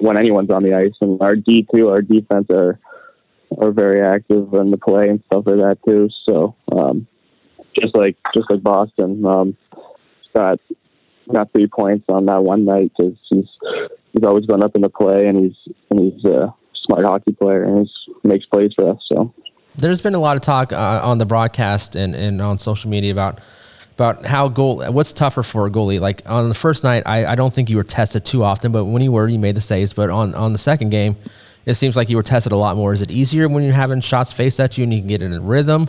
when 0.00 0.16
anyone's 0.16 0.50
on 0.50 0.62
the 0.62 0.74
ice. 0.74 0.94
And 1.00 1.20
our 1.20 1.34
D 1.34 1.66
two, 1.74 1.88
our 1.88 2.02
defense 2.02 2.46
are 2.50 2.78
are 3.58 3.72
very 3.72 4.00
active 4.00 4.52
in 4.54 4.70
the 4.70 4.76
play 4.76 5.08
and 5.08 5.22
stuff 5.26 5.44
like 5.46 5.56
that 5.56 5.78
too. 5.84 6.08
So 6.28 6.54
um, 6.70 7.06
just 7.74 7.96
like 7.96 8.16
just 8.34 8.48
like 8.50 8.62
Boston, 8.62 9.24
um, 9.24 9.56
got 10.34 10.60
got 11.32 11.52
three 11.52 11.66
points 11.66 12.04
on 12.08 12.26
that 12.26 12.42
one 12.42 12.64
night 12.64 12.92
because 12.96 13.16
he's 13.28 13.48
he's 14.12 14.24
always 14.24 14.46
going 14.46 14.64
up 14.64 14.74
in 14.74 14.82
the 14.82 14.88
play 14.88 15.26
and 15.26 15.44
he's 15.44 15.74
and 15.90 16.00
he's 16.00 16.24
a 16.24 16.54
smart 16.86 17.04
hockey 17.04 17.32
player 17.32 17.64
and 17.64 17.88
he 18.22 18.28
makes 18.28 18.46
plays 18.46 18.72
for 18.74 18.90
us. 18.90 18.98
So 19.12 19.34
There's 19.76 20.00
been 20.00 20.14
a 20.14 20.20
lot 20.20 20.36
of 20.36 20.42
talk 20.42 20.72
uh, 20.72 21.00
on 21.02 21.18
the 21.18 21.26
broadcast 21.26 21.96
and, 21.96 22.14
and 22.14 22.40
on 22.40 22.58
social 22.58 22.90
media 22.90 23.12
about 23.12 23.40
about 23.94 24.26
how 24.26 24.48
goal 24.48 24.84
what's 24.92 25.12
tougher 25.12 25.42
for 25.42 25.66
a 25.66 25.70
goalie. 25.70 26.00
Like 26.00 26.22
on 26.26 26.48
the 26.48 26.54
first 26.54 26.84
night, 26.84 27.02
I, 27.06 27.26
I 27.26 27.34
don't 27.34 27.52
think 27.52 27.70
you 27.70 27.76
were 27.76 27.84
tested 27.84 28.24
too 28.24 28.44
often, 28.44 28.70
but 28.72 28.84
when 28.84 29.02
you 29.02 29.12
were, 29.12 29.26
you 29.26 29.38
made 29.38 29.56
the 29.56 29.60
saves. 29.60 29.92
But 29.92 30.10
on 30.10 30.34
on 30.34 30.52
the 30.52 30.58
second 30.58 30.90
game, 30.90 31.16
it 31.64 31.74
seems 31.74 31.96
like 31.96 32.08
you 32.10 32.16
were 32.16 32.22
tested 32.22 32.52
a 32.52 32.56
lot 32.56 32.76
more. 32.76 32.92
Is 32.92 33.02
it 33.02 33.10
easier 33.10 33.48
when 33.48 33.64
you're 33.64 33.72
having 33.72 34.00
shots 34.00 34.32
faced 34.32 34.60
at 34.60 34.78
you 34.78 34.84
and 34.84 34.92
you 34.92 35.00
can 35.00 35.08
get 35.08 35.22
in 35.22 35.32
a 35.32 35.40
rhythm? 35.40 35.88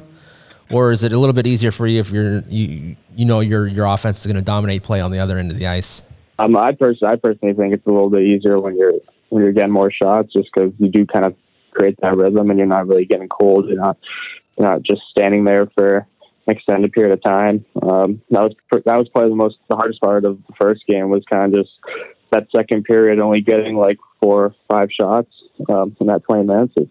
Or 0.69 0.91
is 0.91 1.03
it 1.03 1.13
a 1.13 1.17
little 1.17 1.33
bit 1.33 1.47
easier 1.47 1.71
for 1.71 1.87
you 1.87 1.99
if 1.99 2.09
you're 2.09 2.39
you 2.41 2.95
you 3.15 3.25
know 3.25 3.39
your 3.39 3.67
your 3.67 3.85
offense 3.85 4.19
is 4.19 4.25
going 4.25 4.35
to 4.35 4.41
dominate 4.41 4.83
play 4.83 4.99
on 4.99 5.11
the 5.11 5.19
other 5.19 5.37
end 5.37 5.51
of 5.51 5.57
the 5.57 5.67
ice? 5.67 6.03
um, 6.39 6.55
I 6.55 6.73
pers- 6.73 7.03
I 7.03 7.15
personally 7.15 7.55
think 7.55 7.73
it's 7.73 7.85
a 7.85 7.91
little 7.91 8.09
bit 8.09 8.23
easier 8.23 8.59
when 8.59 8.77
you're 8.77 8.93
when 9.29 9.43
you're 9.43 9.53
getting 9.53 9.71
more 9.71 9.91
shots, 9.91 10.31
just 10.33 10.49
because 10.53 10.71
you 10.77 10.89
do 10.89 11.05
kind 11.05 11.25
of 11.25 11.35
create 11.71 11.97
that 12.01 12.15
rhythm 12.15 12.49
and 12.49 12.57
you're 12.57 12.67
not 12.67 12.87
really 12.87 13.05
getting 13.05 13.29
cold. 13.29 13.67
You're 13.67 13.81
not 13.81 13.97
you're 14.57 14.67
not 14.67 14.83
just 14.83 15.01
standing 15.11 15.43
there 15.43 15.67
for 15.75 16.07
an 16.47 16.55
extended 16.55 16.91
period 16.91 17.13
of 17.13 17.23
time. 17.23 17.65
Um, 17.81 18.21
that 18.29 18.43
was 18.43 18.55
that 18.85 18.97
was 18.97 19.09
probably 19.09 19.31
the 19.31 19.35
most 19.35 19.57
the 19.69 19.75
hardest 19.75 20.01
part 20.01 20.25
of 20.25 20.37
the 20.47 20.53
first 20.59 20.85
game 20.87 21.09
was 21.09 21.23
kind 21.29 21.53
of 21.53 21.63
just 21.63 21.73
that 22.31 22.47
second 22.55 22.83
period 22.83 23.19
only 23.19 23.41
getting 23.41 23.75
like 23.75 23.97
four 24.19 24.45
or 24.45 24.55
five 24.67 24.89
shots 24.91 25.31
um, 25.69 25.95
in 25.99 26.07
that 26.07 26.23
20 26.23 26.43
minutes. 26.43 26.73
You, 26.75 26.89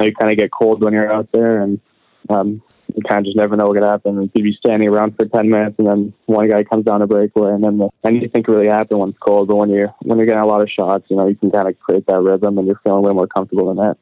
you 0.00 0.14
kind 0.14 0.30
of 0.30 0.38
get 0.38 0.50
cold 0.50 0.82
when 0.82 0.92
you're 0.92 1.10
out 1.10 1.28
there 1.32 1.62
and 1.62 1.80
um, 2.28 2.62
you 2.94 3.02
kind 3.02 3.20
of 3.20 3.24
just 3.24 3.36
never 3.36 3.56
know 3.56 3.66
what 3.66 3.74
could 3.74 3.82
happen. 3.82 4.22
You 4.22 4.28
could 4.28 4.42
be 4.42 4.56
standing 4.58 4.88
around 4.88 5.16
for 5.16 5.26
10 5.26 5.48
minutes 5.48 5.76
and 5.78 5.86
then 5.86 6.14
one 6.26 6.48
guy 6.48 6.64
comes 6.64 6.84
down 6.84 7.02
a 7.02 7.06
breakaway 7.06 7.52
and 7.52 7.62
then 7.62 7.78
the, 7.78 7.88
anything 8.04 8.42
can 8.42 8.54
really 8.54 8.68
happen 8.68 8.98
when 8.98 9.10
it's 9.10 9.18
cold. 9.18 9.48
But 9.48 9.56
when 9.56 9.70
you're, 9.70 9.94
when 10.02 10.18
you're 10.18 10.26
getting 10.26 10.40
a 10.40 10.46
lot 10.46 10.62
of 10.62 10.70
shots, 10.70 11.04
you 11.08 11.16
know, 11.16 11.28
you 11.28 11.36
can 11.36 11.50
kind 11.50 11.68
of 11.68 11.78
create 11.78 12.06
that 12.06 12.20
rhythm 12.20 12.58
and 12.58 12.66
you're 12.66 12.80
feeling 12.82 13.02
way 13.02 13.12
more 13.12 13.26
comfortable 13.26 13.70
in 13.70 13.76
that. 13.76 13.96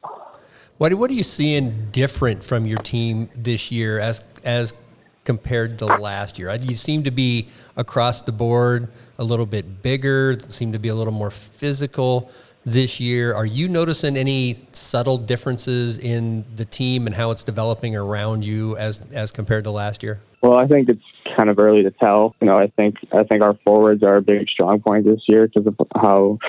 What 0.77 0.93
what 0.93 1.09
are 1.09 1.15
you 1.15 1.23
seeing 1.23 1.87
different 1.91 2.43
from 2.43 2.65
your 2.65 2.77
team 2.77 3.29
this 3.35 3.71
year 3.71 3.97
as 3.99 4.23
as 4.43 4.75
compared 5.23 5.79
to 5.79 5.85
last 5.85 6.37
year? 6.37 6.53
You 6.53 6.75
seem 6.75 7.03
to 7.03 7.11
be 7.11 7.47
across 7.75 8.21
the 8.21 8.31
board 8.31 8.89
a 9.17 9.23
little 9.23 9.47
bit 9.47 9.81
bigger, 9.81 10.37
seem 10.49 10.71
to 10.73 10.79
be 10.79 10.89
a 10.89 10.95
little 10.95 11.13
more 11.13 11.31
physical 11.31 12.29
this 12.67 12.99
year. 12.99 13.33
Are 13.33 13.45
you 13.45 13.69
noticing 13.69 14.17
any 14.17 14.59
subtle 14.73 15.17
differences 15.17 15.97
in 15.97 16.43
the 16.57 16.65
team 16.65 17.07
and 17.07 17.15
how 17.15 17.31
it's 17.31 17.43
developing 17.43 17.95
around 17.95 18.43
you 18.45 18.75
as 18.75 18.99
as 19.13 19.31
compared 19.31 19.63
to 19.63 19.71
last 19.71 20.03
year? 20.03 20.19
Well, 20.41 20.57
I 20.59 20.67
think 20.67 20.89
it's 20.89 21.01
kind 21.37 21.49
of 21.49 21.57
early 21.57 21.83
to 21.83 21.91
tell. 21.91 22.35
You 22.41 22.47
know, 22.47 22.57
I 22.57 22.67
think 22.67 22.97
I 23.13 23.23
think 23.23 23.41
our 23.41 23.57
forwards 23.63 24.03
are 24.03 24.17
a 24.17 24.21
big 24.21 24.49
strong 24.49 24.81
point 24.81 25.05
this 25.05 25.21
year 25.27 25.47
because 25.47 25.65
of 25.65 25.75
how 25.95 26.39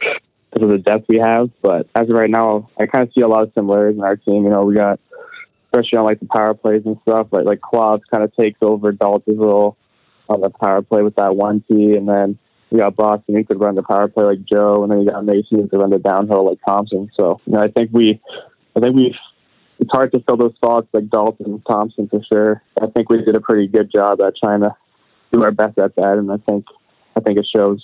because 0.50 0.64
of 0.64 0.70
the 0.70 0.78
depth 0.78 1.06
we 1.08 1.18
have. 1.18 1.50
But 1.62 1.86
as 1.94 2.10
of 2.10 2.16
right 2.16 2.28
now, 2.28 2.68
I 2.78 2.86
kind 2.86 3.06
of 3.06 3.14
see 3.14 3.20
a 3.20 3.28
lot 3.28 3.44
of 3.44 3.52
similarities 3.54 3.98
in 3.98 4.04
our 4.04 4.16
team. 4.16 4.42
You 4.42 4.50
know, 4.50 4.64
we 4.64 4.74
got 4.74 4.98
especially 5.66 5.98
on 5.98 6.04
like 6.04 6.18
the 6.18 6.26
power 6.26 6.52
plays 6.52 6.82
and 6.84 6.98
stuff. 7.02 7.28
Like 7.30 7.44
like 7.44 7.60
Klopp 7.60 8.00
kind 8.10 8.24
of 8.24 8.34
takes 8.34 8.58
over 8.60 8.90
Dalton's 8.90 9.38
role 9.38 9.76
on 10.28 10.40
the 10.40 10.50
power 10.50 10.82
play 10.82 11.02
with 11.02 11.14
that 11.14 11.36
one 11.36 11.62
T, 11.68 11.94
and 11.94 12.08
then 12.08 12.40
you 12.70 12.78
got 12.78 12.96
Boston 12.96 13.34
who 13.34 13.44
could 13.44 13.60
run 13.60 13.74
the 13.74 13.82
power 13.82 14.08
play 14.08 14.24
like 14.24 14.44
Joe, 14.44 14.82
and 14.82 14.92
then 14.92 15.00
you 15.00 15.10
got 15.10 15.24
Mason 15.24 15.58
who 15.58 15.68
could 15.68 15.80
run 15.80 15.90
the 15.90 15.98
downhill 15.98 16.46
like 16.46 16.58
Thompson. 16.66 17.10
So 17.16 17.40
you 17.46 17.54
know, 17.54 17.60
I 17.60 17.68
think 17.68 17.90
we, 17.92 18.20
I 18.76 18.80
think 18.80 18.96
we. 18.96 19.16
It's 19.80 19.90
hard 19.92 20.10
to 20.10 20.20
fill 20.26 20.36
those 20.36 20.56
spots 20.56 20.88
like 20.92 21.08
Dalton 21.08 21.46
and 21.46 21.64
Thompson 21.64 22.08
for 22.08 22.20
sure. 22.24 22.62
I 22.82 22.88
think 22.88 23.08
we 23.08 23.24
did 23.24 23.36
a 23.36 23.40
pretty 23.40 23.68
good 23.68 23.92
job 23.92 24.20
at 24.20 24.34
trying 24.36 24.62
to 24.62 24.74
do 25.32 25.44
our 25.44 25.52
best 25.52 25.78
at 25.78 25.94
that, 25.94 26.18
and 26.18 26.32
I 26.32 26.36
think 26.38 26.64
I 27.16 27.20
think 27.20 27.38
it 27.38 27.46
shows. 27.54 27.82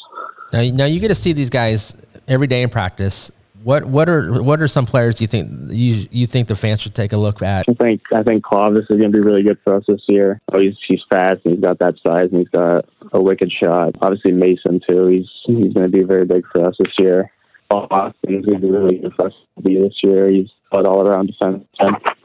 Now, 0.53 0.63
now 0.63 0.85
you 0.87 1.01
get 1.01 1.09
to 1.09 1.15
see 1.15 1.33
these 1.33 1.51
guys 1.51 1.97
every 2.27 2.47
day 2.47 2.63
in 2.63 2.69
practice. 2.69 3.31
What 3.65 3.87
what 3.87 4.11
are 4.11 4.43
what 4.43 4.61
are 4.61 4.69
some 4.69 4.85
players 4.85 5.23
you 5.23 5.27
think 5.27 5.51
you 5.71 6.07
you 6.11 6.27
think 6.27 6.49
the 6.49 6.55
fans 6.55 6.83
should 6.83 6.95
take 6.95 7.15
a 7.15 7.17
look 7.17 7.41
at? 7.41 7.65
I 7.67 7.73
think 7.73 8.03
I 8.15 8.23
think 8.23 8.45
Clovis 8.45 8.85
is 8.91 9.01
going 9.01 9.11
to 9.11 9.19
be 9.19 9.21
really 9.21 9.43
good 9.43 9.59
for 9.65 9.77
us 9.77 9.85
this 9.89 10.03
year. 10.07 10.43
Oh, 10.53 10.61
he's 10.61 10.77
he's 10.87 11.01
fast 11.11 11.41
and 11.47 11.55
he's 11.55 11.63
got 11.63 11.79
that 11.79 11.95
size 12.07 12.29
and 12.31 12.41
he's 12.41 12.49
got 12.49 12.85
a 13.13 13.23
wicked 13.23 13.51
shot. 13.51 13.97
Obviously 14.03 14.33
Mason 14.33 14.83
too. 14.87 15.07
He's 15.07 15.29
he's 15.47 15.73
going 15.73 15.87
to 15.87 15.89
be 15.89 16.03
very 16.03 16.27
big 16.27 16.45
for 16.53 16.69
us 16.69 16.77
this 16.79 16.93
year. 16.99 17.33
Austin 17.71 18.35
is 18.35 18.45
going 18.45 18.61
to 18.61 18.67
be 18.67 18.71
really 18.71 18.99
good 18.99 19.15
for 19.15 19.29
us 19.29 19.33
this 19.63 19.95
year. 20.03 20.29
He's 20.29 20.51
an 20.73 20.87
all 20.87 21.01
around 21.01 21.29
defense. 21.29 21.65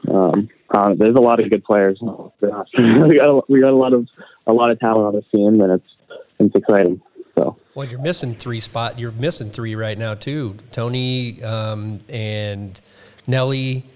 Um, 0.08 0.50
uh, 0.70 0.94
there's 0.94 1.16
a 1.16 1.22
lot 1.22 1.40
of 1.42 1.48
good 1.48 1.64
players. 1.64 1.98
we 2.02 2.48
got 2.48 2.66
a, 2.76 3.40
we 3.48 3.60
got 3.60 3.72
a 3.72 3.76
lot 3.76 3.94
of 3.94 4.06
a 4.46 4.52
lot 4.52 4.70
of 4.70 4.78
talent 4.78 5.06
on 5.06 5.14
the 5.14 5.22
team, 5.34 5.60
and 5.62 5.72
it's 5.72 6.20
it's 6.38 6.54
exciting. 6.54 7.00
So. 7.40 7.56
Well, 7.74 7.88
you're 7.88 8.00
missing 8.00 8.34
three 8.34 8.60
spot. 8.60 8.98
You're 8.98 9.12
missing 9.12 9.50
three 9.50 9.74
right 9.74 9.96
now 9.96 10.12
too. 10.12 10.56
Tony 10.72 11.42
um, 11.42 12.00
and 12.10 12.78
Nelly 13.26 13.86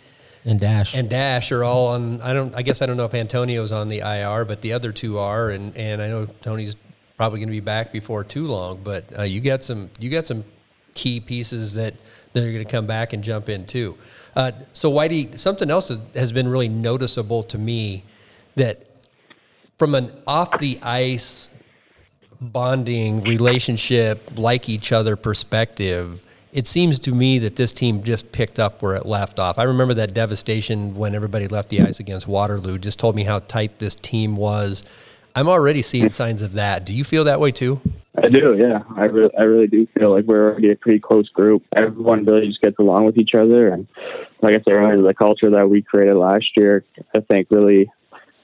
and 0.46 0.58
Dash 0.58 0.94
and 0.94 1.10
Dash 1.10 1.52
are 1.52 1.62
all 1.62 1.88
on. 1.88 2.22
I 2.22 2.32
don't. 2.32 2.54
I 2.54 2.62
guess 2.62 2.80
I 2.80 2.86
don't 2.86 2.96
know 2.96 3.04
if 3.04 3.12
Antonio's 3.12 3.70
on 3.70 3.88
the 3.88 3.98
IR, 3.98 4.46
but 4.46 4.62
the 4.62 4.72
other 4.72 4.92
two 4.92 5.18
are, 5.18 5.50
and 5.50 5.76
and 5.76 6.00
I 6.00 6.08
know 6.08 6.24
Tony's 6.40 6.74
probably 7.18 7.38
going 7.38 7.48
to 7.48 7.52
be 7.52 7.60
back 7.60 7.92
before 7.92 8.24
too 8.24 8.46
long. 8.46 8.80
But 8.82 9.18
uh, 9.18 9.22
you 9.24 9.42
got 9.42 9.62
some. 9.62 9.90
You 10.00 10.08
got 10.08 10.24
some 10.24 10.44
key 10.94 11.20
pieces 11.20 11.74
that 11.74 11.92
that 12.32 12.44
are 12.44 12.50
going 12.50 12.64
to 12.64 12.70
come 12.70 12.86
back 12.86 13.12
and 13.12 13.22
jump 13.22 13.50
in 13.50 13.66
too. 13.66 13.98
Uh, 14.34 14.52
so 14.72 14.90
Whitey, 14.90 15.38
something 15.38 15.70
else 15.70 15.92
has 16.14 16.32
been 16.32 16.48
really 16.48 16.70
noticeable 16.70 17.42
to 17.42 17.58
me 17.58 18.04
that 18.56 18.86
from 19.76 19.94
an 19.94 20.10
off 20.26 20.58
the 20.58 20.78
ice 20.82 21.50
bonding 22.40 23.22
relationship, 23.22 24.38
like 24.38 24.68
each 24.68 24.92
other 24.92 25.16
perspective, 25.16 26.24
it 26.52 26.68
seems 26.68 27.00
to 27.00 27.12
me 27.12 27.40
that 27.40 27.56
this 27.56 27.72
team 27.72 28.02
just 28.02 28.30
picked 28.30 28.60
up 28.60 28.80
where 28.80 28.94
it 28.94 29.06
left 29.06 29.40
off. 29.40 29.58
I 29.58 29.64
remember 29.64 29.94
that 29.94 30.14
devastation 30.14 30.94
when 30.94 31.14
everybody 31.14 31.48
left 31.48 31.68
the 31.68 31.80
ice 31.80 31.98
against 31.98 32.28
Waterloo. 32.28 32.78
Just 32.78 32.98
told 33.00 33.16
me 33.16 33.24
how 33.24 33.40
tight 33.40 33.80
this 33.80 33.96
team 33.96 34.36
was. 34.36 34.84
I'm 35.34 35.48
already 35.48 35.82
seeing 35.82 36.12
signs 36.12 36.42
of 36.42 36.52
that. 36.52 36.86
Do 36.86 36.94
you 36.94 37.02
feel 37.02 37.24
that 37.24 37.40
way 37.40 37.50
too? 37.50 37.80
I 38.16 38.28
do, 38.28 38.56
yeah. 38.56 38.84
I 38.96 39.06
really, 39.06 39.36
I 39.36 39.42
really 39.42 39.66
do 39.66 39.86
feel 39.98 40.12
like 40.12 40.26
we're 40.26 40.50
already 40.50 40.70
a 40.70 40.76
pretty 40.76 41.00
close 41.00 41.28
group. 41.28 41.64
Everyone 41.74 42.24
really 42.24 42.46
just 42.46 42.60
gets 42.60 42.78
along 42.78 43.06
with 43.06 43.18
each 43.18 43.34
other, 43.34 43.68
and 43.68 43.88
like 44.40 44.54
I 44.54 44.60
said 44.62 44.74
earlier, 44.74 45.02
the 45.02 45.12
culture 45.12 45.50
that 45.50 45.68
we 45.68 45.82
created 45.82 46.14
last 46.14 46.56
year, 46.56 46.84
I 47.16 47.20
think, 47.20 47.48
really 47.50 47.90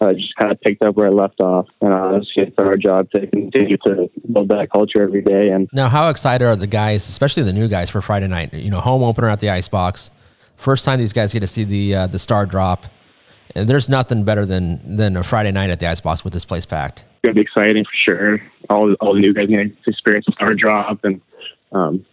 uh, 0.00 0.12
just 0.14 0.34
kind 0.36 0.50
of 0.50 0.60
picked 0.60 0.84
up 0.84 0.96
where 0.96 1.08
I 1.08 1.10
left 1.10 1.40
off. 1.40 1.66
And 1.80 1.92
uh, 1.92 2.16
it's 2.16 2.34
just 2.34 2.58
our 2.58 2.76
job 2.76 3.10
to 3.10 3.26
continue 3.26 3.76
to 3.86 4.10
build 4.32 4.48
that 4.48 4.70
culture 4.72 5.02
every 5.02 5.22
day. 5.22 5.50
And 5.50 5.68
now, 5.72 5.88
how 5.88 6.08
excited 6.08 6.44
are 6.44 6.56
the 6.56 6.66
guys, 6.66 7.08
especially 7.08 7.42
the 7.42 7.52
new 7.52 7.68
guys, 7.68 7.90
for 7.90 8.00
Friday 8.00 8.26
night? 8.26 8.54
You 8.54 8.70
know, 8.70 8.80
home 8.80 9.02
opener 9.02 9.28
at 9.28 9.40
the 9.40 9.50
Icebox. 9.50 10.10
First 10.56 10.84
time 10.84 10.98
these 10.98 11.12
guys 11.12 11.32
get 11.32 11.40
to 11.40 11.46
see 11.46 11.64
the 11.64 11.94
uh, 11.94 12.06
the 12.06 12.18
star 12.18 12.46
drop, 12.46 12.86
and 13.54 13.68
there's 13.68 13.88
nothing 13.88 14.24
better 14.24 14.44
than 14.44 14.96
than 14.96 15.16
a 15.16 15.22
Friday 15.22 15.52
night 15.52 15.70
at 15.70 15.80
the 15.80 15.86
Icebox 15.86 16.24
with 16.24 16.32
this 16.32 16.44
place 16.44 16.66
packed. 16.66 17.00
It's 17.00 17.26
gonna 17.26 17.34
be 17.34 17.40
exciting 17.42 17.84
for 17.84 18.14
sure. 18.14 18.42
All 18.68 18.94
all 19.00 19.14
the 19.14 19.20
new 19.20 19.34
guys 19.34 19.48
going 19.48 19.70
to 19.70 19.90
experience 19.90 20.26
the 20.26 20.32
star 20.32 20.54
drop 20.54 21.04
and 21.04 21.20
um, 21.72 22.04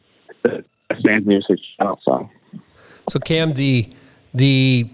the 0.43 0.63
fans 1.05 1.25
music. 1.25 1.59
So, 1.79 2.29
so 3.09 3.19
Cam, 3.19 3.53
the 3.53 3.89
the 4.33 4.89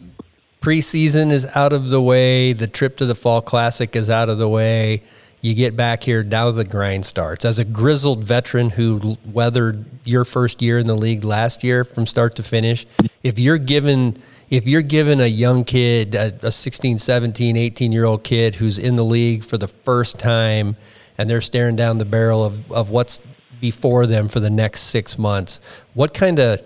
preseason 0.63 1.29
is 1.29 1.45
out 1.55 1.73
of 1.73 1.89
the 1.89 2.01
way. 2.01 2.53
The 2.53 2.67
trip 2.67 2.95
to 2.97 3.05
the 3.05 3.15
Fall 3.15 3.41
Classic 3.41 3.93
is 3.97 4.09
out 4.09 4.29
of 4.29 4.37
the 4.37 4.47
way. 4.47 5.03
You 5.41 5.53
get 5.55 5.75
back 5.75 6.03
here, 6.03 6.23
now 6.23 6.51
the 6.51 6.63
grind 6.63 7.05
starts. 7.05 7.43
As 7.43 7.59
a 7.59 7.65
grizzled 7.65 8.23
veteran 8.23 8.69
who 8.69 9.17
weathered 9.25 9.83
your 10.05 10.23
first 10.23 10.61
year 10.61 10.79
in 10.79 10.87
the 10.87 10.95
league 10.95 11.25
last 11.25 11.65
year 11.65 11.83
from 11.83 12.07
start 12.07 12.35
to 12.35 12.43
finish, 12.43 12.85
if 13.23 13.37
you're 13.37 13.57
given 13.57 14.21
if 14.49 14.65
you're 14.67 14.83
given 14.83 15.19
a 15.19 15.25
young 15.25 15.63
kid, 15.63 16.15
a, 16.15 16.31
a 16.43 16.51
16, 16.51 16.97
17, 16.97 17.57
18 17.57 17.91
year 17.91 18.05
old 18.05 18.23
kid 18.23 18.55
who's 18.55 18.79
in 18.79 18.95
the 18.95 19.03
league 19.03 19.43
for 19.43 19.57
the 19.57 19.67
first 19.67 20.17
time 20.17 20.77
and 21.17 21.29
they're 21.29 21.41
staring 21.41 21.75
down 21.75 21.97
the 21.97 22.05
barrel 22.05 22.45
of, 22.45 22.71
of 22.71 22.89
what's 22.89 23.19
before 23.59 24.05
them 24.05 24.29
for 24.29 24.39
the 24.39 24.49
next 24.49 24.83
six 24.83 25.17
months, 25.17 25.59
what 25.93 26.13
kind 26.13 26.39
of 26.39 26.61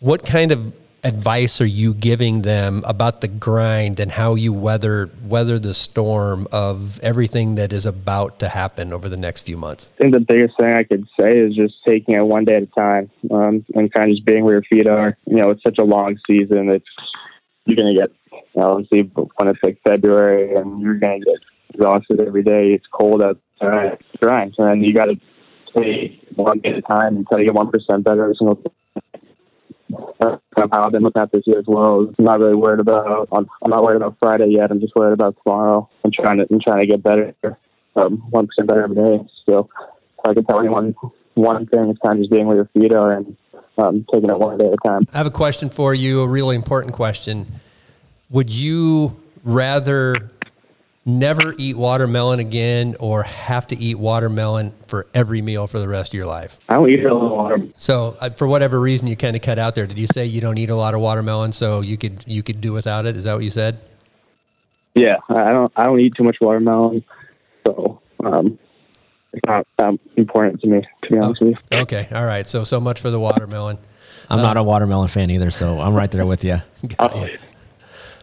what 0.00 0.24
kind 0.24 0.50
of 0.50 0.72
advice 1.04 1.60
are 1.60 1.66
you 1.66 1.92
giving 1.92 2.42
them 2.42 2.82
about 2.86 3.20
the 3.20 3.28
grind 3.28 4.00
and 4.00 4.10
how 4.10 4.34
you 4.34 4.52
weather 4.52 5.10
weather 5.22 5.58
the 5.58 5.74
storm 5.74 6.48
of 6.50 6.98
everything 7.00 7.54
that 7.56 7.72
is 7.72 7.84
about 7.84 8.38
to 8.38 8.48
happen 8.48 8.92
over 8.92 9.08
the 9.08 9.16
next 9.16 9.42
few 9.42 9.56
months? 9.56 9.90
I 9.98 10.02
think 10.02 10.14
the 10.14 10.20
biggest 10.20 10.56
thing 10.58 10.72
I 10.72 10.82
could 10.82 11.06
say 11.20 11.38
is 11.38 11.54
just 11.54 11.74
taking 11.86 12.14
it 12.14 12.22
one 12.22 12.44
day 12.44 12.54
at 12.54 12.62
a 12.62 12.66
time 12.66 13.10
um, 13.30 13.64
and 13.74 13.92
kind 13.92 14.08
of 14.08 14.14
just 14.16 14.24
being 14.24 14.44
where 14.44 14.54
your 14.54 14.62
feet 14.62 14.88
are. 14.88 15.16
You 15.26 15.36
know, 15.36 15.50
it's 15.50 15.62
such 15.62 15.78
a 15.78 15.84
long 15.84 16.16
season. 16.26 16.70
It's 16.70 16.86
you're 17.66 17.76
to 17.94 18.00
get 18.00 18.10
you 18.32 18.60
know, 18.60 18.72
obviously 18.72 19.02
when 19.14 19.48
it's 19.48 19.60
like 19.62 19.78
February 19.86 20.54
and 20.54 20.80
you're 20.80 20.94
to 20.94 21.18
get 21.18 21.74
exhausted 21.74 22.20
every 22.20 22.42
day. 22.42 22.72
It's 22.72 22.86
cold 22.92 23.22
outside. 23.22 23.98
Grind, 24.20 24.54
and 24.58 24.84
you 24.84 24.94
got 24.94 25.06
to 25.06 25.16
take 25.74 26.20
one 26.34 26.60
day 26.60 26.70
at 26.70 26.78
a 26.78 26.82
time 26.82 27.16
until 27.16 27.38
you 27.38 27.46
get 27.46 27.54
one 27.54 27.70
percent 27.70 28.04
better 28.04 28.22
every 28.22 28.36
single 28.36 28.56
day 28.56 28.70
how 30.20 30.84
I've 30.84 30.92
been 30.92 31.02
looking 31.02 31.22
at 31.22 31.32
this 31.32 31.42
year 31.46 31.58
as 31.58 31.66
well. 31.66 32.12
I'm 32.18 32.24
not 32.24 32.40
really 32.40 32.54
worried 32.54 32.80
about. 32.80 33.28
I'm, 33.32 33.46
not 33.66 33.82
worried 33.82 33.96
about 33.96 34.16
Friday 34.18 34.48
yet. 34.50 34.70
I'm 34.70 34.80
just 34.80 34.94
worried 34.94 35.12
about 35.12 35.36
tomorrow. 35.42 35.88
I'm 36.04 36.10
trying 36.12 36.38
to. 36.38 36.46
I'm 36.50 36.60
trying 36.60 36.80
to 36.80 36.86
get 36.86 37.02
better. 37.02 37.34
Um, 37.96 38.18
one 38.30 38.46
percent 38.46 38.68
better 38.68 38.84
every 38.84 38.96
day. 38.96 39.24
So 39.46 39.68
if 40.18 40.30
I 40.30 40.34
can 40.34 40.44
tell 40.44 40.60
anyone 40.60 40.94
one 41.34 41.66
thing, 41.66 41.90
it's 41.90 41.98
kind 42.04 42.18
of 42.18 42.22
just 42.22 42.32
being 42.32 42.46
where 42.46 42.56
your 42.56 42.70
feet 42.74 42.94
are 42.94 43.12
and 43.12 43.36
um, 43.78 44.06
taking 44.12 44.30
it 44.30 44.38
one 44.38 44.58
day 44.58 44.66
at 44.66 44.72
a 44.72 44.88
time. 44.88 45.06
I 45.12 45.18
have 45.18 45.26
a 45.26 45.30
question 45.30 45.70
for 45.70 45.94
you. 45.94 46.20
A 46.22 46.28
really 46.28 46.56
important 46.56 46.94
question. 46.94 47.46
Would 48.30 48.50
you 48.50 49.16
rather 49.44 50.30
never 51.06 51.54
eat 51.58 51.76
watermelon 51.76 52.40
again 52.40 52.96
or 52.98 53.22
have 53.22 53.66
to 53.68 53.76
eat 53.76 53.98
watermelon 53.98 54.72
for 54.86 55.06
every 55.14 55.42
meal 55.42 55.66
for 55.66 55.78
the 55.78 55.88
rest 55.88 56.12
of 56.12 56.18
your 56.18 56.26
life? 56.26 56.58
I 56.68 56.76
don't 56.76 56.90
eat 56.90 57.04
a 57.04 57.14
lot 57.14 57.24
of 57.24 57.32
water. 57.32 57.68
So, 57.76 58.16
uh, 58.20 58.30
for 58.30 58.46
whatever 58.46 58.80
reason, 58.80 59.06
you 59.06 59.16
kind 59.16 59.36
of 59.36 59.42
cut 59.42 59.58
out 59.58 59.74
there. 59.74 59.86
Did 59.86 59.98
you 59.98 60.06
say 60.06 60.26
you 60.26 60.40
don't 60.40 60.58
eat 60.58 60.70
a 60.70 60.76
lot 60.76 60.94
of 60.94 61.00
watermelon, 61.00 61.52
so 61.52 61.80
you 61.80 61.96
could 61.96 62.24
you 62.26 62.42
could 62.42 62.60
do 62.60 62.72
without 62.72 63.06
it? 63.06 63.16
Is 63.16 63.24
that 63.24 63.34
what 63.34 63.44
you 63.44 63.50
said? 63.50 63.80
Yeah, 64.94 65.16
I 65.28 65.50
don't 65.50 65.72
I 65.76 65.84
don't 65.84 66.00
eat 66.00 66.14
too 66.16 66.24
much 66.24 66.36
watermelon, 66.40 67.04
so 67.66 68.00
um, 68.24 68.58
it's 69.32 69.42
not 69.46 69.66
um, 69.78 69.98
important 70.16 70.60
to 70.62 70.68
me 70.68 70.82
to 71.02 71.10
be 71.10 71.18
honest 71.18 71.40
with 71.40 71.56
you. 71.70 71.78
Okay, 71.78 72.08
all 72.12 72.24
right. 72.24 72.48
So 72.48 72.64
so 72.64 72.80
much 72.80 73.00
for 73.00 73.10
the 73.10 73.20
watermelon. 73.20 73.78
I'm 74.30 74.40
not 74.40 74.56
a 74.56 74.62
watermelon 74.62 75.08
fan 75.08 75.30
either, 75.30 75.50
so 75.50 75.80
I'm 75.80 75.94
right 75.94 76.10
there 76.10 76.24
with 76.24 76.44
you. 76.44 76.62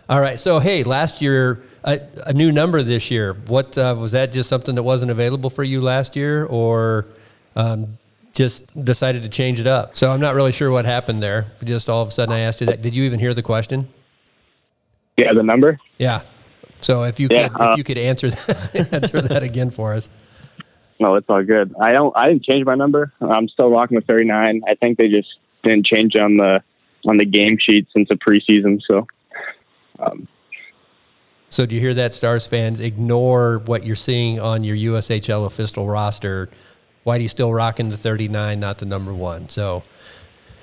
All 0.09 0.19
right. 0.19 0.39
So 0.39 0.59
hey, 0.59 0.83
last 0.83 1.21
year 1.21 1.61
a, 1.83 1.99
a 2.25 2.33
new 2.33 2.51
number 2.51 2.81
this 2.83 3.11
year. 3.11 3.33
What 3.33 3.77
uh, 3.77 3.95
was 3.97 4.11
that? 4.11 4.31
Just 4.31 4.49
something 4.49 4.75
that 4.75 4.83
wasn't 4.83 5.11
available 5.11 5.49
for 5.49 5.63
you 5.63 5.81
last 5.81 6.15
year, 6.15 6.45
or 6.45 7.07
um, 7.55 7.97
just 8.33 8.83
decided 8.83 9.23
to 9.23 9.29
change 9.29 9.59
it 9.59 9.67
up? 9.67 9.95
So 9.95 10.11
I'm 10.11 10.21
not 10.21 10.35
really 10.35 10.51
sure 10.51 10.71
what 10.71 10.85
happened 10.85 11.21
there. 11.21 11.51
Just 11.63 11.89
all 11.89 12.01
of 12.01 12.07
a 12.09 12.11
sudden, 12.11 12.33
I 12.33 12.39
asked 12.39 12.61
you 12.61 12.67
that. 12.67 12.81
Did 12.81 12.95
you 12.95 13.03
even 13.03 13.19
hear 13.19 13.33
the 13.33 13.43
question? 13.43 13.87
Yeah, 15.17 15.33
the 15.33 15.43
number. 15.43 15.79
Yeah. 15.97 16.21
So 16.79 17.03
if 17.03 17.19
you 17.19 17.27
Yeah, 17.29 17.49
could, 17.49 17.61
uh, 17.61 17.71
if 17.71 17.77
you 17.77 17.83
could 17.83 17.97
answer 17.97 18.29
that, 18.29 18.87
answer 18.91 19.21
that 19.21 19.43
again 19.43 19.69
for 19.69 19.93
us. 19.93 20.09
No, 20.99 21.15
it's 21.15 21.27
all 21.29 21.43
good. 21.43 21.73
I 21.79 21.91
don't. 21.93 22.15
I 22.15 22.27
didn't 22.27 22.43
change 22.43 22.65
my 22.65 22.75
number. 22.75 23.11
I'm 23.21 23.47
still 23.47 23.69
rocking 23.69 23.95
with 23.95 24.05
39. 24.05 24.61
I 24.67 24.75
think 24.75 24.97
they 24.97 25.07
just 25.07 25.29
didn't 25.63 25.85
change 25.85 26.15
on 26.15 26.37
the 26.37 26.63
on 27.07 27.17
the 27.17 27.25
game 27.25 27.57
sheet 27.59 27.87
since 27.93 28.07
the 28.09 28.15
preseason. 28.15 28.79
So, 28.87 29.07
um, 29.99 30.27
So 31.51 31.65
do 31.65 31.75
you 31.75 31.81
hear 31.81 31.93
that, 31.95 32.13
Stars 32.13 32.47
fans? 32.47 32.79
Ignore 32.79 33.59
what 33.59 33.85
you're 33.85 33.95
seeing 33.97 34.39
on 34.39 34.63
your 34.63 34.77
USHL 34.93 35.45
official 35.45 35.85
roster. 35.85 36.49
Whitey 37.05 37.29
still 37.29 37.53
rocking 37.53 37.89
the 37.89 37.97
39, 37.97 38.57
not 38.57 38.77
the 38.77 38.85
number 38.85 39.13
one. 39.13 39.49
So 39.49 39.83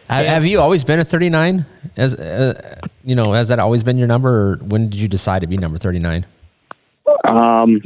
Have, 0.09 0.25
have 0.25 0.47
you 0.47 0.61
always 0.61 0.85
been 0.85 0.99
a 0.99 1.05
39? 1.05 1.67
As 1.99 2.15
uh, 2.17 2.81
you 3.05 3.15
know, 3.15 3.35
has 3.35 3.49
that 3.49 3.59
always 3.59 3.83
been 3.83 3.99
your 3.99 4.07
number, 4.07 4.53
or 4.53 4.57
when 4.57 4.89
did 4.89 4.99
you 4.99 5.09
decide 5.09 5.41
to 5.41 5.47
be 5.47 5.59
number 5.59 5.77
39? 5.77 6.25
um, 7.25 7.81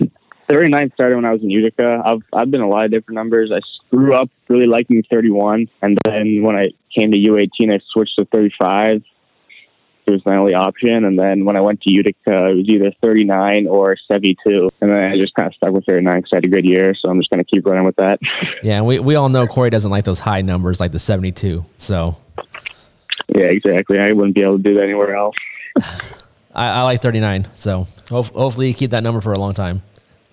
39 0.49 0.93
started 0.95 1.17
when 1.17 1.25
I 1.25 1.33
was 1.33 1.43
in 1.43 1.51
Utica. 1.51 2.03
I've 2.05 2.23
I've 2.33 2.51
been 2.53 2.61
a 2.61 2.69
lot 2.69 2.85
of 2.85 2.93
different 2.93 3.17
numbers. 3.17 3.51
I 3.53 3.61
grew 3.91 4.15
up 4.15 4.31
really 4.49 4.67
liking 4.67 5.03
31, 5.11 5.69
and 5.83 5.99
then 6.05 6.43
when 6.43 6.57
I 6.57 6.69
came 6.97 7.11
to 7.11 7.19
U18, 7.19 7.75
I 7.75 7.81
switched 7.93 8.17
to 8.19 8.27
35. 8.27 9.03
It 10.05 10.11
was 10.11 10.27
my 10.27 10.37
only 10.37 10.55
option, 10.55 11.05
and 11.05 11.19
then 11.19 11.45
when 11.45 11.57
I 11.57 11.61
went 11.61 11.81
to 11.83 11.91
Utica, 11.91 12.49
it 12.49 12.57
was 12.57 12.69
either 12.69 12.93
39 13.03 13.69
or 13.69 13.97
72, 14.11 14.69
and 14.81 14.93
then 14.93 15.05
I 15.05 15.17
just 15.17 15.35
kind 15.35 15.47
of 15.47 15.55
stuck 15.55 15.71
with 15.71 15.87
39 15.87 16.17
because 16.17 16.31
I 16.33 16.37
had 16.37 16.45
a 16.45 16.49
good 16.49 16.65
year. 16.65 16.95
So 17.01 17.09
I'm 17.09 17.21
just 17.21 17.31
going 17.31 17.43
to 17.43 17.49
keep 17.49 17.65
running 17.65 17.85
with 17.85 17.97
that. 17.97 18.19
Yeah, 18.63 18.77
and 18.77 18.87
we, 18.87 19.01
we 19.01 19.17
all 19.17 19.29
know 19.29 19.49
Corey 19.49 19.71
doesn't 19.71 19.91
like 19.91 20.05
those 20.05 20.21
high 20.21 20.41
numbers 20.41 20.79
like 20.79 20.93
the 20.93 20.99
72. 21.01 21.65
So 21.79 22.17
yeah, 23.35 23.47
exactly. 23.47 23.99
I 23.99 24.13
wouldn't 24.13 24.35
be 24.35 24.43
able 24.43 24.59
to 24.59 24.63
do 24.63 24.75
that 24.75 24.85
anywhere 24.85 25.17
else. 25.17 25.35
I, 26.55 26.69
I 26.69 26.83
like 26.83 27.03
39. 27.03 27.49
So 27.55 27.87
hope, 28.09 28.27
hopefully 28.27 28.69
you 28.69 28.75
keep 28.75 28.91
that 28.91 29.03
number 29.03 29.21
for 29.21 29.33
a 29.33 29.39
long 29.39 29.55
time. 29.55 29.83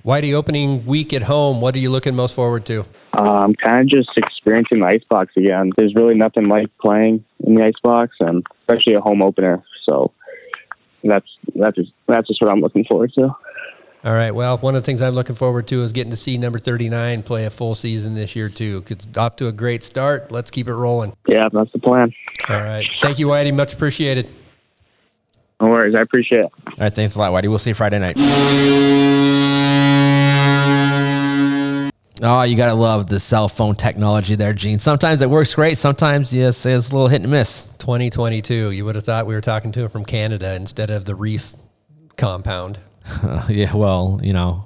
Whitey, 0.05 0.33
opening 0.33 0.85
week 0.85 1.13
at 1.13 1.23
home, 1.23 1.61
what 1.61 1.75
are 1.75 1.79
you 1.79 1.89
looking 1.89 2.15
most 2.15 2.35
forward 2.35 2.65
to? 2.67 2.85
Um, 3.13 3.53
kind 3.55 3.81
of 3.81 3.87
just 3.87 4.09
experiencing 4.49 4.79
the 4.79 4.85
icebox 4.85 5.33
again. 5.37 5.71
There's 5.77 5.93
really 5.95 6.15
nothing 6.15 6.47
like 6.47 6.67
playing 6.79 7.23
in 7.45 7.55
the 7.55 7.65
icebox, 7.65 8.15
and 8.19 8.45
especially 8.61 8.95
a 8.95 9.01
home 9.01 9.21
opener. 9.21 9.63
So 9.85 10.11
that's 11.03 11.27
that's 11.55 11.75
just, 11.75 11.91
that's 12.07 12.27
just 12.27 12.41
what 12.41 12.51
I'm 12.51 12.59
looking 12.59 12.85
forward 12.85 13.11
to. 13.15 13.35
All 14.03 14.13
right. 14.13 14.31
Well, 14.31 14.57
one 14.57 14.75
of 14.75 14.81
the 14.81 14.85
things 14.85 15.01
I'm 15.01 15.13
looking 15.13 15.35
forward 15.35 15.67
to 15.67 15.81
is 15.83 15.91
getting 15.91 16.11
to 16.11 16.17
see 16.17 16.37
number 16.37 16.57
39 16.57 17.21
play 17.23 17.45
a 17.45 17.49
full 17.49 17.75
season 17.75 18.15
this 18.15 18.33
year 18.35 18.47
too. 18.47 18.83
It's 18.87 19.07
off 19.17 19.35
to 19.37 19.47
a 19.47 19.51
great 19.51 19.83
start. 19.83 20.31
Let's 20.31 20.49
keep 20.49 20.69
it 20.69 20.73
rolling. 20.73 21.15
Yeah, 21.27 21.49
that's 21.51 21.71
the 21.73 21.79
plan. 21.79 22.13
All 22.47 22.61
right. 22.61 22.85
Thank 23.01 23.19
you, 23.19 23.27
Whitey. 23.27 23.53
Much 23.53 23.73
appreciated. 23.73 24.29
No 25.61 25.67
worries. 25.67 25.95
I 25.95 26.01
appreciate 26.01 26.45
it. 26.45 26.51
All 26.67 26.73
right, 26.79 26.95
thanks 26.95 27.15
a 27.15 27.19
lot, 27.19 27.33
Whitey. 27.33 27.49
We'll 27.49 27.57
see 27.57 27.71
you 27.71 27.73
Friday 27.73 27.99
night. 27.99 28.15
Oh, 32.21 32.41
you 32.41 32.57
gotta 32.57 32.73
love 32.73 33.07
the 33.07 33.19
cell 33.19 33.47
phone 33.47 33.75
technology 33.75 34.35
there, 34.35 34.53
Gene. 34.53 34.79
Sometimes 34.79 35.21
it 35.21 35.29
works 35.29 35.55
great. 35.55 35.77
Sometimes 35.77 36.33
yes, 36.33 36.65
it's 36.65 36.89
a 36.89 36.93
little 36.93 37.07
hit 37.07 37.21
and 37.21 37.31
miss. 37.31 37.63
2022. 37.79 38.71
You 38.71 38.85
would 38.85 38.95
have 38.95 39.05
thought 39.05 39.25
we 39.25 39.33
were 39.33 39.41
talking 39.41 39.71
to 39.73 39.83
him 39.83 39.89
from 39.89 40.05
Canada 40.05 40.53
instead 40.55 40.89
of 40.89 41.05
the 41.05 41.15
Reese 41.15 41.55
compound. 42.17 42.79
yeah, 43.49 43.73
well, 43.73 44.19
you 44.21 44.33
know, 44.33 44.65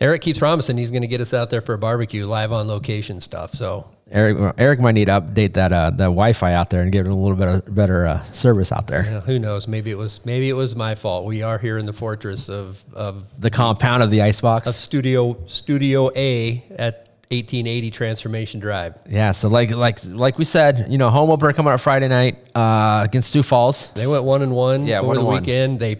Eric 0.00 0.22
keeps 0.22 0.38
promising 0.38 0.76
he's 0.76 0.90
going 0.90 1.02
to 1.02 1.08
get 1.08 1.20
us 1.20 1.32
out 1.32 1.50
there 1.50 1.60
for 1.60 1.74
a 1.74 1.78
barbecue, 1.78 2.26
live 2.26 2.52
on 2.52 2.68
location 2.68 3.20
stuff. 3.20 3.54
So 3.54 3.88
Eric 4.10 4.54
Eric 4.58 4.80
might 4.80 4.92
need 4.92 5.06
to 5.06 5.20
update 5.20 5.54
that 5.54 5.72
uh, 5.72 5.90
that 5.90 6.06
Wi-Fi 6.06 6.52
out 6.54 6.70
there 6.70 6.82
and 6.82 6.90
give 6.90 7.06
it 7.06 7.10
a 7.10 7.14
little 7.14 7.36
bit 7.36 7.48
of 7.48 7.74
better 7.74 8.06
uh, 8.06 8.22
service 8.22 8.72
out 8.72 8.86
there. 8.86 9.04
yeah, 9.04 9.20
who 9.20 9.38
knows? 9.38 9.68
Maybe 9.68 9.90
it 9.90 9.98
was 9.98 10.24
maybe 10.24 10.48
it 10.48 10.54
was 10.54 10.74
my 10.74 10.94
fault. 10.94 11.26
We 11.26 11.42
are 11.42 11.58
here 11.58 11.76
in 11.78 11.86
the 11.86 11.92
fortress 11.92 12.48
of 12.48 12.82
of 12.94 13.24
The 13.40 13.50
compound 13.50 14.02
of 14.02 14.10
the 14.10 14.22
icebox. 14.22 14.66
of 14.66 14.74
Studio 14.74 15.36
Studio 15.46 16.10
A 16.16 16.64
at 16.78 17.04
1880 17.30 17.90
Transformation 17.90 18.58
Drive. 18.58 18.94
Yeah, 19.06 19.32
so 19.32 19.48
like 19.48 19.70
like 19.70 19.98
like 20.06 20.38
we 20.38 20.44
said, 20.46 20.86
you 20.88 20.96
know, 20.96 21.10
home 21.10 21.28
opener 21.30 21.52
coming 21.52 21.74
up 21.74 21.80
Friday 21.80 22.08
night 22.08 22.38
uh, 22.56 23.02
against 23.04 23.30
Sioux 23.30 23.42
Falls. 23.42 23.90
They 23.94 24.06
went 24.06 24.24
one 24.24 24.40
and 24.40 24.52
one 24.54 24.86
Yeah, 24.86 25.00
over 25.00 25.08
one 25.08 25.14
the 25.16 25.20
and 25.20 25.26
one. 25.26 25.40
weekend. 25.42 25.78
They 25.78 25.96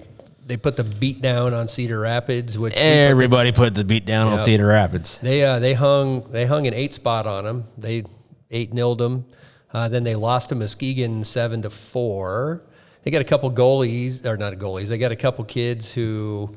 they 0.48 0.56
put 0.56 0.76
the 0.76 0.84
beat 0.84 1.20
down 1.22 1.52
on 1.54 1.68
Cedar 1.68 2.00
Rapids, 2.00 2.58
which 2.58 2.72
we 2.74 2.80
put 2.80 2.82
the- 2.82 2.86
Everybody 2.86 3.52
put 3.52 3.74
the 3.74 3.84
beat 3.84 4.06
down 4.06 4.26
on 4.28 4.38
Cedar 4.40 4.66
Rapids. 4.66 5.18
They 5.18 5.44
uh, 5.44 5.58
they 5.58 5.74
hung 5.74 6.30
they 6.32 6.46
hung 6.46 6.66
an 6.66 6.74
eight 6.74 6.94
spot 6.94 7.26
on 7.26 7.44
them. 7.44 7.64
They 7.76 8.04
eight 8.50 8.72
nilled 8.72 8.98
them. 8.98 9.26
Uh, 9.72 9.88
then 9.88 10.02
they 10.02 10.14
lost 10.14 10.48
to 10.48 10.54
Muskegon 10.54 11.22
seven 11.22 11.62
to 11.62 11.70
four. 11.70 12.62
They 13.02 13.10
got 13.10 13.20
a 13.20 13.24
couple 13.24 13.50
goalies 13.52 14.24
or 14.24 14.36
not 14.36 14.54
goalies. 14.54 14.88
They 14.88 14.98
got 14.98 15.12
a 15.12 15.16
couple 15.16 15.44
kids 15.44 15.92
who. 15.92 16.50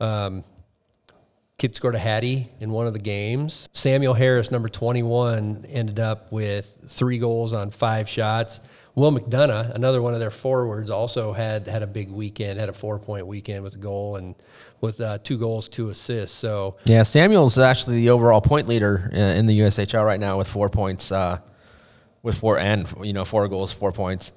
Um, 0.00 0.44
kid 1.58 1.76
scored 1.76 1.94
a 1.94 1.98
hattie 1.98 2.48
in 2.60 2.70
one 2.70 2.86
of 2.86 2.94
the 2.94 2.98
games. 2.98 3.68
Samuel 3.74 4.14
Harris, 4.14 4.50
number 4.50 4.70
21, 4.70 5.66
ended 5.68 6.00
up 6.00 6.32
with 6.32 6.78
three 6.88 7.18
goals 7.18 7.52
on 7.52 7.68
five 7.70 8.08
shots. 8.08 8.60
Will 9.00 9.12
McDonough, 9.12 9.74
another 9.74 10.02
one 10.02 10.12
of 10.12 10.20
their 10.20 10.30
forwards, 10.30 10.90
also 10.90 11.32
had 11.32 11.66
had 11.66 11.82
a 11.82 11.86
big 11.86 12.10
weekend, 12.10 12.60
had 12.60 12.68
a 12.68 12.72
four 12.74 12.98
point 12.98 13.26
weekend 13.26 13.64
with 13.64 13.74
a 13.74 13.78
goal 13.78 14.16
and 14.16 14.34
with 14.82 15.00
uh, 15.00 15.18
two 15.24 15.38
goals, 15.38 15.68
two 15.68 15.88
assists. 15.88 16.36
So 16.36 16.76
Yeah, 16.84 17.02
Samuel's 17.02 17.58
actually 17.58 17.96
the 17.96 18.10
overall 18.10 18.42
point 18.42 18.68
leader 18.68 19.10
uh, 19.14 19.16
in 19.16 19.46
the 19.46 19.58
USHL 19.60 20.04
right 20.04 20.20
now 20.20 20.36
with 20.36 20.48
four 20.48 20.68
points, 20.68 21.10
uh, 21.10 21.38
with 22.22 22.38
four 22.38 22.58
and 22.58 22.86
you 23.02 23.14
know 23.14 23.24
four 23.24 23.48
goals, 23.48 23.72
four 23.72 23.90
points. 23.90 24.32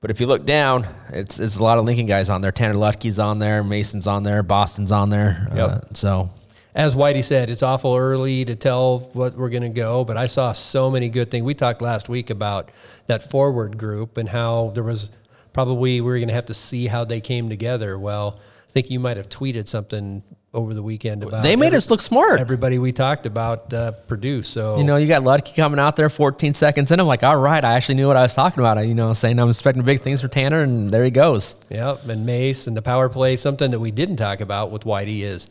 But 0.00 0.12
if 0.12 0.20
you 0.20 0.26
look 0.26 0.46
down, 0.46 0.86
it's 1.10 1.40
it's 1.40 1.56
a 1.56 1.62
lot 1.62 1.78
of 1.78 1.84
Lincoln 1.84 2.06
guys 2.06 2.30
on 2.30 2.40
there. 2.40 2.52
Tanner 2.52 2.74
Ludtke's 2.74 3.18
on 3.18 3.40
there, 3.40 3.64
Mason's 3.64 4.06
on 4.06 4.22
there, 4.22 4.44
Boston's 4.44 4.92
on 4.92 5.10
there. 5.10 5.48
Uh, 5.50 5.56
Yep. 5.56 5.96
so 5.96 6.30
as 6.74 6.96
Whitey 6.96 7.22
said, 7.22 7.50
it's 7.50 7.62
awful 7.62 7.94
early 7.94 8.44
to 8.44 8.56
tell 8.56 8.98
what 9.12 9.36
we're 9.36 9.48
going 9.50 9.62
to 9.62 9.68
go, 9.68 10.04
but 10.04 10.16
I 10.16 10.26
saw 10.26 10.52
so 10.52 10.90
many 10.90 11.08
good 11.08 11.30
things. 11.30 11.44
We 11.44 11.54
talked 11.54 11.80
last 11.80 12.08
week 12.08 12.30
about 12.30 12.72
that 13.06 13.22
forward 13.22 13.78
group 13.78 14.16
and 14.16 14.28
how 14.28 14.72
there 14.74 14.82
was 14.82 15.12
probably 15.52 16.00
we 16.00 16.10
were 16.10 16.18
going 16.18 16.28
to 16.28 16.34
have 16.34 16.46
to 16.46 16.54
see 16.54 16.88
how 16.88 17.04
they 17.04 17.20
came 17.20 17.48
together. 17.48 17.96
Well, 17.98 18.40
I 18.68 18.70
think 18.72 18.90
you 18.90 18.98
might 18.98 19.16
have 19.16 19.28
tweeted 19.28 19.68
something 19.68 20.24
over 20.52 20.72
the 20.72 20.82
weekend 20.82 21.22
about 21.24 21.42
they 21.42 21.56
made 21.56 21.66
every- 21.68 21.78
us 21.78 21.90
look 21.90 22.00
smart. 22.00 22.40
Everybody 22.40 22.78
we 22.78 22.92
talked 22.92 23.26
about 23.26 23.72
uh, 23.72 23.92
produced. 23.92 24.52
So 24.52 24.76
You 24.76 24.84
know, 24.84 24.96
you 24.96 25.06
got 25.06 25.22
Ludtke 25.22 25.54
coming 25.54 25.78
out 25.80 25.96
there 25.96 26.08
14 26.08 26.54
seconds 26.54 26.90
in. 26.90 26.98
I'm 27.00 27.06
like, 27.06 27.22
all 27.22 27.36
right, 27.36 27.64
I 27.64 27.74
actually 27.74 27.96
knew 27.96 28.06
what 28.08 28.16
I 28.16 28.22
was 28.22 28.34
talking 28.34 28.60
about. 28.60 28.78
I, 28.78 28.82
you 28.82 28.94
know, 28.94 29.12
saying 29.12 29.38
I'm 29.38 29.48
expecting 29.48 29.82
big 29.84 30.02
things 30.02 30.20
for 30.20 30.28
Tanner, 30.28 30.60
and 30.60 30.90
there 30.90 31.04
he 31.04 31.10
goes. 31.10 31.54
Yep, 31.70 32.08
and 32.08 32.24
Mace 32.26 32.66
and 32.66 32.76
the 32.76 32.82
power 32.82 33.08
play. 33.08 33.36
Something 33.36 33.70
that 33.72 33.80
we 33.80 33.90
didn't 33.92 34.16
talk 34.16 34.40
about 34.40 34.70
with 34.70 34.82
Whitey 34.84 35.22
is 35.22 35.48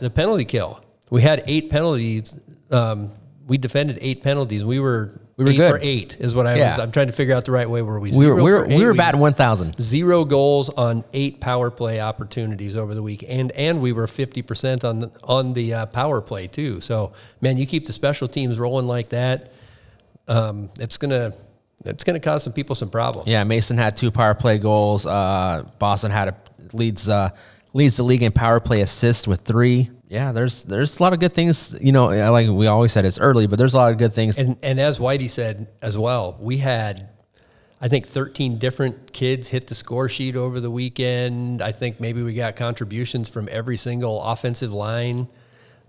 the 0.00 0.10
penalty 0.10 0.44
kill. 0.44 0.80
We 1.10 1.22
had 1.22 1.42
eight 1.46 1.70
penalties. 1.70 2.34
Um, 2.70 3.10
we 3.46 3.58
defended 3.58 3.98
eight 4.00 4.22
penalties. 4.22 4.64
We 4.64 4.78
were 4.80 5.20
We 5.36 5.44
were 5.44 5.50
eight 5.50 5.56
good. 5.56 5.70
for 5.72 5.78
eight 5.82 6.16
is 6.20 6.34
what 6.34 6.46
I 6.46 6.58
was. 6.58 6.78
I'm 6.78 6.92
trying 6.92 7.08
to 7.08 7.12
figure 7.12 7.34
out 7.34 7.44
the 7.44 7.52
right 7.52 7.68
way. 7.68 7.82
Were 7.82 7.98
we? 8.00 8.12
We 8.16 8.26
were 8.26 8.36
we 8.36 8.42
were 8.52 8.64
eight? 8.64 8.76
we 8.78 8.84
were 8.84 8.94
batting 8.94 9.20
1,000. 9.20 9.80
Zero 9.80 10.24
goals 10.24 10.70
on 10.70 11.04
eight 11.12 11.40
power 11.40 11.70
play 11.70 12.00
opportunities 12.00 12.76
over 12.76 12.94
the 12.94 13.02
week, 13.02 13.24
and 13.28 13.50
and 13.52 13.80
we 13.82 13.92
were 13.92 14.06
50 14.06 14.42
percent 14.42 14.84
on 14.84 15.00
the, 15.00 15.10
on 15.24 15.52
the 15.52 15.74
uh, 15.74 15.86
power 15.86 16.20
play 16.20 16.46
too. 16.46 16.80
So 16.80 17.12
man, 17.40 17.58
you 17.58 17.66
keep 17.66 17.86
the 17.86 17.92
special 17.92 18.28
teams 18.28 18.58
rolling 18.58 18.86
like 18.86 19.08
that, 19.10 19.52
um, 20.28 20.70
it's 20.78 20.96
gonna 20.96 21.34
it's 21.84 22.04
gonna 22.04 22.20
cause 22.20 22.44
some 22.44 22.52
people 22.52 22.74
some 22.76 22.90
problems. 22.90 23.26
Yeah, 23.28 23.42
Mason 23.44 23.76
had 23.76 23.96
two 23.96 24.10
power 24.12 24.34
play 24.34 24.58
goals. 24.58 25.04
Uh, 25.04 25.64
Boston 25.78 26.10
had 26.12 26.28
a 26.28 26.36
leads 26.72 27.08
uh, 27.08 27.30
leads 27.74 27.96
the 27.96 28.02
league 28.02 28.22
in 28.22 28.32
power 28.32 28.60
play 28.60 28.80
assists 28.80 29.26
with 29.26 29.40
three. 29.40 29.90
Yeah, 30.08 30.32
there's 30.32 30.64
there's 30.64 30.98
a 30.98 31.02
lot 31.02 31.12
of 31.12 31.20
good 31.20 31.34
things. 31.34 31.74
You 31.80 31.92
know, 31.92 32.06
like 32.30 32.48
we 32.48 32.66
always 32.66 32.92
said, 32.92 33.04
it's 33.04 33.18
early, 33.18 33.46
but 33.46 33.58
there's 33.58 33.74
a 33.74 33.78
lot 33.78 33.90
of 33.92 33.98
good 33.98 34.12
things. 34.12 34.36
And 34.36 34.58
and 34.62 34.78
as 34.78 34.98
Whitey 34.98 35.30
said 35.30 35.68
as 35.80 35.96
well, 35.96 36.36
we 36.40 36.58
had 36.58 37.08
I 37.80 37.88
think 37.88 38.06
13 38.06 38.58
different 38.58 39.12
kids 39.12 39.48
hit 39.48 39.66
the 39.66 39.74
score 39.74 40.08
sheet 40.08 40.36
over 40.36 40.60
the 40.60 40.70
weekend. 40.70 41.60
I 41.60 41.72
think 41.72 41.98
maybe 41.98 42.22
we 42.22 42.34
got 42.34 42.54
contributions 42.54 43.28
from 43.28 43.48
every 43.50 43.76
single 43.76 44.22
offensive 44.22 44.72
line. 44.72 45.28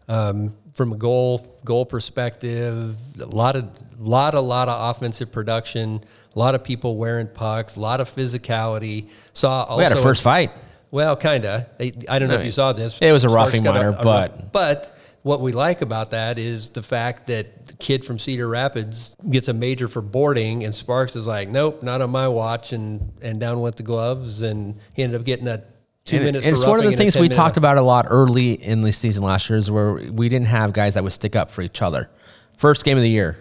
Um, 0.07 0.55
from 0.73 0.91
a 0.91 0.97
goal 0.97 1.59
goal 1.63 1.86
perspective, 1.86 2.95
a 3.19 3.25
lot 3.25 3.55
of 3.55 3.69
lot 3.99 4.34
a 4.34 4.39
lot 4.39 4.69
of 4.69 4.95
offensive 4.95 5.31
production, 5.31 6.01
a 6.36 6.39
lot 6.39 6.55
of 6.55 6.63
people 6.63 6.97
wearing 6.97 7.27
pucks, 7.27 7.75
a 7.75 7.79
lot 7.79 8.01
of 8.01 8.09
physicality. 8.09 9.09
Saw 9.34 9.63
also 9.63 9.77
we 9.77 9.84
had 9.84 9.91
a 9.91 10.01
first 10.01 10.23
fight. 10.23 10.51
Well, 10.93 11.15
kind 11.17 11.43
of. 11.43 11.65
I, 11.79 11.91
I 12.07 12.19
don't 12.19 12.29
know 12.29 12.35
if 12.35 12.45
you 12.45 12.51
saw 12.51 12.71
this. 12.71 12.99
It 13.01 13.11
was 13.11 13.23
a 13.23 13.29
Sparks 13.29 13.53
roughing 13.53 13.63
minor, 13.65 13.91
rough- 13.91 14.01
but- 14.03 14.51
but 14.53 14.95
what 15.23 15.41
we 15.41 15.51
like 15.53 15.81
about 15.81 16.11
that 16.11 16.37
is 16.37 16.69
the 16.69 16.83
fact 16.83 17.27
that 17.27 17.67
the 17.67 17.73
kid 17.75 18.05
from 18.05 18.19
Cedar 18.19 18.47
Rapids 18.47 19.15
gets 19.29 19.47
a 19.47 19.53
major 19.53 19.87
for 19.87 20.01
boarding, 20.01 20.63
and 20.63 20.75
Sparks 20.75 21.15
is 21.15 21.25
like, 21.25 21.49
"Nope, 21.49 21.81
not 21.81 22.01
on 22.01 22.09
my 22.11 22.27
watch," 22.27 22.73
and 22.73 23.11
and 23.21 23.39
down 23.39 23.59
went 23.61 23.77
the 23.77 23.83
gloves, 23.83 24.41
and 24.41 24.75
he 24.93 25.01
ended 25.01 25.19
up 25.19 25.25
getting 25.25 25.47
a 25.47 25.63
two 26.05 26.17
And 26.17 26.25
minutes. 26.25 26.45
it's 26.45 26.65
one 26.65 26.79
of 26.79 26.85
the 26.85 26.95
things 26.97 27.15
we 27.15 27.29
talked 27.29 27.57
about 27.57 27.77
a 27.77 27.81
lot 27.81 28.05
early 28.09 28.51
in 28.51 28.81
the 28.81 28.91
season 28.91 29.23
last 29.23 29.49
year 29.49 29.57
is 29.57 29.71
where 29.71 29.93
we 29.93 30.27
didn't 30.29 30.47
have 30.47 30.73
guys 30.73 30.93
that 30.95 31.03
would 31.03 31.13
stick 31.13 31.35
up 31.35 31.49
for 31.49 31.61
each 31.63 31.81
other. 31.81 32.09
First 32.57 32.83
game 32.85 32.97
of 32.97 33.03
the 33.03 33.09
year, 33.09 33.37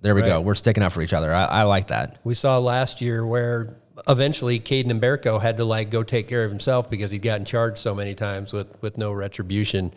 there 0.00 0.14
we 0.14 0.22
go. 0.22 0.40
We're 0.40 0.54
sticking 0.56 0.82
up 0.82 0.92
for 0.92 1.02
each 1.02 1.12
other. 1.12 1.32
I, 1.32 1.44
I 1.44 1.62
like 1.64 1.88
that. 1.88 2.18
We 2.24 2.32
saw 2.34 2.58
last 2.58 3.00
year 3.02 3.24
where 3.26 3.76
eventually 4.06 4.60
Caden 4.60 4.86
Emberko 4.86 5.40
had 5.40 5.56
to 5.56 5.64
like 5.64 5.90
go 5.90 6.02
take 6.02 6.28
care 6.28 6.44
of 6.44 6.50
himself 6.50 6.90
because 6.90 7.10
he'd 7.10 7.22
gotten 7.22 7.44
charged 7.44 7.78
so 7.78 7.94
many 7.94 8.14
times 8.14 8.52
with 8.52 8.80
with 8.82 8.98
no 8.98 9.12
retribution. 9.12 9.92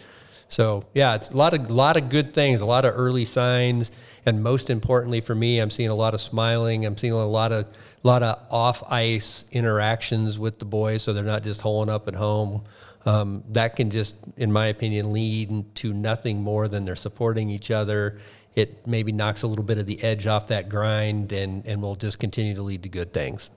So 0.48 0.84
yeah, 0.94 1.16
it's 1.16 1.30
a 1.30 1.38
lot 1.38 1.54
of 1.54 1.72
lot 1.72 1.96
of 1.96 2.10
good 2.10 2.34
things, 2.34 2.62
a 2.62 2.66
lot 2.66 2.84
of 2.84 2.94
early 2.96 3.24
signs, 3.24 3.92
and 4.26 4.44
most 4.44 4.70
importantly 4.70 5.22
for 5.22 5.34
me, 5.34 5.60
I'm 5.60 5.70
seeing 5.70 5.90
a 5.90 5.96
lot 5.96 6.14
of 6.14 6.20
smiling. 6.20 6.86
I'm 6.86 6.98
seeing 6.98 7.14
a 7.14 7.24
lot 7.24 7.52
of 7.54 7.72
lot 8.04 8.22
of 8.22 8.38
off 8.52 8.84
ice 8.92 9.46
interactions 9.52 10.38
with 10.38 10.60
the 10.60 10.66
boys, 10.66 11.04
so 11.04 11.14
they're 11.14 11.24
not 11.24 11.44
just 11.44 11.62
holing 11.62 11.90
up 11.90 12.08
at 12.08 12.16
home. 12.16 12.64
Um, 13.06 13.44
that 13.52 13.78
can 13.78 13.90
just, 13.90 14.18
in 14.38 14.52
my 14.52 14.68
opinion, 14.68 15.12
lead 15.12 15.74
to 15.76 15.94
nothing 15.94 16.42
more 16.42 16.68
than 16.68 16.86
they're 16.86 16.96
supporting 16.96 17.50
each 17.50 17.72
other. 17.72 18.20
It 18.54 18.86
maybe 18.86 19.12
knocks 19.12 19.44
a 19.44 19.48
little 19.48 19.64
bit 19.64 19.78
of 19.78 19.86
the 19.86 20.04
edge 20.04 20.28
off 20.28 20.48
that 20.48 20.68
grind, 20.68 21.32
and 21.32 21.66
and 21.66 21.82
will 21.82 21.96
just 21.96 22.20
continue 22.20 22.56
to 22.56 22.62
lead 22.62 22.84
to 22.84 22.90
good 22.90 23.14
things. 23.14 23.50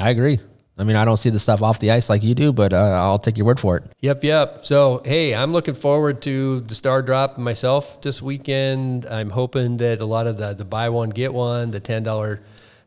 I 0.00 0.10
agree. 0.10 0.38
I 0.80 0.84
mean, 0.84 0.94
I 0.94 1.04
don't 1.04 1.16
see 1.16 1.30
the 1.30 1.40
stuff 1.40 1.60
off 1.60 1.80
the 1.80 1.90
ice 1.90 2.08
like 2.08 2.22
you 2.22 2.34
do, 2.36 2.52
but 2.52 2.72
uh, 2.72 2.76
I'll 2.76 3.18
take 3.18 3.36
your 3.36 3.46
word 3.46 3.58
for 3.58 3.76
it. 3.78 3.84
Yep, 4.00 4.22
yep. 4.22 4.64
So, 4.64 5.02
hey, 5.04 5.34
I'm 5.34 5.52
looking 5.52 5.74
forward 5.74 6.22
to 6.22 6.60
the 6.60 6.74
Star 6.76 7.02
Drop 7.02 7.36
myself 7.36 8.00
this 8.00 8.22
weekend. 8.22 9.04
I'm 9.06 9.30
hoping 9.30 9.78
that 9.78 10.00
a 10.00 10.04
lot 10.04 10.28
of 10.28 10.36
the 10.36 10.54
the 10.54 10.64
buy 10.64 10.88
one 10.90 11.10
get 11.10 11.34
one, 11.34 11.72
the 11.72 11.80
ten 11.80 12.04
dollar, 12.04 12.40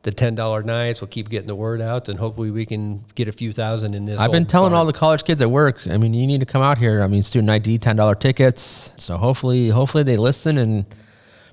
the 0.03 0.11
ten 0.11 0.35
dollar 0.35 0.63
nights 0.63 1.01
will 1.01 1.09
keep 1.09 1.27
getting 1.27 1.47
the 1.47 1.55
word 1.55 1.81
out, 1.81 2.07
and 2.07 2.17
hopefully 2.17 2.49
we 2.49 2.65
can 2.65 3.03
get 3.15 3.27
a 3.27 3.33
few 3.33 3.51
thousand 3.51 3.93
in 3.93 4.05
this. 4.05 4.21
I've 4.21 4.31
been 4.31 4.45
telling 4.45 4.73
all 4.73 4.85
the 4.85 4.93
college 4.93 5.25
kids 5.25 5.41
at 5.41 5.51
work. 5.51 5.85
I 5.87 5.97
mean, 5.97 6.13
you 6.13 6.25
need 6.25 6.39
to 6.39 6.45
come 6.45 6.61
out 6.61 6.77
here. 6.77 7.01
I 7.03 7.07
mean, 7.07 7.23
student 7.23 7.49
ID, 7.49 7.79
ten 7.79 7.97
dollar 7.97 8.15
tickets. 8.15 8.93
So 8.95 9.17
hopefully, 9.17 9.67
hopefully 9.67 10.03
they 10.03 10.15
listen 10.15 10.57
and 10.57 10.85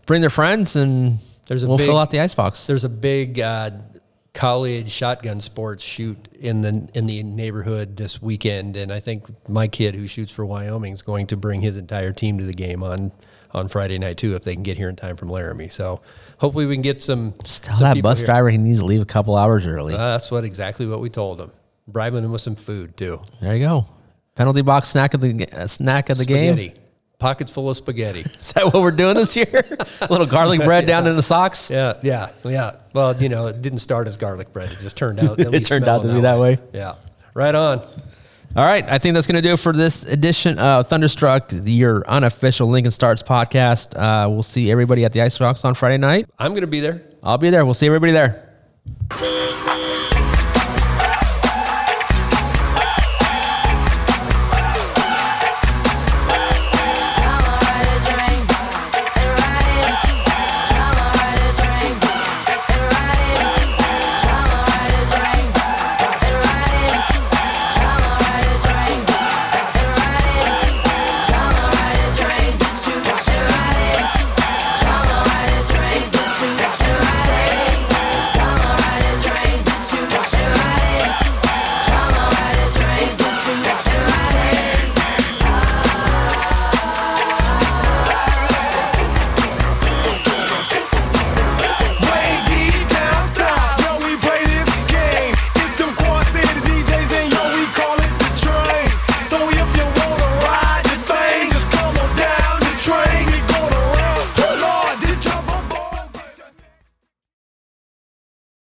bring 0.07 0.21
their 0.21 0.31
friends, 0.31 0.77
and 0.77 1.19
There's 1.49 1.65
a 1.65 1.69
we'll 1.69 1.79
big- 1.79 1.87
fill 1.87 1.99
out 1.99 2.13
the 2.13 2.21
icebox. 2.21 2.69
There's 2.69 2.85
a 2.85 2.89
big 2.89 3.41
uh, 3.41 3.71
college 4.39 4.89
shotgun 4.89 5.41
sports 5.41 5.82
shoot 5.82 6.28
in 6.39 6.61
the 6.61 6.89
in 6.95 7.07
the 7.07 7.24
neighborhood 7.24 7.97
this 7.97 8.22
weekend, 8.22 8.76
and 8.76 8.93
I 8.93 9.01
think 9.01 9.24
my 9.49 9.66
kid 9.66 9.97
who 9.97 10.07
shoots 10.07 10.30
for 10.30 10.47
Wyoming 10.47 10.93
is 10.93 11.03
going 11.03 11.26
to 11.26 11.36
bring 11.36 11.61
his 11.61 11.76
entire 11.76 12.12
team 12.12 12.39
to 12.39 12.45
the 12.45 12.55
game 12.55 12.84
on 12.84 13.11
on 13.51 13.66
Friday 13.66 13.99
night 13.99 14.16
too, 14.16 14.36
if 14.36 14.43
they 14.43 14.55
can 14.55 14.62
get 14.62 14.76
here 14.76 14.89
in 14.89 14.95
time 14.95 15.16
from 15.16 15.28
Laramie. 15.28 15.68
So 15.68 16.03
hopefully 16.39 16.66
we 16.66 16.76
can 16.76 16.82
get 16.82 17.03
some. 17.03 17.34
Just 17.43 17.64
tell 17.64 17.76
that 17.78 18.01
bus 18.01 18.18
here. 18.20 18.26
driver 18.26 18.49
he 18.49 18.59
needs 18.59 18.78
to 18.78 18.84
leave 18.84 19.03
a 19.03 19.07
couple 19.07 19.34
hours 19.34 19.66
early. 19.66 19.95
Uh, 19.95 20.12
that's 20.12 20.30
what 20.30 20.45
exactly 20.45 20.86
what 20.86 21.01
we 21.01 21.11
told 21.11 21.41
him. 21.41 21.51
Bribing 21.89 22.22
him 22.22 22.30
with 22.30 22.41
some 22.41 22.55
food 22.55 22.97
too. 22.97 23.20
There 23.43 23.57
you 23.57 23.66
go. 23.66 23.86
Penalty 24.36 24.62
box 24.62 24.89
snack 24.89 25.14
of 25.14 25.20
the 25.20 25.49
uh, 25.53 25.66
snack 25.66 26.11
of 26.11 26.16
the 26.16 26.22
spaghetti. 26.22 26.68
game. 26.68 26.78
Pockets 27.19 27.51
full 27.51 27.69
of 27.69 27.77
spaghetti. 27.77 28.21
Is 28.25 28.53
that 28.53 28.66
what 28.66 28.77
we're 28.77 28.93
doing 28.93 29.16
this 29.16 29.35
year? 29.35 29.49
a 30.01 30.07
little 30.09 30.27
garlic 30.27 30.62
bread 30.62 30.85
yeah. 30.85 30.89
down 30.89 31.07
in 31.09 31.16
the 31.16 31.23
socks. 31.23 31.69
Yeah, 31.69 31.95
yeah, 32.01 32.31
yeah. 32.45 32.77
Well, 32.93 33.21
you 33.21 33.29
know, 33.29 33.49
it 33.49 33.61
didn't 33.61 33.81
start 33.81 34.07
as 34.07 34.16
garlic 34.16 34.53
bread. 34.53 34.71
It 34.71 34.79
just 34.81 34.97
turned 34.97 35.19
out. 35.19 35.41
it 35.41 35.66
turned 35.66 35.89
out 35.89 36.03
to 36.03 36.14
be 36.14 36.21
that 36.21 36.39
way. 36.39 36.55
way. 36.55 36.62
Yeah. 36.73 36.95
Right 37.35 37.55
on. 37.55 37.81
All 38.57 38.64
right, 38.64 38.85
I 38.89 38.99
think 38.99 39.14
that's 39.14 39.27
going 39.27 39.37
to 39.37 39.43
do 39.43 39.55
it 39.55 39.59
for 39.59 39.73
this 39.73 40.05
edition 40.05 40.59
of 40.59 40.89
Thunderstruck, 40.89 41.53
your 41.64 42.09
unofficial 42.09 42.66
Lincoln 42.69 42.93
Stars 42.93 43.23
podcast. 43.23 43.95
Uh, 43.95 44.29
we'll 44.31 44.43
see 44.43 44.71
everybody 44.71 45.05
at 45.05 45.12
the 45.12 45.21
Icebox 45.21 45.64
on 45.64 45.75
Friday 45.75 45.99
night. 45.99 46.29
I'm 46.39 46.53
going 46.53 46.62
to 46.62 46.66
be 46.66 46.81
there. 46.81 47.03
I'll 47.23 47.37
be 47.37 47.51
there. 47.51 47.64
We'll 47.64 47.75
see 47.75 47.87
everybody 47.87 48.12
there. 48.12 48.49